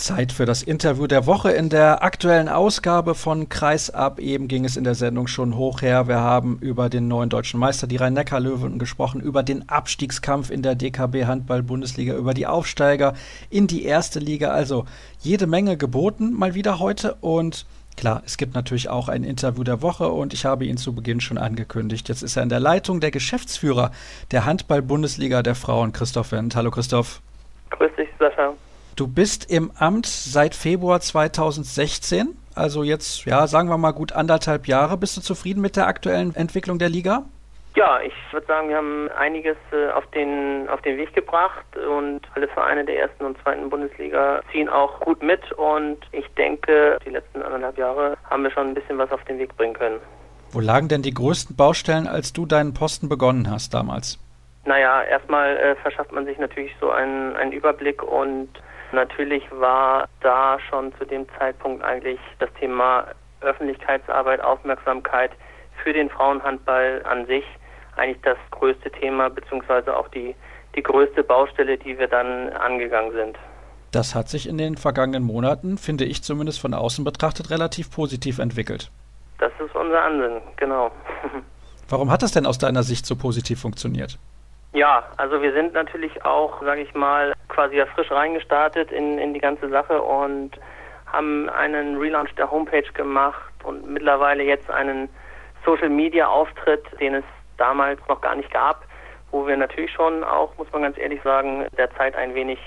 Zeit 0.04 0.32
für 0.32 0.44
das 0.44 0.62
Interview 0.62 1.06
der 1.06 1.24
Woche. 1.24 1.52
In 1.52 1.70
der 1.70 2.02
aktuellen 2.02 2.50
Ausgabe 2.50 3.14
von 3.14 3.48
Kreisab 3.48 4.20
eben 4.20 4.48
ging 4.48 4.66
es 4.66 4.76
in 4.76 4.84
der 4.84 4.94
Sendung 4.94 5.28
schon 5.28 5.56
hoch 5.56 5.80
her. 5.80 6.08
Wir 6.08 6.20
haben 6.20 6.58
über 6.60 6.90
den 6.90 7.08
neuen 7.08 7.30
deutschen 7.30 7.58
Meister, 7.58 7.86
die 7.86 7.96
Rhein-Neckar-Löwen, 7.96 8.78
gesprochen, 8.78 9.22
über 9.22 9.42
den 9.42 9.66
Abstiegskampf 9.68 10.50
in 10.50 10.60
der 10.60 10.74
DKB 10.74 11.24
Handball-Bundesliga, 11.24 12.14
über 12.16 12.34
die 12.34 12.46
Aufsteiger 12.46 13.14
in 13.48 13.66
die 13.66 13.84
erste 13.84 14.18
Liga. 14.18 14.50
Also 14.50 14.84
jede 15.20 15.46
Menge 15.46 15.78
geboten 15.78 16.34
mal 16.34 16.54
wieder 16.54 16.80
heute 16.80 17.14
und 17.22 17.64
Klar, 17.96 18.22
es 18.26 18.36
gibt 18.36 18.54
natürlich 18.54 18.88
auch 18.88 19.08
ein 19.08 19.22
Interview 19.22 19.62
der 19.62 19.80
Woche 19.80 20.08
und 20.08 20.34
ich 20.34 20.44
habe 20.44 20.64
ihn 20.64 20.76
zu 20.76 20.94
Beginn 20.94 21.20
schon 21.20 21.38
angekündigt. 21.38 22.08
Jetzt 22.08 22.22
ist 22.22 22.36
er 22.36 22.42
in 22.42 22.48
der 22.48 22.60
Leitung 22.60 23.00
der 23.00 23.10
Geschäftsführer 23.10 23.92
der 24.30 24.44
Handball-Bundesliga 24.44 25.42
der 25.42 25.54
Frauen, 25.54 25.92
Christoph 25.92 26.32
Wendt. 26.32 26.56
Hallo 26.56 26.70
Christoph. 26.70 27.20
Grüß 27.70 27.90
dich, 27.96 28.08
Sascha. 28.18 28.52
Du 28.96 29.06
bist 29.06 29.50
im 29.50 29.70
Amt 29.76 30.06
seit 30.06 30.54
Februar 30.54 31.00
2016, 31.00 32.36
also 32.54 32.84
jetzt, 32.84 33.24
ja, 33.24 33.46
sagen 33.46 33.68
wir 33.68 33.78
mal 33.78 33.92
gut 33.92 34.12
anderthalb 34.12 34.68
Jahre. 34.68 34.96
Bist 34.96 35.16
du 35.16 35.20
zufrieden 35.20 35.60
mit 35.60 35.76
der 35.76 35.86
aktuellen 35.86 36.34
Entwicklung 36.34 36.78
der 36.78 36.88
Liga? 36.88 37.24
Ja, 37.74 38.00
ich 38.00 38.14
würde 38.30 38.46
sagen, 38.46 38.68
wir 38.68 38.76
haben 38.76 39.08
einiges 39.18 39.56
äh, 39.72 39.90
auf 39.90 40.06
den 40.12 40.68
auf 40.68 40.80
den 40.82 40.96
Weg 40.96 41.12
gebracht 41.12 41.64
und 41.76 42.20
alle 42.34 42.46
Vereine 42.46 42.84
der 42.84 43.00
ersten 43.00 43.24
und 43.24 43.36
zweiten 43.42 43.68
Bundesliga 43.68 44.42
ziehen 44.52 44.68
auch 44.68 45.00
gut 45.00 45.22
mit 45.22 45.50
und 45.52 45.98
ich 46.12 46.26
denke, 46.34 46.98
die 47.04 47.10
letzten 47.10 47.42
anderthalb 47.42 47.76
Jahre 47.76 48.16
haben 48.30 48.44
wir 48.44 48.52
schon 48.52 48.68
ein 48.68 48.74
bisschen 48.74 48.98
was 48.98 49.10
auf 49.10 49.24
den 49.24 49.38
Weg 49.38 49.56
bringen 49.56 49.74
können. 49.74 49.98
Wo 50.52 50.60
lagen 50.60 50.86
denn 50.86 51.02
die 51.02 51.12
größten 51.12 51.56
Baustellen, 51.56 52.06
als 52.06 52.32
du 52.32 52.46
deinen 52.46 52.74
Posten 52.74 53.08
begonnen 53.08 53.50
hast 53.50 53.74
damals? 53.74 54.20
Naja, 54.64 55.02
erstmal 55.02 55.56
äh, 55.56 55.74
verschafft 55.74 56.12
man 56.12 56.26
sich 56.26 56.38
natürlich 56.38 56.72
so 56.80 56.90
einen, 56.90 57.34
einen 57.34 57.50
Überblick 57.50 58.02
und 58.04 58.48
Natürlich 58.94 59.42
war 59.50 60.08
da 60.20 60.58
schon 60.70 60.94
zu 60.98 61.04
dem 61.04 61.26
Zeitpunkt 61.36 61.82
eigentlich 61.82 62.20
das 62.38 62.48
Thema 62.60 63.06
Öffentlichkeitsarbeit, 63.40 64.40
Aufmerksamkeit 64.40 65.32
für 65.82 65.92
den 65.92 66.08
Frauenhandball 66.08 67.02
an 67.04 67.26
sich 67.26 67.44
eigentlich 67.96 68.20
das 68.22 68.38
größte 68.50 68.90
Thema, 68.90 69.30
beziehungsweise 69.30 69.96
auch 69.96 70.08
die, 70.08 70.34
die 70.74 70.82
größte 70.82 71.22
Baustelle, 71.22 71.78
die 71.78 71.98
wir 71.98 72.08
dann 72.08 72.50
angegangen 72.50 73.12
sind. 73.12 73.38
Das 73.92 74.14
hat 74.14 74.28
sich 74.28 74.48
in 74.48 74.58
den 74.58 74.76
vergangenen 74.76 75.22
Monaten, 75.22 75.78
finde 75.78 76.04
ich 76.04 76.22
zumindest 76.22 76.60
von 76.60 76.74
außen 76.74 77.04
betrachtet, 77.04 77.50
relativ 77.50 77.92
positiv 77.92 78.38
entwickelt. 78.38 78.90
Das 79.38 79.52
ist 79.64 79.74
unser 79.74 80.02
Ansinnen, 80.02 80.42
genau. 80.56 80.90
Warum 81.88 82.10
hat 82.10 82.22
das 82.22 82.32
denn 82.32 82.46
aus 82.46 82.58
deiner 82.58 82.82
Sicht 82.82 83.06
so 83.06 83.14
positiv 83.14 83.60
funktioniert? 83.60 84.18
Ja, 84.72 85.04
also 85.16 85.40
wir 85.40 85.52
sind 85.52 85.74
natürlich 85.74 86.24
auch, 86.24 86.60
sage 86.62 86.80
ich 86.80 86.92
mal, 86.94 87.34
quasi 87.48 87.76
ja 87.76 87.86
frisch 87.86 88.10
reingestartet 88.10 88.90
in, 88.90 89.18
in 89.18 89.32
die 89.32 89.38
ganze 89.38 89.68
Sache 89.68 90.02
und 90.02 90.58
haben 91.06 91.48
einen 91.50 91.96
Relaunch 91.96 92.34
der 92.34 92.50
Homepage 92.50 92.90
gemacht 92.94 93.52
und 93.62 93.88
mittlerweile 93.88 94.42
jetzt 94.42 94.68
einen 94.70 95.08
Social 95.64 95.88
Media 95.88 96.26
Auftritt, 96.26 96.84
den 96.98 97.14
es 97.14 97.24
damals 97.56 98.00
noch 98.08 98.20
gar 98.20 98.34
nicht 98.34 98.50
gab, 98.52 98.84
wo 99.30 99.46
wir 99.46 99.56
natürlich 99.56 99.92
schon 99.92 100.24
auch, 100.24 100.56
muss 100.58 100.70
man 100.72 100.82
ganz 100.82 100.98
ehrlich 100.98 101.20
sagen, 101.22 101.66
der 101.76 101.90
Zeit 101.96 102.14
ein 102.14 102.34
wenig 102.34 102.58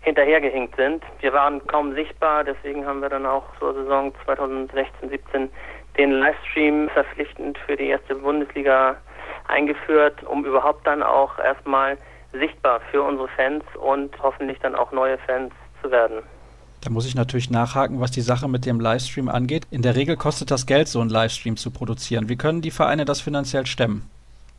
hinterhergehinkt 0.00 0.76
sind. 0.76 1.02
Wir 1.20 1.32
waren 1.32 1.66
kaum 1.66 1.94
sichtbar, 1.94 2.44
deswegen 2.44 2.86
haben 2.86 3.00
wir 3.00 3.08
dann 3.08 3.26
auch 3.26 3.44
zur 3.58 3.74
Saison 3.74 4.12
2016-17 4.26 5.48
den 5.96 6.12
Livestream 6.12 6.88
verpflichtend 6.90 7.58
für 7.58 7.76
die 7.76 7.88
erste 7.88 8.14
Bundesliga 8.16 8.96
eingeführt, 9.48 10.22
um 10.24 10.44
überhaupt 10.44 10.86
dann 10.86 11.02
auch 11.02 11.38
erstmal 11.38 11.96
sichtbar 12.32 12.80
für 12.90 13.02
unsere 13.02 13.28
Fans 13.28 13.64
und 13.76 14.10
hoffentlich 14.22 14.58
dann 14.60 14.74
auch 14.74 14.92
neue 14.92 15.18
Fans 15.18 15.52
zu 15.82 15.90
werden. 15.90 16.22
Da 16.84 16.90
muss 16.90 17.06
ich 17.06 17.14
natürlich 17.14 17.50
nachhaken, 17.50 17.98
was 17.98 18.10
die 18.10 18.20
Sache 18.20 18.46
mit 18.46 18.66
dem 18.66 18.78
Livestream 18.78 19.30
angeht. 19.30 19.66
In 19.70 19.80
der 19.80 19.96
Regel 19.96 20.18
kostet 20.18 20.50
das 20.50 20.66
Geld, 20.66 20.86
so 20.86 21.00
einen 21.00 21.08
Livestream 21.08 21.56
zu 21.56 21.70
produzieren. 21.70 22.28
Wie 22.28 22.36
können 22.36 22.60
die 22.60 22.70
Vereine 22.70 23.06
das 23.06 23.22
finanziell 23.22 23.64
stemmen? 23.64 24.10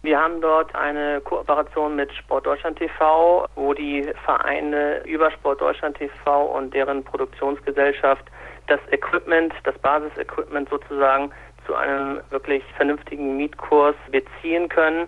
Wir 0.01 0.19
haben 0.19 0.41
dort 0.41 0.73
eine 0.73 1.21
Kooperation 1.21 1.95
mit 1.95 2.11
Sportdeutschland 2.13 2.79
TV, 2.79 3.47
wo 3.55 3.75
die 3.75 4.07
Vereine 4.23 5.03
über 5.05 5.29
Sportdeutschland 5.31 5.97
TV 5.97 6.45
und 6.45 6.73
deren 6.73 7.03
Produktionsgesellschaft 7.03 8.23
das 8.67 8.79
Equipment, 8.91 9.53
das 9.63 9.77
Basisequipment 9.77 10.67
sozusagen 10.69 11.31
zu 11.67 11.75
einem 11.75 12.21
wirklich 12.31 12.63
vernünftigen 12.75 13.37
Mietkurs 13.37 13.95
beziehen 14.11 14.67
können 14.69 15.07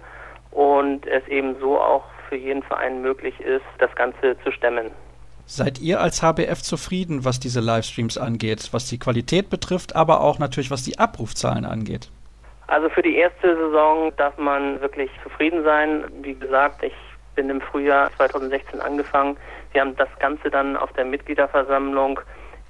und 0.51 1.07
es 1.07 1.27
eben 1.27 1.55
so 1.59 1.79
auch 1.79 2.03
für 2.29 2.35
jeden 2.35 2.61
Verein 2.61 3.01
möglich 3.01 3.39
ist, 3.39 3.65
das 3.79 3.93
Ganze 3.95 4.37
zu 4.43 4.51
stemmen. 4.51 4.91
Seid 5.49 5.79
ihr 5.79 6.01
als 6.01 6.21
HBF 6.21 6.61
zufrieden, 6.61 7.23
was 7.23 7.39
diese 7.39 7.61
Livestreams 7.61 8.17
angeht, 8.17 8.67
was 8.73 8.89
die 8.89 8.99
Qualität 8.99 9.49
betrifft, 9.49 9.95
aber 9.95 10.19
auch 10.19 10.39
natürlich 10.39 10.71
was 10.71 10.83
die 10.83 10.99
Abrufzahlen 10.99 11.63
angeht? 11.63 12.09
Also 12.67 12.89
für 12.89 13.01
die 13.01 13.15
erste 13.15 13.55
Saison 13.55 14.11
darf 14.17 14.37
man 14.37 14.81
wirklich 14.81 15.09
zufrieden 15.23 15.63
sein. 15.63 16.03
Wie 16.21 16.33
gesagt, 16.33 16.83
ich 16.83 16.93
bin 17.35 17.49
im 17.49 17.61
Frühjahr 17.61 18.11
2016 18.17 18.81
angefangen. 18.81 19.37
Wir 19.71 19.79
haben 19.79 19.95
das 19.95 20.09
Ganze 20.19 20.49
dann 20.49 20.75
auf 20.75 20.91
der 20.93 21.05
Mitgliederversammlung 21.05 22.19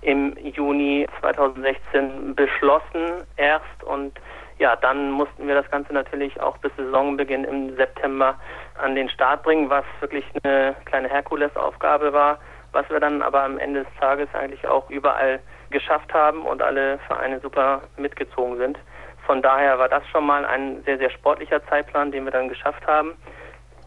im 0.01 0.37
Juni 0.37 1.07
2016 1.19 2.35
beschlossen 2.35 3.23
erst 3.37 3.83
und 3.83 4.13
ja, 4.59 4.75
dann 4.75 5.11
mussten 5.11 5.47
wir 5.47 5.55
das 5.55 5.69
Ganze 5.71 5.93
natürlich 5.93 6.39
auch 6.41 6.57
bis 6.57 6.71
Saisonbeginn 6.77 7.43
im 7.43 7.75
September 7.75 8.35
an 8.79 8.95
den 8.95 9.09
Start 9.09 9.43
bringen, 9.43 9.69
was 9.69 9.85
wirklich 9.99 10.25
eine 10.43 10.75
kleine 10.85 11.09
Herkulesaufgabe 11.09 12.13
war, 12.13 12.39
was 12.77 12.87
wir 12.91 12.99
dann 12.99 13.23
aber 13.23 13.41
am 13.41 13.57
Ende 13.57 13.83
des 13.83 13.93
Tages 13.99 14.29
eigentlich 14.33 14.67
auch 14.67 14.87
überall 14.91 15.39
geschafft 15.71 16.13
haben 16.13 16.43
und 16.43 16.61
alle 16.61 16.99
Vereine 17.07 17.39
super 17.39 17.81
mitgezogen 17.97 18.55
sind. 18.57 18.77
Von 19.25 19.41
daher 19.41 19.79
war 19.79 19.89
das 19.89 20.07
schon 20.09 20.27
mal 20.27 20.45
ein 20.45 20.83
sehr, 20.85 20.99
sehr 20.99 21.09
sportlicher 21.09 21.65
Zeitplan, 21.65 22.11
den 22.11 22.25
wir 22.25 22.31
dann 22.31 22.49
geschafft 22.49 22.85
haben. 22.85 23.15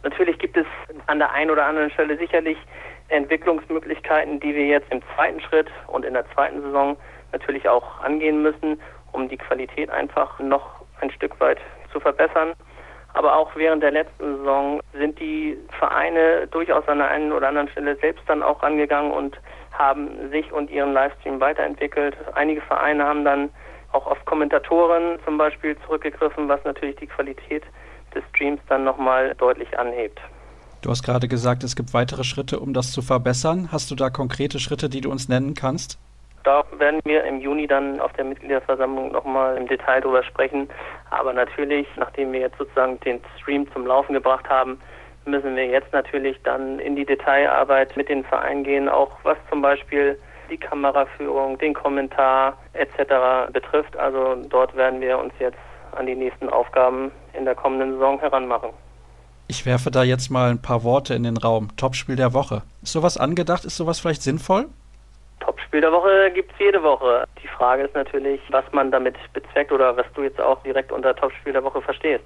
Natürlich 0.03 0.40
gibt 0.40 0.57
es 0.57 0.66
an 1.07 1.20
der 1.20 1.31
einen 1.31 1.53
oder 1.53 1.66
anderen 1.66 1.92
Stelle 1.92 2.18
sicherlich 2.18 2.59
Entwicklungsmöglichkeiten, 3.11 4.40
die 4.40 4.57
wir 4.57 4.66
jetzt 4.66 4.90
im 4.90 5.03
zweiten 5.14 5.40
Schritt 5.40 5.68
und 5.87 6.05
in 6.05 6.14
der 6.14 6.29
zweiten 6.33 6.61
Saison 6.61 6.96
natürlich 7.31 7.68
auch 7.68 8.00
angehen 8.00 8.42
müssen, 8.42 8.81
um 9.12 9.29
die 9.29 9.37
Qualität 9.37 9.88
einfach 9.90 10.40
noch 10.40 10.85
ein 11.00 11.12
Stück 11.12 11.38
weit 11.38 11.59
zu 11.92 12.00
verbessern. 12.00 12.55
Aber 13.14 13.37
auch 13.37 13.55
während 13.57 13.83
der 13.83 13.90
letzten 13.90 14.37
Saison 14.38 14.81
sind 14.92 15.18
die 15.18 15.59
Vereine 15.79 16.46
durchaus 16.51 16.87
an 16.88 16.99
der 16.99 17.09
einen 17.09 17.33
oder 17.33 17.49
anderen 17.49 17.68
Stelle 17.68 17.96
selbst 17.96 18.23
dann 18.29 18.42
auch 18.42 18.62
angegangen 18.62 19.11
und 19.11 19.37
haben 19.73 20.31
sich 20.31 20.53
und 20.53 20.70
ihren 20.70 20.92
Livestream 20.92 21.40
weiterentwickelt. 21.40 22.16
Einige 22.35 22.61
Vereine 22.61 23.05
haben 23.05 23.25
dann 23.25 23.51
auch 23.92 24.07
auf 24.07 24.25
Kommentatoren 24.25 25.18
zum 25.25 25.38
Beispiel 25.38 25.77
zurückgegriffen, 25.87 26.49
was 26.49 26.62
natürlich 26.64 26.96
die 26.96 27.07
Qualität 27.07 27.64
des 28.14 28.23
Streams 28.31 28.61
dann 28.68 28.85
nochmal 28.85 29.35
deutlich 29.37 29.79
anhebt. 29.79 30.20
Du 30.83 30.90
hast 30.90 31.03
gerade 31.03 31.29
gesagt, 31.29 31.62
es 31.62 31.77
gibt 31.77 31.92
weitere 31.92 32.25
Schritte, 32.25 32.59
um 32.59 32.73
das 32.73 32.92
zu 32.92 33.03
verbessern. 33.03 33.68
Hast 33.70 33.90
du 33.90 33.94
da 33.94 34.09
konkrete 34.09 34.59
Schritte, 34.59 34.88
die 34.88 35.01
du 35.01 35.11
uns 35.11 35.29
nennen 35.29 35.55
kannst? 35.55 35.99
Da 36.44 36.64
werden 36.79 37.00
wir 37.05 37.24
im 37.24 37.40
Juni 37.40 37.66
dann 37.66 38.00
auf 38.00 38.12
der 38.14 38.24
Mitgliederversammlung 38.24 39.12
nochmal 39.12 39.57
im 39.57 39.66
Detail 39.66 40.00
drüber 40.00 40.22
sprechen. 40.22 40.68
Aber 41.11 41.33
natürlich, 41.33 41.87
nachdem 41.96 42.33
wir 42.33 42.40
jetzt 42.40 42.59
sozusagen 42.59 42.98
den 43.00 43.20
Stream 43.38 43.70
zum 43.72 43.87
Laufen 43.87 44.14
gebracht 44.14 44.48
haben, 44.48 44.81
müssen 45.26 45.55
wir 45.55 45.66
jetzt 45.66 45.92
natürlich 45.92 46.40
dann 46.44 46.79
in 46.79 46.96
die 46.96 47.05
Detailarbeit 47.05 47.96
mit 47.96 48.09
den 48.09 48.24
Vereinen 48.24 48.64
gehen, 48.64 48.88
auch 48.88 49.11
was 49.22 49.37
zum 49.50 49.61
Beispiel 49.61 50.18
die 50.50 50.57
Kameraführung, 50.57 51.59
den 51.59 51.74
Kommentar 51.74 52.57
etc. 52.72 53.53
betrifft. 53.53 53.96
Also 53.96 54.37
dort 54.48 54.74
werden 54.76 55.00
wir 55.00 55.18
uns 55.18 55.33
jetzt 55.38 55.59
an 55.92 56.07
die 56.07 56.14
nächsten 56.14 56.48
Aufgaben 56.48 57.11
in 57.33 57.44
der 57.44 57.55
kommenden 57.55 57.92
Saison 57.92 58.18
heranmachen. 58.18 58.70
Ich 59.46 59.66
werfe 59.66 59.90
da 59.90 60.05
jetzt 60.05 60.31
mal 60.31 60.50
ein 60.50 60.62
paar 60.62 60.85
Worte 60.85 61.14
in 61.14 61.24
den 61.24 61.37
Raum. 61.37 61.76
Topspiel 61.76 62.16
der 62.16 62.33
Woche. 62.33 62.62
Ist 62.83 62.92
sowas 62.92 63.16
angedacht? 63.16 63.64
Ist 63.64 63.77
sowas 63.77 63.98
vielleicht 63.98 64.23
sinnvoll? 64.23 64.67
Topspiel 65.40 65.80
der 65.80 65.92
Woche 65.92 66.30
gibt 66.34 66.52
es 66.52 66.58
jede 66.58 66.82
Woche. 66.82 67.24
Die 67.42 67.48
Frage 67.48 67.84
ist 67.84 67.94
natürlich, 67.94 68.40
was 68.50 68.64
man 68.72 68.90
damit 68.90 69.16
bezweckt 69.32 69.72
oder 69.72 69.96
was 69.96 70.06
du 70.14 70.22
jetzt 70.22 70.40
auch 70.40 70.62
direkt 70.62 70.92
unter 70.92 71.14
Topspiel 71.14 71.52
der 71.52 71.64
Woche 71.64 71.82
verstehst. 71.82 72.24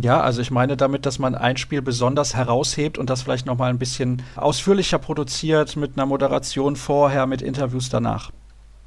Ja, 0.00 0.20
also 0.20 0.40
ich 0.42 0.50
meine 0.50 0.76
damit, 0.76 1.06
dass 1.06 1.20
man 1.20 1.36
ein 1.36 1.56
Spiel 1.56 1.80
besonders 1.80 2.34
heraushebt 2.34 2.98
und 2.98 3.10
das 3.10 3.22
vielleicht 3.22 3.46
nochmal 3.46 3.70
ein 3.70 3.78
bisschen 3.78 4.22
ausführlicher 4.34 4.98
produziert 4.98 5.76
mit 5.76 5.92
einer 5.96 6.06
Moderation 6.06 6.74
vorher, 6.74 7.26
mit 7.26 7.42
Interviews 7.42 7.90
danach. 7.90 8.30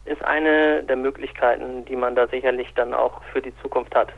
Ist 0.04 0.24
eine 0.26 0.84
der 0.84 0.98
Möglichkeiten, 0.98 1.86
die 1.86 1.96
man 1.96 2.16
da 2.16 2.28
sicherlich 2.28 2.68
dann 2.76 2.94
auch 2.94 3.22
für 3.32 3.42
die 3.42 3.54
Zukunft 3.62 3.96
hat. 3.96 4.10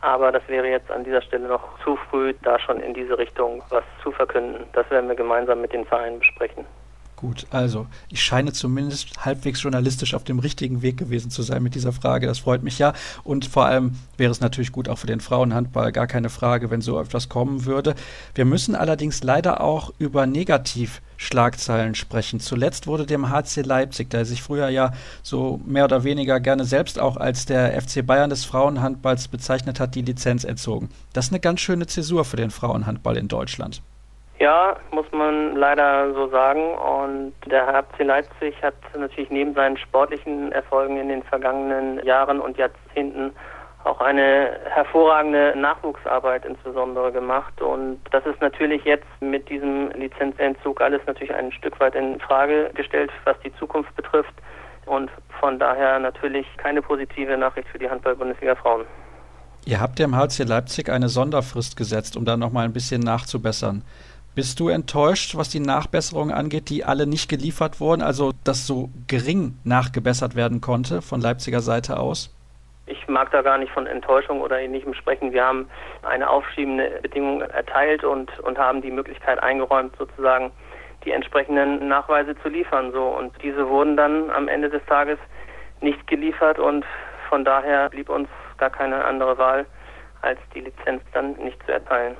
Aber 0.00 0.30
das 0.30 0.46
wäre 0.48 0.68
jetzt 0.68 0.90
an 0.90 1.02
dieser 1.02 1.22
Stelle 1.22 1.48
noch 1.48 1.62
zu 1.82 1.96
früh, 2.08 2.34
da 2.42 2.58
schon 2.58 2.80
in 2.80 2.94
diese 2.94 3.18
Richtung 3.18 3.62
was 3.70 3.84
zu 4.02 4.12
verkünden. 4.12 4.64
Das 4.72 4.88
werden 4.90 5.08
wir 5.08 5.16
gemeinsam 5.16 5.60
mit 5.60 5.72
den 5.72 5.84
Vereinen 5.86 6.18
besprechen. 6.18 6.64
Gut, 7.20 7.48
also 7.50 7.88
ich 8.10 8.22
scheine 8.22 8.52
zumindest 8.52 9.24
halbwegs 9.24 9.60
journalistisch 9.60 10.14
auf 10.14 10.22
dem 10.22 10.38
richtigen 10.38 10.82
Weg 10.82 10.98
gewesen 10.98 11.32
zu 11.32 11.42
sein 11.42 11.64
mit 11.64 11.74
dieser 11.74 11.90
Frage. 11.90 12.28
Das 12.28 12.38
freut 12.38 12.62
mich 12.62 12.78
ja. 12.78 12.92
Und 13.24 13.44
vor 13.44 13.66
allem 13.66 13.96
wäre 14.16 14.30
es 14.30 14.40
natürlich 14.40 14.70
gut 14.70 14.88
auch 14.88 14.98
für 14.98 15.08
den 15.08 15.18
Frauenhandball, 15.18 15.90
gar 15.90 16.06
keine 16.06 16.30
Frage, 16.30 16.70
wenn 16.70 16.80
so 16.80 17.00
etwas 17.00 17.28
kommen 17.28 17.64
würde. 17.64 17.96
Wir 18.36 18.44
müssen 18.44 18.76
allerdings 18.76 19.24
leider 19.24 19.62
auch 19.62 19.92
über 19.98 20.28
Negativschlagzeilen 20.28 21.96
sprechen. 21.96 22.38
Zuletzt 22.38 22.86
wurde 22.86 23.04
dem 23.04 23.30
HC 23.30 23.62
Leipzig, 23.62 24.10
der 24.10 24.24
sich 24.24 24.40
früher 24.40 24.68
ja 24.68 24.92
so 25.24 25.60
mehr 25.66 25.86
oder 25.86 26.04
weniger 26.04 26.38
gerne 26.38 26.64
selbst 26.64 27.00
auch 27.00 27.16
als 27.16 27.46
der 27.46 27.82
FC 27.82 28.06
Bayern 28.06 28.30
des 28.30 28.44
Frauenhandballs 28.44 29.26
bezeichnet 29.26 29.80
hat, 29.80 29.96
die 29.96 30.02
Lizenz 30.02 30.44
entzogen. 30.44 30.88
Das 31.14 31.26
ist 31.26 31.32
eine 31.32 31.40
ganz 31.40 31.58
schöne 31.58 31.88
Zäsur 31.88 32.24
für 32.24 32.36
den 32.36 32.52
Frauenhandball 32.52 33.16
in 33.16 33.26
Deutschland. 33.26 33.82
Ja, 34.40 34.76
muss 34.92 35.06
man 35.10 35.56
leider 35.56 36.14
so 36.14 36.28
sagen. 36.28 36.74
Und 36.74 37.34
der 37.46 37.66
HFC 37.66 38.04
Leipzig 38.04 38.54
hat 38.62 38.74
natürlich 38.96 39.30
neben 39.30 39.54
seinen 39.54 39.76
sportlichen 39.76 40.52
Erfolgen 40.52 40.96
in 40.96 41.08
den 41.08 41.22
vergangenen 41.24 42.04
Jahren 42.04 42.40
und 42.40 42.56
Jahrzehnten 42.56 43.32
auch 43.84 44.00
eine 44.00 44.58
hervorragende 44.70 45.54
Nachwuchsarbeit 45.56 46.44
insbesondere 46.44 47.10
gemacht. 47.10 47.60
Und 47.60 48.00
das 48.10 48.24
ist 48.26 48.40
natürlich 48.40 48.84
jetzt 48.84 49.06
mit 49.20 49.48
diesem 49.48 49.90
Lizenzentzug 49.92 50.80
alles 50.80 51.00
natürlich 51.06 51.34
ein 51.34 51.50
Stück 51.52 51.78
weit 51.80 51.94
in 51.94 52.20
Frage 52.20 52.70
gestellt, 52.74 53.10
was 53.24 53.36
die 53.40 53.54
Zukunft 53.56 53.94
betrifft. 53.96 54.34
Und 54.86 55.10
von 55.40 55.58
daher 55.58 55.98
natürlich 55.98 56.46
keine 56.58 56.80
positive 56.80 57.36
Nachricht 57.36 57.68
für 57.68 57.78
die 57.78 57.90
Handball-Bundesliga 57.90 58.54
Frauen. 58.56 58.84
Ihr 59.64 59.80
habt 59.80 59.98
ja 59.98 60.06
im 60.06 60.16
HC 60.16 60.44
Leipzig 60.44 60.88
eine 60.88 61.08
Sonderfrist 61.08 61.76
gesetzt, 61.76 62.16
um 62.16 62.24
da 62.24 62.36
nochmal 62.36 62.64
ein 62.64 62.72
bisschen 62.72 63.00
nachzubessern. 63.02 63.84
Bist 64.38 64.60
du 64.60 64.68
enttäuscht, 64.68 65.36
was 65.36 65.48
die 65.48 65.58
Nachbesserungen 65.58 66.32
angeht, 66.32 66.70
die 66.70 66.84
alle 66.84 67.08
nicht 67.08 67.28
geliefert 67.28 67.80
wurden, 67.80 68.02
also 68.02 68.30
dass 68.44 68.68
so 68.68 68.88
gering 69.08 69.58
nachgebessert 69.64 70.36
werden 70.36 70.60
konnte 70.60 71.02
von 71.02 71.20
Leipziger 71.20 71.58
Seite 71.58 71.98
aus? 71.98 72.32
Ich 72.86 73.08
mag 73.08 73.32
da 73.32 73.42
gar 73.42 73.58
nicht 73.58 73.72
von 73.72 73.88
Enttäuschung 73.88 74.40
oder 74.40 74.60
ähnlichem 74.60 74.94
sprechen. 74.94 75.32
Wir 75.32 75.44
haben 75.44 75.68
eine 76.04 76.30
aufschiebende 76.30 77.00
Bedingung 77.02 77.40
erteilt 77.40 78.04
und, 78.04 78.30
und 78.38 78.58
haben 78.58 78.80
die 78.80 78.92
Möglichkeit 78.92 79.42
eingeräumt, 79.42 79.96
sozusagen 79.98 80.52
die 81.04 81.10
entsprechenden 81.10 81.88
Nachweise 81.88 82.36
zu 82.40 82.48
liefern. 82.48 82.92
So. 82.92 83.06
Und 83.08 83.32
diese 83.42 83.68
wurden 83.68 83.96
dann 83.96 84.30
am 84.30 84.46
Ende 84.46 84.70
des 84.70 84.84
Tages 84.86 85.18
nicht 85.80 86.06
geliefert 86.06 86.60
und 86.60 86.84
von 87.28 87.44
daher 87.44 87.88
blieb 87.90 88.08
uns 88.08 88.28
gar 88.56 88.70
keine 88.70 89.04
andere 89.04 89.36
Wahl, 89.36 89.66
als 90.22 90.38
die 90.54 90.60
Lizenz 90.60 91.02
dann 91.12 91.32
nicht 91.38 91.60
zu 91.66 91.72
erteilen. 91.72 92.14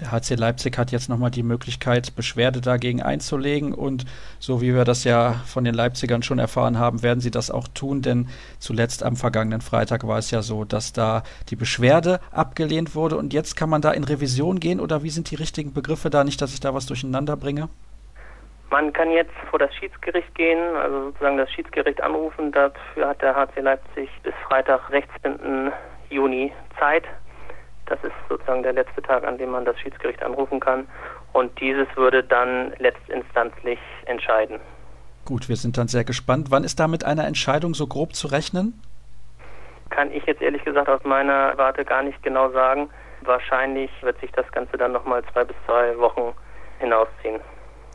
Der 0.00 0.10
HC 0.10 0.34
Leipzig 0.34 0.76
hat 0.76 0.90
jetzt 0.90 1.08
nochmal 1.08 1.30
die 1.30 1.44
Möglichkeit, 1.44 2.16
Beschwerde 2.16 2.60
dagegen 2.60 3.00
einzulegen 3.00 3.72
und 3.72 4.04
so 4.40 4.60
wie 4.60 4.74
wir 4.74 4.84
das 4.84 5.04
ja 5.04 5.34
von 5.46 5.62
den 5.62 5.74
Leipzigern 5.74 6.24
schon 6.24 6.40
erfahren 6.40 6.80
haben, 6.80 7.04
werden 7.04 7.20
sie 7.20 7.30
das 7.30 7.50
auch 7.52 7.68
tun, 7.68 8.02
denn 8.02 8.28
zuletzt 8.58 9.04
am 9.04 9.14
vergangenen 9.14 9.60
Freitag 9.60 10.06
war 10.06 10.18
es 10.18 10.32
ja 10.32 10.42
so, 10.42 10.64
dass 10.64 10.92
da 10.92 11.22
die 11.48 11.54
Beschwerde 11.54 12.18
abgelehnt 12.32 12.96
wurde 12.96 13.16
und 13.16 13.32
jetzt 13.32 13.54
kann 13.56 13.70
man 13.70 13.82
da 13.82 13.92
in 13.92 14.02
Revision 14.02 14.58
gehen 14.58 14.80
oder 14.80 15.04
wie 15.04 15.10
sind 15.10 15.30
die 15.30 15.36
richtigen 15.36 15.72
Begriffe 15.72 16.10
da, 16.10 16.24
nicht, 16.24 16.42
dass 16.42 16.52
ich 16.52 16.60
da 16.60 16.74
was 16.74 16.86
durcheinander 16.86 17.36
bringe? 17.36 17.68
Man 18.70 18.92
kann 18.92 19.10
jetzt 19.12 19.34
vor 19.48 19.60
das 19.60 19.72
Schiedsgericht 19.76 20.34
gehen, 20.34 20.58
also 20.74 21.04
sozusagen 21.04 21.36
das 21.36 21.48
Schiedsgericht 21.52 22.02
anrufen. 22.02 22.50
Dafür 22.50 23.06
hat 23.06 23.22
der 23.22 23.36
HC 23.36 23.60
Leipzig 23.60 24.10
bis 24.24 24.34
Freitag, 24.48 24.80
16. 24.90 25.70
Juni 26.10 26.52
Zeit. 26.80 27.04
Das 27.86 28.02
ist 28.02 28.12
sozusagen 28.28 28.62
der 28.62 28.72
letzte 28.72 29.02
Tag, 29.02 29.24
an 29.24 29.38
dem 29.38 29.50
man 29.50 29.64
das 29.64 29.78
Schiedsgericht 29.78 30.22
anrufen 30.22 30.60
kann. 30.60 30.86
Und 31.32 31.58
dieses 31.60 31.86
würde 31.96 32.22
dann 32.22 32.72
letztinstanzlich 32.78 33.78
entscheiden. 34.06 34.60
Gut, 35.24 35.48
wir 35.48 35.56
sind 35.56 35.78
dann 35.78 35.88
sehr 35.88 36.04
gespannt. 36.04 36.50
Wann 36.50 36.64
ist 36.64 36.78
da 36.80 36.88
mit 36.88 37.04
einer 37.04 37.26
Entscheidung 37.26 37.74
so 37.74 37.86
grob 37.86 38.14
zu 38.14 38.28
rechnen? 38.28 38.80
Kann 39.90 40.10
ich 40.12 40.24
jetzt 40.26 40.42
ehrlich 40.42 40.64
gesagt 40.64 40.88
aus 40.88 41.02
meiner 41.04 41.56
Warte 41.56 41.84
gar 41.84 42.02
nicht 42.02 42.22
genau 42.22 42.50
sagen. 42.50 42.88
Wahrscheinlich 43.22 43.90
wird 44.02 44.20
sich 44.20 44.30
das 44.32 44.50
Ganze 44.52 44.76
dann 44.76 44.92
nochmal 44.92 45.22
zwei 45.32 45.44
bis 45.44 45.56
zwei 45.66 45.96
Wochen 45.98 46.34
hinausziehen. 46.78 47.40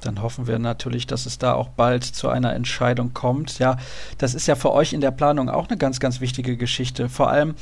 Dann 0.03 0.21
hoffen 0.21 0.47
wir 0.47 0.59
natürlich, 0.59 1.07
dass 1.07 1.25
es 1.25 1.37
da 1.37 1.53
auch 1.53 1.69
bald 1.69 2.03
zu 2.03 2.29
einer 2.29 2.53
Entscheidung 2.55 3.13
kommt. 3.13 3.59
Ja, 3.59 3.77
das 4.17 4.33
ist 4.33 4.47
ja 4.47 4.55
für 4.55 4.71
euch 4.71 4.93
in 4.93 5.01
der 5.01 5.11
Planung 5.11 5.49
auch 5.49 5.67
eine 5.67 5.77
ganz, 5.77 5.99
ganz 5.99 6.21
wichtige 6.21 6.57
Geschichte. 6.57 7.09
Vor 7.09 7.29
allem, 7.29 7.55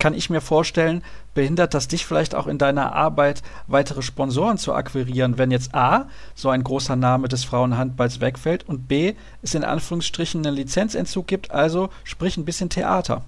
kann 0.00 0.14
ich 0.14 0.30
mir 0.30 0.40
vorstellen, 0.40 1.04
behindert 1.34 1.74
das 1.74 1.86
dich 1.86 2.06
vielleicht 2.06 2.34
auch 2.34 2.48
in 2.48 2.58
deiner 2.58 2.94
Arbeit, 2.94 3.42
weitere 3.68 4.02
Sponsoren 4.02 4.56
zu 4.56 4.74
akquirieren, 4.74 5.38
wenn 5.38 5.52
jetzt 5.52 5.74
A, 5.74 6.08
so 6.34 6.48
ein 6.48 6.64
großer 6.64 6.96
Name 6.96 7.28
des 7.28 7.44
Frauenhandballs 7.44 8.20
wegfällt 8.20 8.68
und 8.68 8.88
B, 8.88 9.14
es 9.42 9.54
in 9.54 9.62
Anführungsstrichen 9.62 10.44
einen 10.44 10.56
Lizenzentzug 10.56 11.28
gibt, 11.28 11.52
also 11.52 11.90
sprich 12.04 12.36
ein 12.36 12.44
bisschen 12.44 12.70
Theater. 12.70 13.22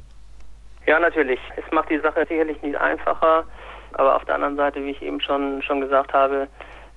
Ja, 0.86 0.98
natürlich. 0.98 1.38
Es 1.56 1.70
macht 1.70 1.90
die 1.90 2.00
Sache 2.00 2.26
sicherlich 2.28 2.60
nicht 2.62 2.76
einfacher, 2.76 3.44
aber 3.92 4.16
auf 4.16 4.24
der 4.24 4.34
anderen 4.34 4.56
Seite, 4.56 4.82
wie 4.84 4.90
ich 4.90 5.02
eben 5.02 5.20
schon, 5.20 5.62
schon 5.62 5.80
gesagt 5.80 6.12
habe, 6.12 6.48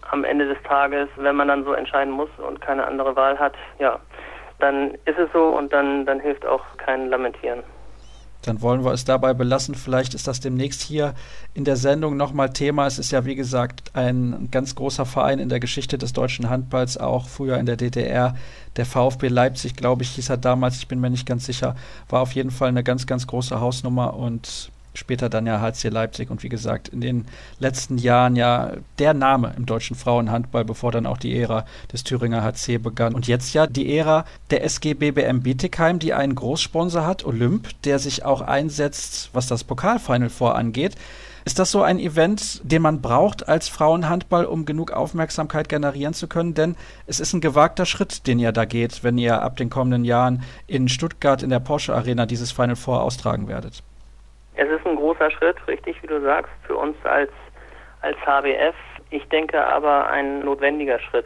am 0.09 0.23
Ende 0.23 0.47
des 0.47 0.61
Tages, 0.63 1.09
wenn 1.17 1.35
man 1.35 1.47
dann 1.47 1.65
so 1.65 1.73
entscheiden 1.73 2.11
muss 2.11 2.29
und 2.37 2.61
keine 2.61 2.85
andere 2.85 3.15
Wahl 3.15 3.37
hat, 3.37 3.53
ja, 3.79 3.99
dann 4.59 4.91
ist 5.05 5.17
es 5.17 5.29
so 5.33 5.47
und 5.47 5.73
dann, 5.73 6.05
dann 6.05 6.19
hilft 6.19 6.45
auch 6.45 6.63
kein 6.77 7.09
Lamentieren. 7.09 7.63
Dann 8.45 8.61
wollen 8.61 8.85
wir 8.85 8.91
es 8.91 9.05
dabei 9.05 9.33
belassen. 9.33 9.75
Vielleicht 9.75 10.13
ist 10.13 10.27
das 10.27 10.39
demnächst 10.39 10.81
hier 10.81 11.15
in 11.53 11.65
der 11.65 11.77
Sendung 11.77 12.15
nochmal 12.15 12.51
Thema. 12.53 12.85
Es 12.85 12.99
ist 12.99 13.11
ja, 13.11 13.25
wie 13.25 13.35
gesagt, 13.35 13.95
ein 13.95 14.49
ganz 14.51 14.75
großer 14.75 15.05
Verein 15.05 15.39
in 15.39 15.49
der 15.49 15.59
Geschichte 15.59 15.97
des 15.97 16.13
deutschen 16.13 16.49
Handballs, 16.49 16.97
auch 16.97 17.27
früher 17.27 17.57
in 17.57 17.65
der 17.65 17.77
DDR. 17.77 18.35
Der 18.75 18.85
VfB 18.85 19.29
Leipzig, 19.29 19.75
glaube 19.75 20.03
ich, 20.03 20.11
hieß 20.11 20.29
er 20.29 20.37
damals, 20.37 20.77
ich 20.77 20.87
bin 20.87 20.99
mir 20.99 21.09
nicht 21.09 21.25
ganz 21.25 21.45
sicher, 21.45 21.75
war 22.09 22.21
auf 22.21 22.33
jeden 22.33 22.51
Fall 22.51 22.69
eine 22.69 22.83
ganz, 22.83 23.07
ganz 23.07 23.25
große 23.25 23.59
Hausnummer 23.59 24.13
und 24.15 24.71
später 24.97 25.29
dann 25.29 25.45
ja 25.45 25.61
HC 25.61 25.89
Leipzig 25.89 26.29
und 26.29 26.43
wie 26.43 26.49
gesagt 26.49 26.87
in 26.87 27.01
den 27.01 27.25
letzten 27.59 27.97
Jahren 27.97 28.35
ja 28.35 28.73
der 28.99 29.13
Name 29.13 29.53
im 29.57 29.65
deutschen 29.65 29.95
Frauenhandball, 29.95 30.65
bevor 30.65 30.91
dann 30.91 31.05
auch 31.05 31.17
die 31.17 31.37
Ära 31.37 31.65
des 31.91 32.03
Thüringer 32.03 32.43
HC 32.43 32.77
begann. 32.77 33.13
Und 33.13 33.27
jetzt 33.27 33.53
ja 33.53 33.67
die 33.67 33.97
Ära 33.97 34.25
der 34.49 34.63
SG 34.63 34.93
BBM 34.93 35.41
Bietigheim, 35.41 35.99
die 35.99 36.13
einen 36.13 36.35
Großsponsor 36.35 37.05
hat, 37.05 37.25
Olymp, 37.25 37.69
der 37.83 37.99
sich 37.99 38.25
auch 38.25 38.41
einsetzt, 38.41 39.29
was 39.33 39.47
das 39.47 39.63
Pokalfinal 39.63 40.29
vorangeht. 40.29 40.95
Ist 41.45 41.59
das 41.59 41.69
so 41.69 41.83
ein 41.83 41.99
Event, 41.99 42.59
den 42.63 42.81
man 42.81 43.01
braucht 43.01 43.47
als 43.47 43.69
Frauenhandball, 43.69 44.45
um 44.45 44.65
genug 44.65 44.89
Aufmerksamkeit 44.89 45.69
generieren 45.69 46.15
zu 46.15 46.27
können? 46.27 46.55
Denn 46.55 46.75
es 47.05 47.19
ist 47.19 47.33
ein 47.33 47.41
gewagter 47.41 47.85
Schritt, 47.85 48.25
den 48.25 48.39
ihr 48.39 48.51
da 48.51 48.65
geht, 48.65 49.03
wenn 49.03 49.19
ihr 49.19 49.43
ab 49.43 49.55
den 49.55 49.69
kommenden 49.69 50.05
Jahren 50.05 50.41
in 50.65 50.89
Stuttgart 50.89 51.43
in 51.43 51.51
der 51.51 51.59
Porsche 51.59 51.93
Arena 51.93 52.25
dieses 52.25 52.51
Final 52.51 52.75
Four 52.75 53.03
austragen 53.03 53.47
werdet. 53.47 53.83
Es 54.57 54.69
ist 54.69 54.85
ein 54.85 54.95
großer 54.95 55.31
Schritt, 55.31 55.57
richtig, 55.67 56.01
wie 56.01 56.07
du 56.07 56.21
sagst, 56.21 56.51
für 56.65 56.75
uns 56.75 56.95
als, 57.03 57.31
als 58.01 58.17
HBF. 58.25 58.75
Ich 59.09 59.27
denke 59.27 59.65
aber 59.65 60.07
ein 60.09 60.39
notwendiger 60.39 60.99
Schritt. 60.99 61.25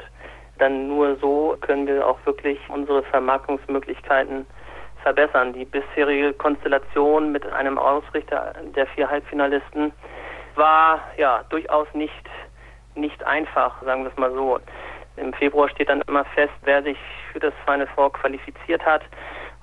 Dann 0.58 0.88
nur 0.88 1.16
so 1.18 1.56
können 1.62 1.86
wir 1.86 2.06
auch 2.06 2.18
wirklich 2.26 2.60
unsere 2.70 3.04
Vermarktungsmöglichkeiten 3.04 4.48
verbessern. 5.04 5.54
Die 5.54 5.66
bisherige 5.66 6.34
Konstellation 6.34 7.32
mit 7.32 7.46
einem 7.54 7.78
Ausrichter 7.78 8.54
der 8.76 8.88
vier 8.88 9.10
Halbfinalisten 9.10 9.94
war 10.56 11.02
ja 11.18 11.44
durchaus 11.50 11.88
nicht, 11.94 12.26
nicht 12.96 13.24
einfach, 13.24 13.82
sagen 13.84 14.04
wir 14.04 14.12
es 14.12 14.18
mal 14.18 14.32
so. 14.34 14.60
Im 15.18 15.34
Februar 15.34 15.70
steht 15.70 15.90
dann 15.90 16.02
immer 16.08 16.26
fest, 16.26 16.54
wer 16.64 16.82
sich 16.82 16.98
für 17.32 17.40
das 17.40 17.54
Final 17.66 17.88
Four 17.96 18.12
qualifiziert 18.14 18.84
hat. 18.86 19.04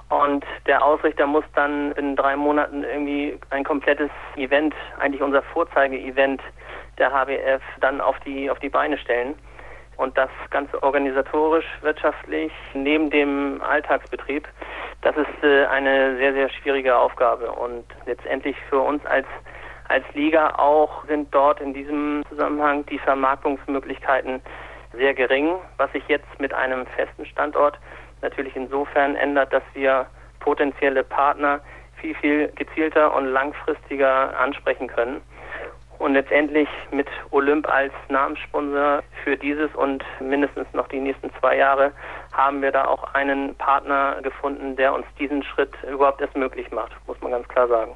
Und 0.09 0.45
der 0.67 0.85
Ausrichter 0.85 1.27
muss 1.27 1.45
dann 1.55 1.93
in 1.93 2.15
drei 2.15 2.37
Monaten 2.37 2.85
irgendwie 2.85 3.39
ein 3.51 3.65
komplettes 3.65 4.11
Event, 4.37 4.75
eigentlich 5.01 5.23
unser 5.23 5.43
Vorzeige-Event 5.43 6.41
der 6.99 7.13
HBF, 7.13 7.63
dann 7.81 8.01
auf 8.01 8.19
die, 8.21 8.49
auf 8.49 8.59
die 8.61 8.69
Beine 8.69 8.99
stellen. 8.99 9.35
Und 9.97 10.17
das 10.17 10.31
Ganze 10.51 10.81
organisatorisch, 10.83 11.65
wirtschaftlich, 11.81 12.53
neben 12.75 13.11
dem 13.11 13.63
Alltagsbetrieb, 13.63 14.47
das 15.03 15.17
ist 15.17 15.43
äh, 15.43 15.65
eine 15.67 16.17
sehr, 16.19 16.35
sehr 16.35 16.51
schwierige 16.51 16.97
Aufgabe. 16.97 17.51
Und 17.51 17.85
letztendlich 18.05 18.57
für 18.69 18.81
uns 18.81 19.05
als, 19.07 19.27
als 19.89 20.05
Liga 20.15 20.55
auch 20.57 21.05
sind 21.07 21.35
dort 21.35 21.61
in 21.61 21.73
diesem 21.73 22.23
Zusammenhang 22.29 22.85
die 22.87 22.99
Vermarktungsmöglichkeiten 22.99 24.43
sehr 24.93 25.15
gering, 25.15 25.57
was 25.79 25.91
sich 25.93 26.07
jetzt 26.09 26.29
mit 26.39 26.53
einem 26.53 26.87
festen 26.89 27.27
Standort 27.27 27.79
natürlich 28.23 28.57
insofern 28.57 29.17
ändert, 29.17 29.53
dass 29.53 29.63
wir 29.75 30.07
potenzielle 30.41 31.03
Partner 31.03 31.61
viel, 32.01 32.15
viel 32.17 32.49
gezielter 32.55 33.15
und 33.15 33.27
langfristiger 33.27 34.39
ansprechen 34.39 34.87
können. 34.89 35.21
Und 35.99 36.13
letztendlich 36.13 36.69
mit 36.91 37.09
Olymp 37.31 37.67
als 37.69 37.93
Namenssponsor 38.09 39.03
für 39.25 39.37
dieses 39.37 39.75
und 39.75 40.05
mindestens 40.21 40.67
noch 40.75 40.89
die 40.89 41.01
nächsten 41.01 41.33
zwei 41.41 41.57
Jahre 41.57 41.91
haben 42.33 42.61
wir 42.61 42.71
da 42.71 42.85
auch 42.85 43.15
einen 43.15 43.55
Partner 43.55 44.19
gefunden, 44.23 44.77
der 44.77 44.93
uns 44.93 45.07
diesen 45.19 45.43
Schritt 45.43 45.73
überhaupt 45.91 46.21
erst 46.21 46.37
möglich 46.37 46.71
macht, 46.71 46.93
muss 47.07 47.21
man 47.23 47.33
ganz 47.33 47.49
klar 47.49 47.67
sagen. 47.67 47.93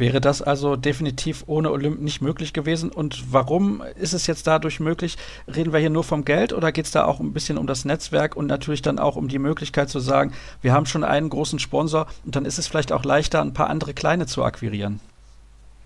Wäre 0.00 0.22
das 0.22 0.40
also 0.40 0.76
definitiv 0.76 1.44
ohne 1.46 1.70
Olymp 1.70 2.00
nicht 2.00 2.22
möglich 2.22 2.54
gewesen? 2.54 2.90
Und 2.90 3.34
warum 3.34 3.82
ist 4.00 4.14
es 4.14 4.26
jetzt 4.26 4.46
dadurch 4.46 4.80
möglich? 4.80 5.18
Reden 5.46 5.74
wir 5.74 5.78
hier 5.78 5.90
nur 5.90 6.04
vom 6.04 6.24
Geld 6.24 6.54
oder 6.54 6.72
geht 6.72 6.86
es 6.86 6.90
da 6.90 7.04
auch 7.04 7.20
ein 7.20 7.34
bisschen 7.34 7.58
um 7.58 7.66
das 7.66 7.84
Netzwerk 7.84 8.34
und 8.34 8.46
natürlich 8.46 8.80
dann 8.80 8.98
auch 8.98 9.16
um 9.16 9.28
die 9.28 9.38
Möglichkeit 9.38 9.90
zu 9.90 9.98
sagen, 9.98 10.32
wir 10.62 10.72
haben 10.72 10.86
schon 10.86 11.04
einen 11.04 11.28
großen 11.28 11.58
Sponsor 11.58 12.06
und 12.24 12.34
dann 12.34 12.46
ist 12.46 12.58
es 12.58 12.66
vielleicht 12.66 12.92
auch 12.92 13.04
leichter, 13.04 13.42
ein 13.42 13.52
paar 13.52 13.68
andere 13.68 13.92
kleine 13.92 14.24
zu 14.24 14.42
akquirieren? 14.42 15.00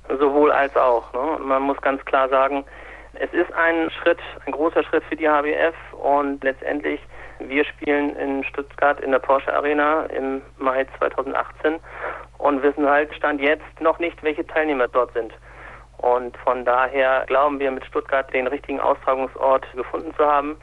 Sowohl 0.09 0.53
als 0.53 0.77
auch. 0.77 1.13
Ne? 1.13 1.45
Man 1.45 1.63
muss 1.63 1.81
ganz 1.81 2.05
klar 2.05 2.29
sagen, 2.29 2.65
es 3.15 3.33
ist 3.33 3.53
ein 3.53 3.91
Schritt, 4.01 4.21
ein 4.47 4.53
großer 4.53 4.85
Schritt 4.85 5.03
für 5.09 5.17
die 5.17 5.29
HBF 5.29 5.75
und 6.01 6.45
letztendlich 6.45 7.01
wir 7.41 7.65
spielen 7.65 8.15
in 8.17 8.45
Stuttgart 8.45 9.01
in 9.01 9.11
der 9.11 9.19
Porsche 9.19 9.53
Arena 9.53 10.05
im 10.07 10.41
Mai 10.59 10.87
2018 10.99 11.81
und 12.39 12.63
wissen 12.63 12.89
halt 12.89 13.15
Stand 13.15 13.41
jetzt 13.41 13.81
noch 13.81 13.99
nicht, 13.99 14.23
welche 14.23 14.47
Teilnehmer 14.47 14.89
dort 14.89 15.13
sind. 15.13 15.33
Und 15.99 16.37
von 16.39 16.65
daher 16.65 17.25
glauben 17.27 17.59
wir 17.61 17.71
mit 17.71 17.85
Stuttgart 17.87 18.33
den 18.33 18.47
richtigen 18.47 18.81
Austragungsort 18.81 19.67
gefunden 19.75 20.15
zu 20.17 20.27
haben, 20.27 20.57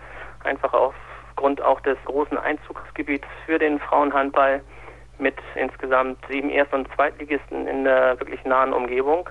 einfach 0.44 0.74
aufgrund 0.74 1.62
auch 1.62 1.80
des 1.82 1.98
großen 2.06 2.38
Einzugsgebiets 2.38 3.28
für 3.46 3.58
den 3.58 3.80
Frauenhandball 3.80 4.62
mit 5.18 5.36
insgesamt 5.56 6.18
sieben 6.30 6.50
Erst- 6.50 6.74
und 6.74 6.88
Zweitligisten 6.96 7.68
in 7.68 7.84
der 7.84 8.20
wirklich 8.20 8.44
nahen 8.44 8.74
Umgebung. 8.74 9.30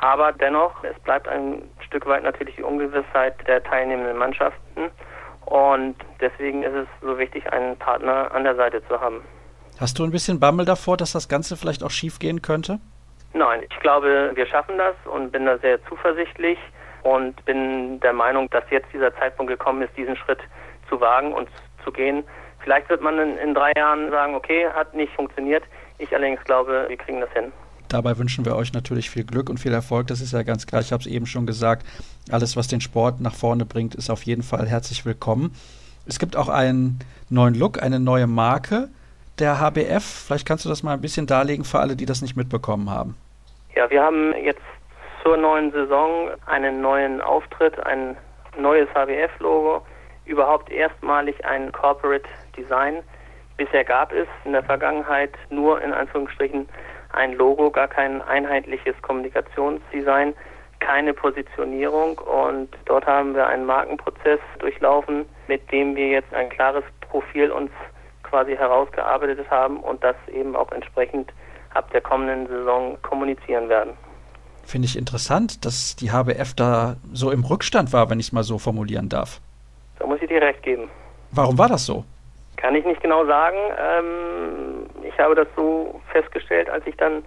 Aber 0.00 0.32
dennoch, 0.32 0.84
es 0.84 0.98
bleibt 1.00 1.28
ein 1.28 1.62
Stück 1.86 2.06
weit 2.06 2.22
natürlich 2.22 2.56
die 2.56 2.62
Ungewissheit 2.62 3.34
der 3.46 3.62
teilnehmenden 3.62 4.18
Mannschaften. 4.18 4.90
Und 5.46 5.96
deswegen 6.20 6.62
ist 6.64 6.74
es 6.74 6.88
so 7.00 7.18
wichtig, 7.18 7.50
einen 7.52 7.78
Partner 7.78 8.30
an 8.34 8.44
der 8.44 8.56
Seite 8.56 8.86
zu 8.88 9.00
haben. 9.00 9.22
Hast 9.78 9.98
du 9.98 10.04
ein 10.04 10.10
bisschen 10.10 10.40
Bammel 10.40 10.64
davor, 10.64 10.96
dass 10.96 11.12
das 11.12 11.28
Ganze 11.28 11.54
vielleicht 11.54 11.82
auch 11.82 11.90
schief 11.90 12.18
gehen 12.18 12.40
könnte? 12.40 12.78
Nein, 13.34 13.60
ich 13.70 13.78
glaube, 13.80 14.32
wir 14.34 14.46
schaffen 14.46 14.78
das 14.78 14.94
und 15.04 15.32
bin 15.32 15.44
da 15.44 15.58
sehr 15.58 15.84
zuversichtlich 15.84 16.56
und 17.02 17.44
bin 17.44 18.00
der 18.00 18.14
Meinung, 18.14 18.48
dass 18.48 18.64
jetzt 18.70 18.86
dieser 18.94 19.14
Zeitpunkt 19.16 19.50
gekommen 19.50 19.82
ist, 19.82 19.94
diesen 19.94 20.16
Schritt 20.16 20.38
zu 20.88 20.98
wagen 20.98 21.34
und 21.34 21.48
zu 21.84 21.92
gehen. 21.92 22.24
Vielleicht 22.60 22.88
wird 22.88 23.02
man 23.02 23.18
in, 23.18 23.36
in 23.36 23.54
drei 23.54 23.72
Jahren 23.76 24.10
sagen, 24.10 24.34
okay, 24.34 24.66
hat 24.74 24.94
nicht 24.94 25.12
funktioniert. 25.12 25.62
Ich 25.98 26.14
allerdings 26.14 26.42
glaube, 26.44 26.86
wir 26.88 26.96
kriegen 26.96 27.20
das 27.20 27.30
hin. 27.32 27.52
Dabei 27.88 28.16
wünschen 28.16 28.46
wir 28.46 28.56
euch 28.56 28.72
natürlich 28.72 29.10
viel 29.10 29.24
Glück 29.24 29.50
und 29.50 29.60
viel 29.60 29.74
Erfolg. 29.74 30.06
Das 30.06 30.22
ist 30.22 30.32
ja 30.32 30.42
ganz 30.42 30.66
klar. 30.66 30.80
Ich 30.80 30.90
habe 30.90 31.02
es 31.02 31.06
eben 31.06 31.26
schon 31.26 31.46
gesagt. 31.46 31.86
Alles, 32.30 32.56
was 32.56 32.66
den 32.66 32.80
Sport 32.80 33.20
nach 33.20 33.34
vorne 33.34 33.66
bringt, 33.66 33.94
ist 33.94 34.08
auf 34.08 34.22
jeden 34.22 34.42
Fall 34.42 34.66
herzlich 34.66 35.04
willkommen. 35.04 35.54
Es 36.06 36.18
gibt 36.18 36.34
auch 36.34 36.48
einen 36.48 36.98
neuen 37.28 37.54
Look, 37.54 37.82
eine 37.82 38.00
neue 38.00 38.26
Marke 38.26 38.88
der 39.38 39.60
HBF. 39.60 40.04
Vielleicht 40.26 40.46
kannst 40.46 40.64
du 40.64 40.68
das 40.68 40.82
mal 40.82 40.94
ein 40.94 41.00
bisschen 41.00 41.26
darlegen 41.26 41.64
für 41.64 41.78
alle, 41.78 41.96
die 41.96 42.06
das 42.06 42.22
nicht 42.22 42.36
mitbekommen 42.36 42.90
haben. 42.90 43.16
Ja, 43.74 43.88
wir 43.90 44.02
haben 44.02 44.34
jetzt 44.42 44.62
zur 45.22 45.36
neuen 45.36 45.72
Saison 45.72 46.30
einen 46.46 46.80
neuen 46.80 47.20
Auftritt, 47.20 47.78
ein 47.84 48.16
neues 48.58 48.88
HBF-Logo, 48.94 49.84
überhaupt 50.24 50.70
erstmalig 50.70 51.44
ein 51.44 51.72
Corporate 51.72 52.28
Design. 52.56 53.02
Bisher 53.56 53.84
gab 53.84 54.12
es 54.12 54.28
in 54.44 54.52
der 54.52 54.62
Vergangenheit 54.62 55.32
nur 55.50 55.80
in 55.82 55.92
Anführungsstrichen 55.92 56.68
ein 57.12 57.32
Logo, 57.34 57.70
gar 57.70 57.88
kein 57.88 58.22
einheitliches 58.22 58.94
Kommunikationsdesign, 59.02 60.34
keine 60.80 61.14
Positionierung 61.14 62.18
und 62.18 62.68
dort 62.84 63.06
haben 63.06 63.34
wir 63.34 63.46
einen 63.46 63.64
Markenprozess 63.64 64.40
durchlaufen, 64.58 65.24
mit 65.48 65.70
dem 65.72 65.96
wir 65.96 66.08
jetzt 66.08 66.32
ein 66.34 66.50
klares 66.50 66.84
Profil 67.00 67.50
uns 67.50 67.70
quasi 68.28 68.56
herausgearbeitet 68.56 69.50
haben 69.50 69.80
und 69.80 70.02
das 70.02 70.16
eben 70.32 70.54
auch 70.56 70.70
entsprechend 70.72 71.32
ab 71.74 71.90
der 71.92 72.00
kommenden 72.00 72.46
Saison 72.46 72.96
kommunizieren 73.02 73.68
werden. 73.68 73.92
Finde 74.64 74.86
ich 74.86 74.98
interessant, 74.98 75.64
dass 75.64 75.94
die 75.94 76.10
HBF 76.10 76.54
da 76.54 76.96
so 77.12 77.30
im 77.30 77.44
Rückstand 77.44 77.92
war, 77.92 78.10
wenn 78.10 78.18
ich 78.18 78.26
es 78.26 78.32
mal 78.32 78.42
so 78.42 78.58
formulieren 78.58 79.08
darf. 79.08 79.40
Da 79.98 80.06
muss 80.06 80.20
ich 80.20 80.28
dir 80.28 80.42
recht 80.42 80.62
geben. 80.62 80.88
Warum 81.30 81.56
war 81.56 81.68
das 81.68 81.86
so? 81.86 82.04
Kann 82.56 82.74
ich 82.74 82.84
nicht 82.84 83.00
genau 83.00 83.24
sagen. 83.26 83.56
Ähm, 83.78 84.86
ich 85.02 85.16
habe 85.18 85.34
das 85.34 85.46
so 85.54 86.00
festgestellt, 86.10 86.68
als 86.68 86.86
ich 86.86 86.96
dann 86.96 87.22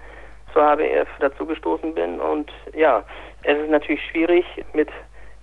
zur 0.51 0.63
HBF 0.63 1.07
dazugestoßen 1.19 1.93
bin. 1.93 2.19
Und 2.19 2.51
ja, 2.75 3.03
es 3.43 3.57
ist 3.57 3.69
natürlich 3.69 4.01
schwierig, 4.11 4.45
mit 4.73 4.89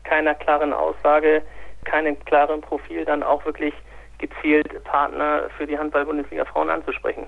keiner 0.04 0.34
klaren 0.34 0.72
Aussage, 0.72 1.42
keinem 1.84 2.22
klaren 2.24 2.60
Profil 2.60 3.04
dann 3.04 3.22
auch 3.22 3.44
wirklich 3.44 3.74
gezielt 4.18 4.82
Partner 4.84 5.42
für 5.56 5.66
die 5.66 5.78
Handball-Bundesliga 5.78 6.44
Frauen 6.44 6.70
anzusprechen. 6.70 7.24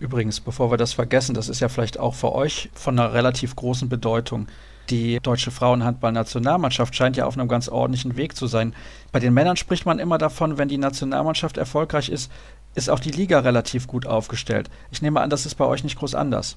Übrigens, 0.00 0.40
bevor 0.40 0.70
wir 0.70 0.76
das 0.76 0.92
vergessen, 0.92 1.34
das 1.34 1.48
ist 1.48 1.60
ja 1.60 1.68
vielleicht 1.68 1.98
auch 1.98 2.14
für 2.14 2.32
euch 2.32 2.70
von 2.74 2.98
einer 2.98 3.12
relativ 3.12 3.56
großen 3.56 3.88
Bedeutung. 3.88 4.46
Die 4.90 5.18
deutsche 5.20 5.50
Frauenhandball-Nationalmannschaft 5.50 6.94
scheint 6.94 7.16
ja 7.16 7.26
auf 7.26 7.36
einem 7.36 7.48
ganz 7.48 7.68
ordentlichen 7.68 8.16
Weg 8.16 8.36
zu 8.36 8.46
sein. 8.46 8.74
Bei 9.12 9.18
den 9.18 9.34
Männern 9.34 9.56
spricht 9.56 9.86
man 9.86 9.98
immer 9.98 10.16
davon, 10.16 10.56
wenn 10.56 10.68
die 10.68 10.78
Nationalmannschaft 10.78 11.58
erfolgreich 11.58 12.08
ist, 12.08 12.32
ist 12.74 12.88
auch 12.88 13.00
die 13.00 13.10
Liga 13.10 13.40
relativ 13.40 13.86
gut 13.86 14.06
aufgestellt. 14.06 14.70
Ich 14.90 15.02
nehme 15.02 15.20
an, 15.20 15.30
das 15.30 15.46
ist 15.46 15.56
bei 15.56 15.66
euch 15.66 15.82
nicht 15.82 15.98
groß 15.98 16.14
anders. 16.14 16.56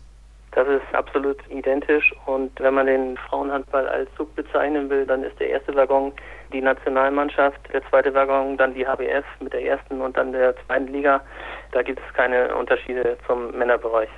Das 0.54 0.68
ist 0.68 0.94
absolut 0.94 1.38
identisch 1.50 2.14
und 2.26 2.52
wenn 2.60 2.74
man 2.74 2.86
den 2.86 3.18
Frauenhandball 3.18 3.88
als 3.88 4.10
Zug 4.16 4.36
bezeichnen 4.36 4.90
will, 4.90 5.06
dann 5.06 5.24
ist 5.24 5.40
der 5.40 5.50
erste 5.50 5.74
Waggon 5.76 6.12
die 6.52 6.62
Nationalmannschaft, 6.62 7.60
der 7.74 7.84
zweite 7.90 8.14
Waggon 8.14 8.58
dann 8.58 8.74
die 8.74 8.86
HBF 8.86 9.26
mit 9.40 9.54
der 9.54 9.64
ersten 9.64 10.02
und 10.02 10.18
dann 10.18 10.32
der 10.32 10.56
zweiten 10.66 10.88
Liga. 10.88 11.22
Da 11.72 11.82
gibt 11.82 12.00
es 12.00 12.14
keine 12.14 12.56
Unterschiede 12.56 13.18
zum 13.28 13.52
Männerbereich. 13.58 14.10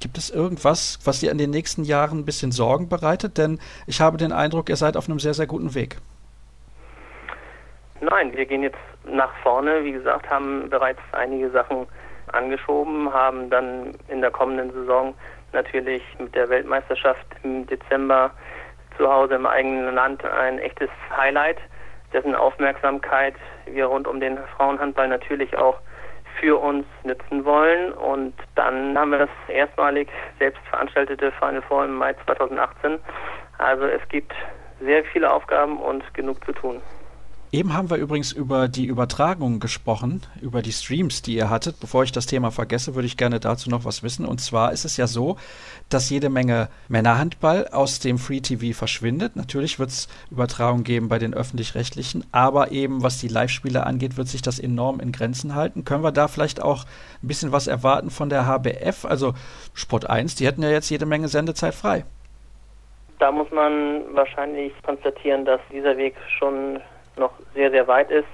Gibt 0.00 0.16
es 0.16 0.30
irgendwas, 0.30 1.00
was 1.04 1.20
dir 1.20 1.32
in 1.32 1.38
den 1.38 1.50
nächsten 1.50 1.82
Jahren 1.82 2.20
ein 2.20 2.24
bisschen 2.24 2.52
Sorgen 2.52 2.88
bereitet? 2.88 3.36
Denn 3.36 3.58
ich 3.86 4.00
habe 4.00 4.16
den 4.16 4.32
Eindruck, 4.32 4.68
ihr 4.68 4.76
seid 4.76 4.96
auf 4.96 5.08
einem 5.08 5.18
sehr, 5.18 5.34
sehr 5.34 5.46
guten 5.46 5.74
Weg. 5.74 5.96
Nein, 8.00 8.36
wir 8.36 8.46
gehen 8.46 8.62
jetzt 8.62 8.78
nach 9.04 9.34
vorne. 9.42 9.82
Wie 9.82 9.92
gesagt, 9.92 10.30
haben 10.30 10.70
bereits 10.70 11.00
einige 11.12 11.50
Sachen 11.50 11.86
angeschoben, 12.32 13.12
haben 13.12 13.50
dann 13.50 13.94
in 14.08 14.20
der 14.20 14.30
kommenden 14.30 14.72
Saison 14.72 15.14
natürlich 15.52 16.02
mit 16.18 16.34
der 16.34 16.48
Weltmeisterschaft 16.48 17.26
im 17.42 17.66
Dezember 17.66 18.30
zu 18.98 19.10
Hause 19.10 19.36
im 19.36 19.46
eigenen 19.46 19.94
Land 19.94 20.24
ein 20.24 20.58
echtes 20.58 20.90
Highlight, 21.16 21.58
dessen 22.12 22.34
Aufmerksamkeit 22.34 23.34
wir 23.66 23.86
rund 23.86 24.06
um 24.06 24.20
den 24.20 24.38
Frauenhandball 24.56 25.08
natürlich 25.08 25.56
auch 25.56 25.78
für 26.40 26.58
uns 26.58 26.84
nützen 27.04 27.44
wollen. 27.44 27.92
Und 27.92 28.34
dann 28.54 28.98
haben 28.98 29.10
wir 29.10 29.18
das 29.18 29.30
erstmalig 29.48 30.08
selbst 30.38 30.60
veranstaltete 30.70 31.32
Final 31.32 31.62
Four 31.62 31.84
im 31.84 31.94
Mai 31.94 32.14
2018. 32.26 32.98
Also 33.58 33.86
es 33.86 34.06
gibt 34.08 34.32
sehr 34.80 35.04
viele 35.04 35.32
Aufgaben 35.32 35.78
und 35.78 36.02
genug 36.14 36.44
zu 36.44 36.52
tun. 36.52 36.82
Eben 37.50 37.72
haben 37.72 37.88
wir 37.88 37.96
übrigens 37.96 38.30
über 38.30 38.68
die 38.68 38.84
Übertragung 38.84 39.58
gesprochen, 39.58 40.20
über 40.42 40.60
die 40.60 40.72
Streams, 40.72 41.22
die 41.22 41.34
ihr 41.34 41.48
hattet. 41.48 41.80
Bevor 41.80 42.02
ich 42.02 42.12
das 42.12 42.26
Thema 42.26 42.50
vergesse, 42.50 42.94
würde 42.94 43.06
ich 43.06 43.16
gerne 43.16 43.40
dazu 43.40 43.70
noch 43.70 43.86
was 43.86 44.02
wissen. 44.02 44.26
Und 44.26 44.42
zwar 44.42 44.72
ist 44.72 44.84
es 44.84 44.98
ja 44.98 45.06
so, 45.06 45.38
dass 45.88 46.10
jede 46.10 46.28
Menge 46.28 46.68
Männerhandball 46.88 47.68
aus 47.68 48.00
dem 48.00 48.18
Free 48.18 48.40
TV 48.40 48.76
verschwindet. 48.76 49.34
Natürlich 49.34 49.78
wird 49.78 49.88
es 49.88 50.08
Übertragungen 50.30 50.84
geben 50.84 51.08
bei 51.08 51.18
den 51.18 51.32
öffentlich-rechtlichen, 51.32 52.26
aber 52.32 52.70
eben 52.70 53.02
was 53.02 53.18
die 53.18 53.28
Live-Spiele 53.28 53.86
angeht, 53.86 54.18
wird 54.18 54.28
sich 54.28 54.42
das 54.42 54.58
enorm 54.58 55.00
in 55.00 55.10
Grenzen 55.10 55.54
halten. 55.54 55.86
Können 55.86 56.04
wir 56.04 56.12
da 56.12 56.28
vielleicht 56.28 56.60
auch 56.60 56.84
ein 57.22 57.28
bisschen 57.28 57.50
was 57.50 57.66
erwarten 57.66 58.10
von 58.10 58.28
der 58.28 58.44
HBF? 58.46 59.06
Also 59.06 59.32
Sport 59.72 60.10
1, 60.10 60.34
die 60.34 60.46
hätten 60.46 60.62
ja 60.62 60.68
jetzt 60.68 60.90
jede 60.90 61.06
Menge 61.06 61.28
Sendezeit 61.28 61.74
frei. 61.74 62.04
Da 63.18 63.32
muss 63.32 63.50
man 63.50 64.02
wahrscheinlich 64.14 64.72
konstatieren, 64.82 65.46
dass 65.46 65.60
dieser 65.72 65.96
Weg 65.96 66.14
schon 66.38 66.78
noch 67.18 67.32
sehr, 67.54 67.70
sehr 67.70 67.86
weit 67.88 68.10
ist. 68.10 68.28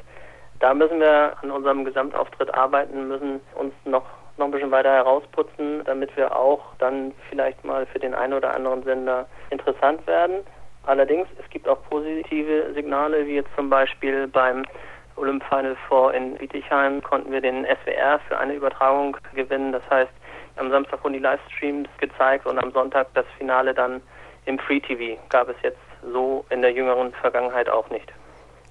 Da 0.61 0.73
müssen 0.73 1.01
wir 1.01 1.37
an 1.43 1.51
unserem 1.51 1.85
Gesamtauftritt 1.85 2.55
arbeiten, 2.55 3.09
müssen 3.09 3.41
uns 3.55 3.75
noch, 3.85 4.05
noch 4.37 4.47
ein 4.47 4.51
bisschen 4.51 4.71
weiter 4.71 4.93
herausputzen, 4.93 5.83
damit 5.85 6.17
wir 6.17 6.35
auch 6.37 6.61
dann 6.79 7.13
vielleicht 7.29 7.65
mal 7.65 7.87
für 7.87 7.99
den 7.99 8.15
einen 8.15 8.35
oder 8.35 8.55
anderen 8.55 8.83
Sender 8.85 9.27
interessant 9.51 10.07
werden. 10.07 10.39
Allerdings, 10.87 11.29
es 11.43 11.49
gibt 11.51 11.69
auch 11.69 11.79
positive 11.89 12.73
Signale, 12.75 13.27
wie 13.27 13.37
jetzt 13.37 13.55
zum 13.57 13.71
Beispiel 13.71 14.29
beim 14.29 14.65
Olymp 15.17 15.45
Final 15.45 15.77
Four 15.89 16.13
in 16.13 16.35
Bietigheim 16.37 17.03
konnten 17.03 17.31
wir 17.31 17.41
den 17.41 17.65
SWR 17.65 18.19
für 18.29 18.39
eine 18.39 18.55
Übertragung 18.55 19.17
gewinnen. 19.35 19.73
Das 19.73 19.83
heißt, 19.89 20.11
am 20.57 20.71
Samstag 20.71 21.03
wurden 21.03 21.15
die 21.15 21.21
Livestreams 21.21 21.89
gezeigt 21.99 22.47
und 22.47 22.59
am 22.59 22.73
Sonntag 22.73 23.09
das 23.15 23.27
Finale 23.39 23.75
dann 23.75 24.01
im 24.47 24.59
Free 24.59 24.81
TV. 24.81 25.21
Gab 25.29 25.49
es 25.49 25.57
jetzt 25.63 25.79
so 26.13 26.45
in 26.51 26.63
der 26.63 26.73
jüngeren 26.73 27.13
Vergangenheit 27.15 27.69
auch 27.69 27.89
nicht. 27.91 28.13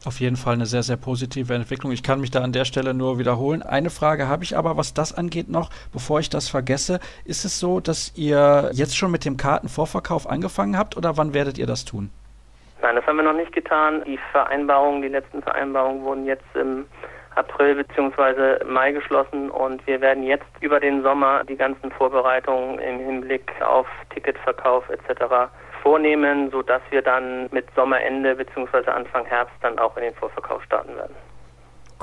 Auf 0.06 0.20
jeden 0.20 0.36
Fall 0.36 0.56
eine 0.56 0.66
sehr, 0.66 0.84
sehr 0.84 0.98
positive 0.98 1.54
Entwicklung. 1.54 1.94
Ich 1.94 2.04
kann 2.04 2.20
mich 2.20 2.30
da 2.30 2.42
an 2.42 2.52
der 2.52 2.66
Stelle 2.66 2.94
nur 2.94 3.20
wiederholen. 3.20 3.62
Eine 3.62 3.90
Frage 3.90 4.28
habe 4.28 4.44
ich 4.44 4.58
aber, 4.58 4.76
was 4.76 4.94
das 4.94 5.18
angeht 5.18 5.50
noch, 5.50 5.70
bevor 5.94 6.20
ich 6.20 6.30
das 6.30 6.50
vergesse. 6.50 7.00
Ist 7.24 7.46
es 7.46 7.58
so, 7.58 7.80
dass 7.80 8.12
ihr 8.18 8.70
jetzt 8.74 8.98
schon 8.98 9.12
mit 9.12 9.24
dem 9.24 9.38
Kartenvorverkauf 9.38 10.30
angefangen 10.30 10.78
habt 10.78 10.98
oder 10.98 11.16
wann 11.16 11.34
werdet 11.34 11.58
ihr 11.58 11.68
das 11.68 11.86
tun? 11.86 12.10
Nein, 12.82 12.98
das 12.98 13.06
haben 13.08 13.16
wir 13.16 13.24
noch 13.24 13.34
nicht 13.34 13.54
getan. 13.54 14.04
Die 14.06 14.20
Vereinbarungen, 14.34 15.02
die 15.02 15.08
letzten 15.08 15.42
Vereinbarungen 15.42 16.04
wurden 16.04 16.26
jetzt 16.26 16.54
im 16.54 16.84
April 17.36 17.76
bzw. 17.76 18.66
Mai 18.66 18.92
geschlossen 18.92 19.50
und 19.50 19.88
wir 19.88 20.02
werden 20.02 20.24
jetzt 20.24 20.46
über 20.60 20.82
den 20.82 21.02
Sommer 21.02 21.46
die 21.46 21.56
ganzen 21.56 21.92
Vorbereitungen 21.92 22.80
im 22.80 23.00
Hinblick 23.00 23.50
auf 23.62 23.88
Ticketverkauf 24.14 24.84
etc. 24.90 25.50
vornehmen, 25.84 26.50
sodass 26.50 26.82
wir 26.90 27.02
dann 27.02 27.50
mit 27.52 27.68
Sommerende 27.76 28.36
bzw. 28.36 28.90
Anfang 28.90 29.26
Herbst 29.26 29.56
dann 29.62 29.78
auch 29.78 29.96
in 29.98 30.04
den 30.04 30.16
Vorverkauf 30.16 30.64
starten 30.64 30.96
werden. 30.96 31.16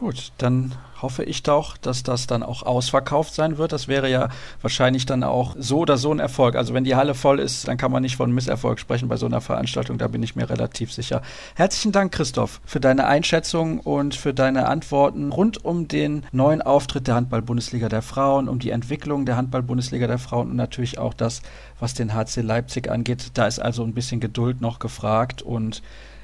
Gut, 0.01 0.33
dann 0.39 0.73
hoffe 1.03 1.25
ich 1.25 1.43
doch, 1.43 1.77
dass 1.77 2.03
das 2.03 2.27
dann 2.27 2.43
auch 2.43 2.63
ausverkauft 2.63 3.35
sein 3.35 3.59
wird. 3.59 3.73
Das 3.73 3.87
wäre 3.87 4.09
ja 4.09 4.31
wahrscheinlich 4.63 5.05
dann 5.05 5.23
auch 5.23 5.55
so 5.59 5.81
oder 5.81 5.99
so 5.99 6.11
ein 6.11 6.21
Erfolg. 6.21 6.57
Also 6.57 6.73
wenn 6.73 6.85
die 6.85 6.97
Halle 6.97 7.13
voll 7.13 7.39
ist, 7.39 7.69
dann 7.69 7.77
kann 7.77 7.93
man 7.93 8.01
nicht 8.01 8.17
von 8.17 8.33
Misserfolg 8.33 8.81
sprechen 8.81 9.09
bei 9.09 9.19
so 9.19 9.27
einer 9.27 9.43
Veranstaltung. 9.43 9.99
Da 9.99 10.09
bin 10.09 10.23
ich 10.23 10.37
mir 10.37 10.49
relativ 10.49 10.91
sicher. 10.91 11.21
Herzlichen 11.55 11.93
Dank, 11.93 12.13
Christoph, 12.13 12.63
für 12.65 12.81
deine 12.81 13.09
Einschätzung 13.09 13.79
und 13.79 14.15
für 14.15 14.33
deine 14.33 14.69
Antworten 14.69 15.33
rund 15.33 15.63
um 15.67 15.87
den 15.87 16.25
neuen 16.33 16.63
Auftritt 16.63 17.07
der 17.07 17.17
Handball-Bundesliga 17.17 17.91
der 17.91 18.01
Frauen, 18.01 18.49
um 18.49 18.59
die 18.59 18.71
Entwicklung 18.71 19.27
der 19.27 19.37
Handball-Bundesliga 19.37 20.07
der 20.07 20.19
Frauen 20.19 20.49
und 20.49 20.57
natürlich 20.57 20.99
auch 20.99 21.13
das, 21.13 21.43
was 21.79 21.93
den 21.93 22.15
HC 22.15 22.41
Leipzig 22.41 22.91
angeht. 22.91 23.33
Da 23.35 23.47
ist 23.47 23.59
also 23.59 23.85
ein 23.85 23.93
bisschen 23.93 24.21
Geduld 24.21 24.63
noch 24.63 24.79
gefragt 24.79 25.43
und 25.43 25.83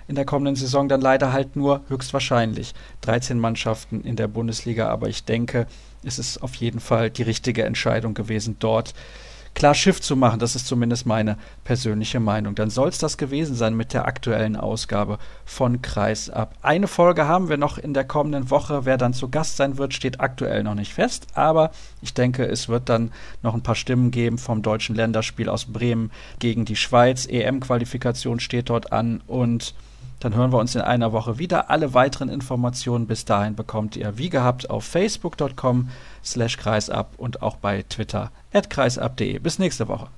in 0.08 0.14
der 0.14 0.24
kommenden 0.24 0.56
Saison 0.56 0.88
dann 0.88 1.00
leider 1.00 1.32
halt 1.32 1.56
nur 1.56 1.82
höchstwahrscheinlich 1.88 2.74
13 3.02 3.38
Mannschaften 3.38 4.02
in 4.02 4.16
der 4.16 4.28
Bundesliga. 4.28 4.88
Aber 4.88 5.08
ich 5.08 5.24
denke, 5.24 5.66
es 6.04 6.18
ist 6.18 6.42
auf 6.42 6.54
jeden 6.56 6.80
Fall 6.80 7.10
die 7.10 7.22
richtige 7.22 7.64
Entscheidung 7.64 8.14
gewesen, 8.14 8.56
dort 8.58 8.94
klar 9.56 9.74
Schiff 9.74 10.00
zu 10.00 10.14
machen. 10.16 10.38
Das 10.38 10.54
ist 10.54 10.66
zumindest 10.66 11.06
meine 11.06 11.38
persönliche 11.64 12.20
Meinung. 12.20 12.54
Dann 12.54 12.70
soll 12.70 12.90
es 12.90 12.98
das 12.98 13.16
gewesen 13.16 13.56
sein 13.56 13.74
mit 13.74 13.94
der 13.94 14.06
aktuellen 14.06 14.54
Ausgabe 14.54 15.18
von 15.44 15.82
Kreis 15.82 16.30
ab. 16.30 16.54
Eine 16.62 16.86
Folge 16.86 17.26
haben 17.26 17.48
wir 17.48 17.56
noch 17.56 17.78
in 17.78 17.94
der 17.94 18.04
kommenden 18.04 18.50
Woche. 18.50 18.84
Wer 18.84 18.98
dann 18.98 19.14
zu 19.14 19.28
Gast 19.30 19.56
sein 19.56 19.78
wird, 19.78 19.94
steht 19.94 20.20
aktuell 20.20 20.62
noch 20.62 20.74
nicht 20.74 20.92
fest. 20.92 21.26
Aber 21.34 21.70
ich 22.02 22.12
denke, 22.12 22.44
es 22.44 22.68
wird 22.68 22.88
dann 22.88 23.10
noch 23.42 23.54
ein 23.54 23.62
paar 23.62 23.74
Stimmen 23.74 24.10
geben 24.10 24.36
vom 24.38 24.60
deutschen 24.62 24.94
Länderspiel 24.94 25.48
aus 25.48 25.64
Bremen 25.64 26.12
gegen 26.38 26.66
die 26.66 26.76
Schweiz. 26.76 27.26
EM-Qualifikation 27.26 28.40
steht 28.40 28.68
dort 28.68 28.92
an 28.92 29.22
und 29.26 29.74
dann 30.26 30.34
hören 30.34 30.52
wir 30.52 30.58
uns 30.58 30.74
in 30.74 30.80
einer 30.80 31.12
Woche 31.12 31.38
wieder. 31.38 31.70
Alle 31.70 31.94
weiteren 31.94 32.28
Informationen 32.28 33.06
bis 33.06 33.24
dahin 33.24 33.54
bekommt 33.54 33.94
ihr 33.94 34.18
wie 34.18 34.28
gehabt 34.28 34.68
auf 34.70 34.84
facebook.com 34.84 35.88
slash 36.24 36.56
kreisab 36.56 37.12
und 37.16 37.42
auch 37.42 37.54
bei 37.58 37.84
Twitter 37.88 38.32
at 38.52 38.68
kreisab.de. 38.68 39.38
Bis 39.38 39.60
nächste 39.60 39.86
Woche. 39.86 40.08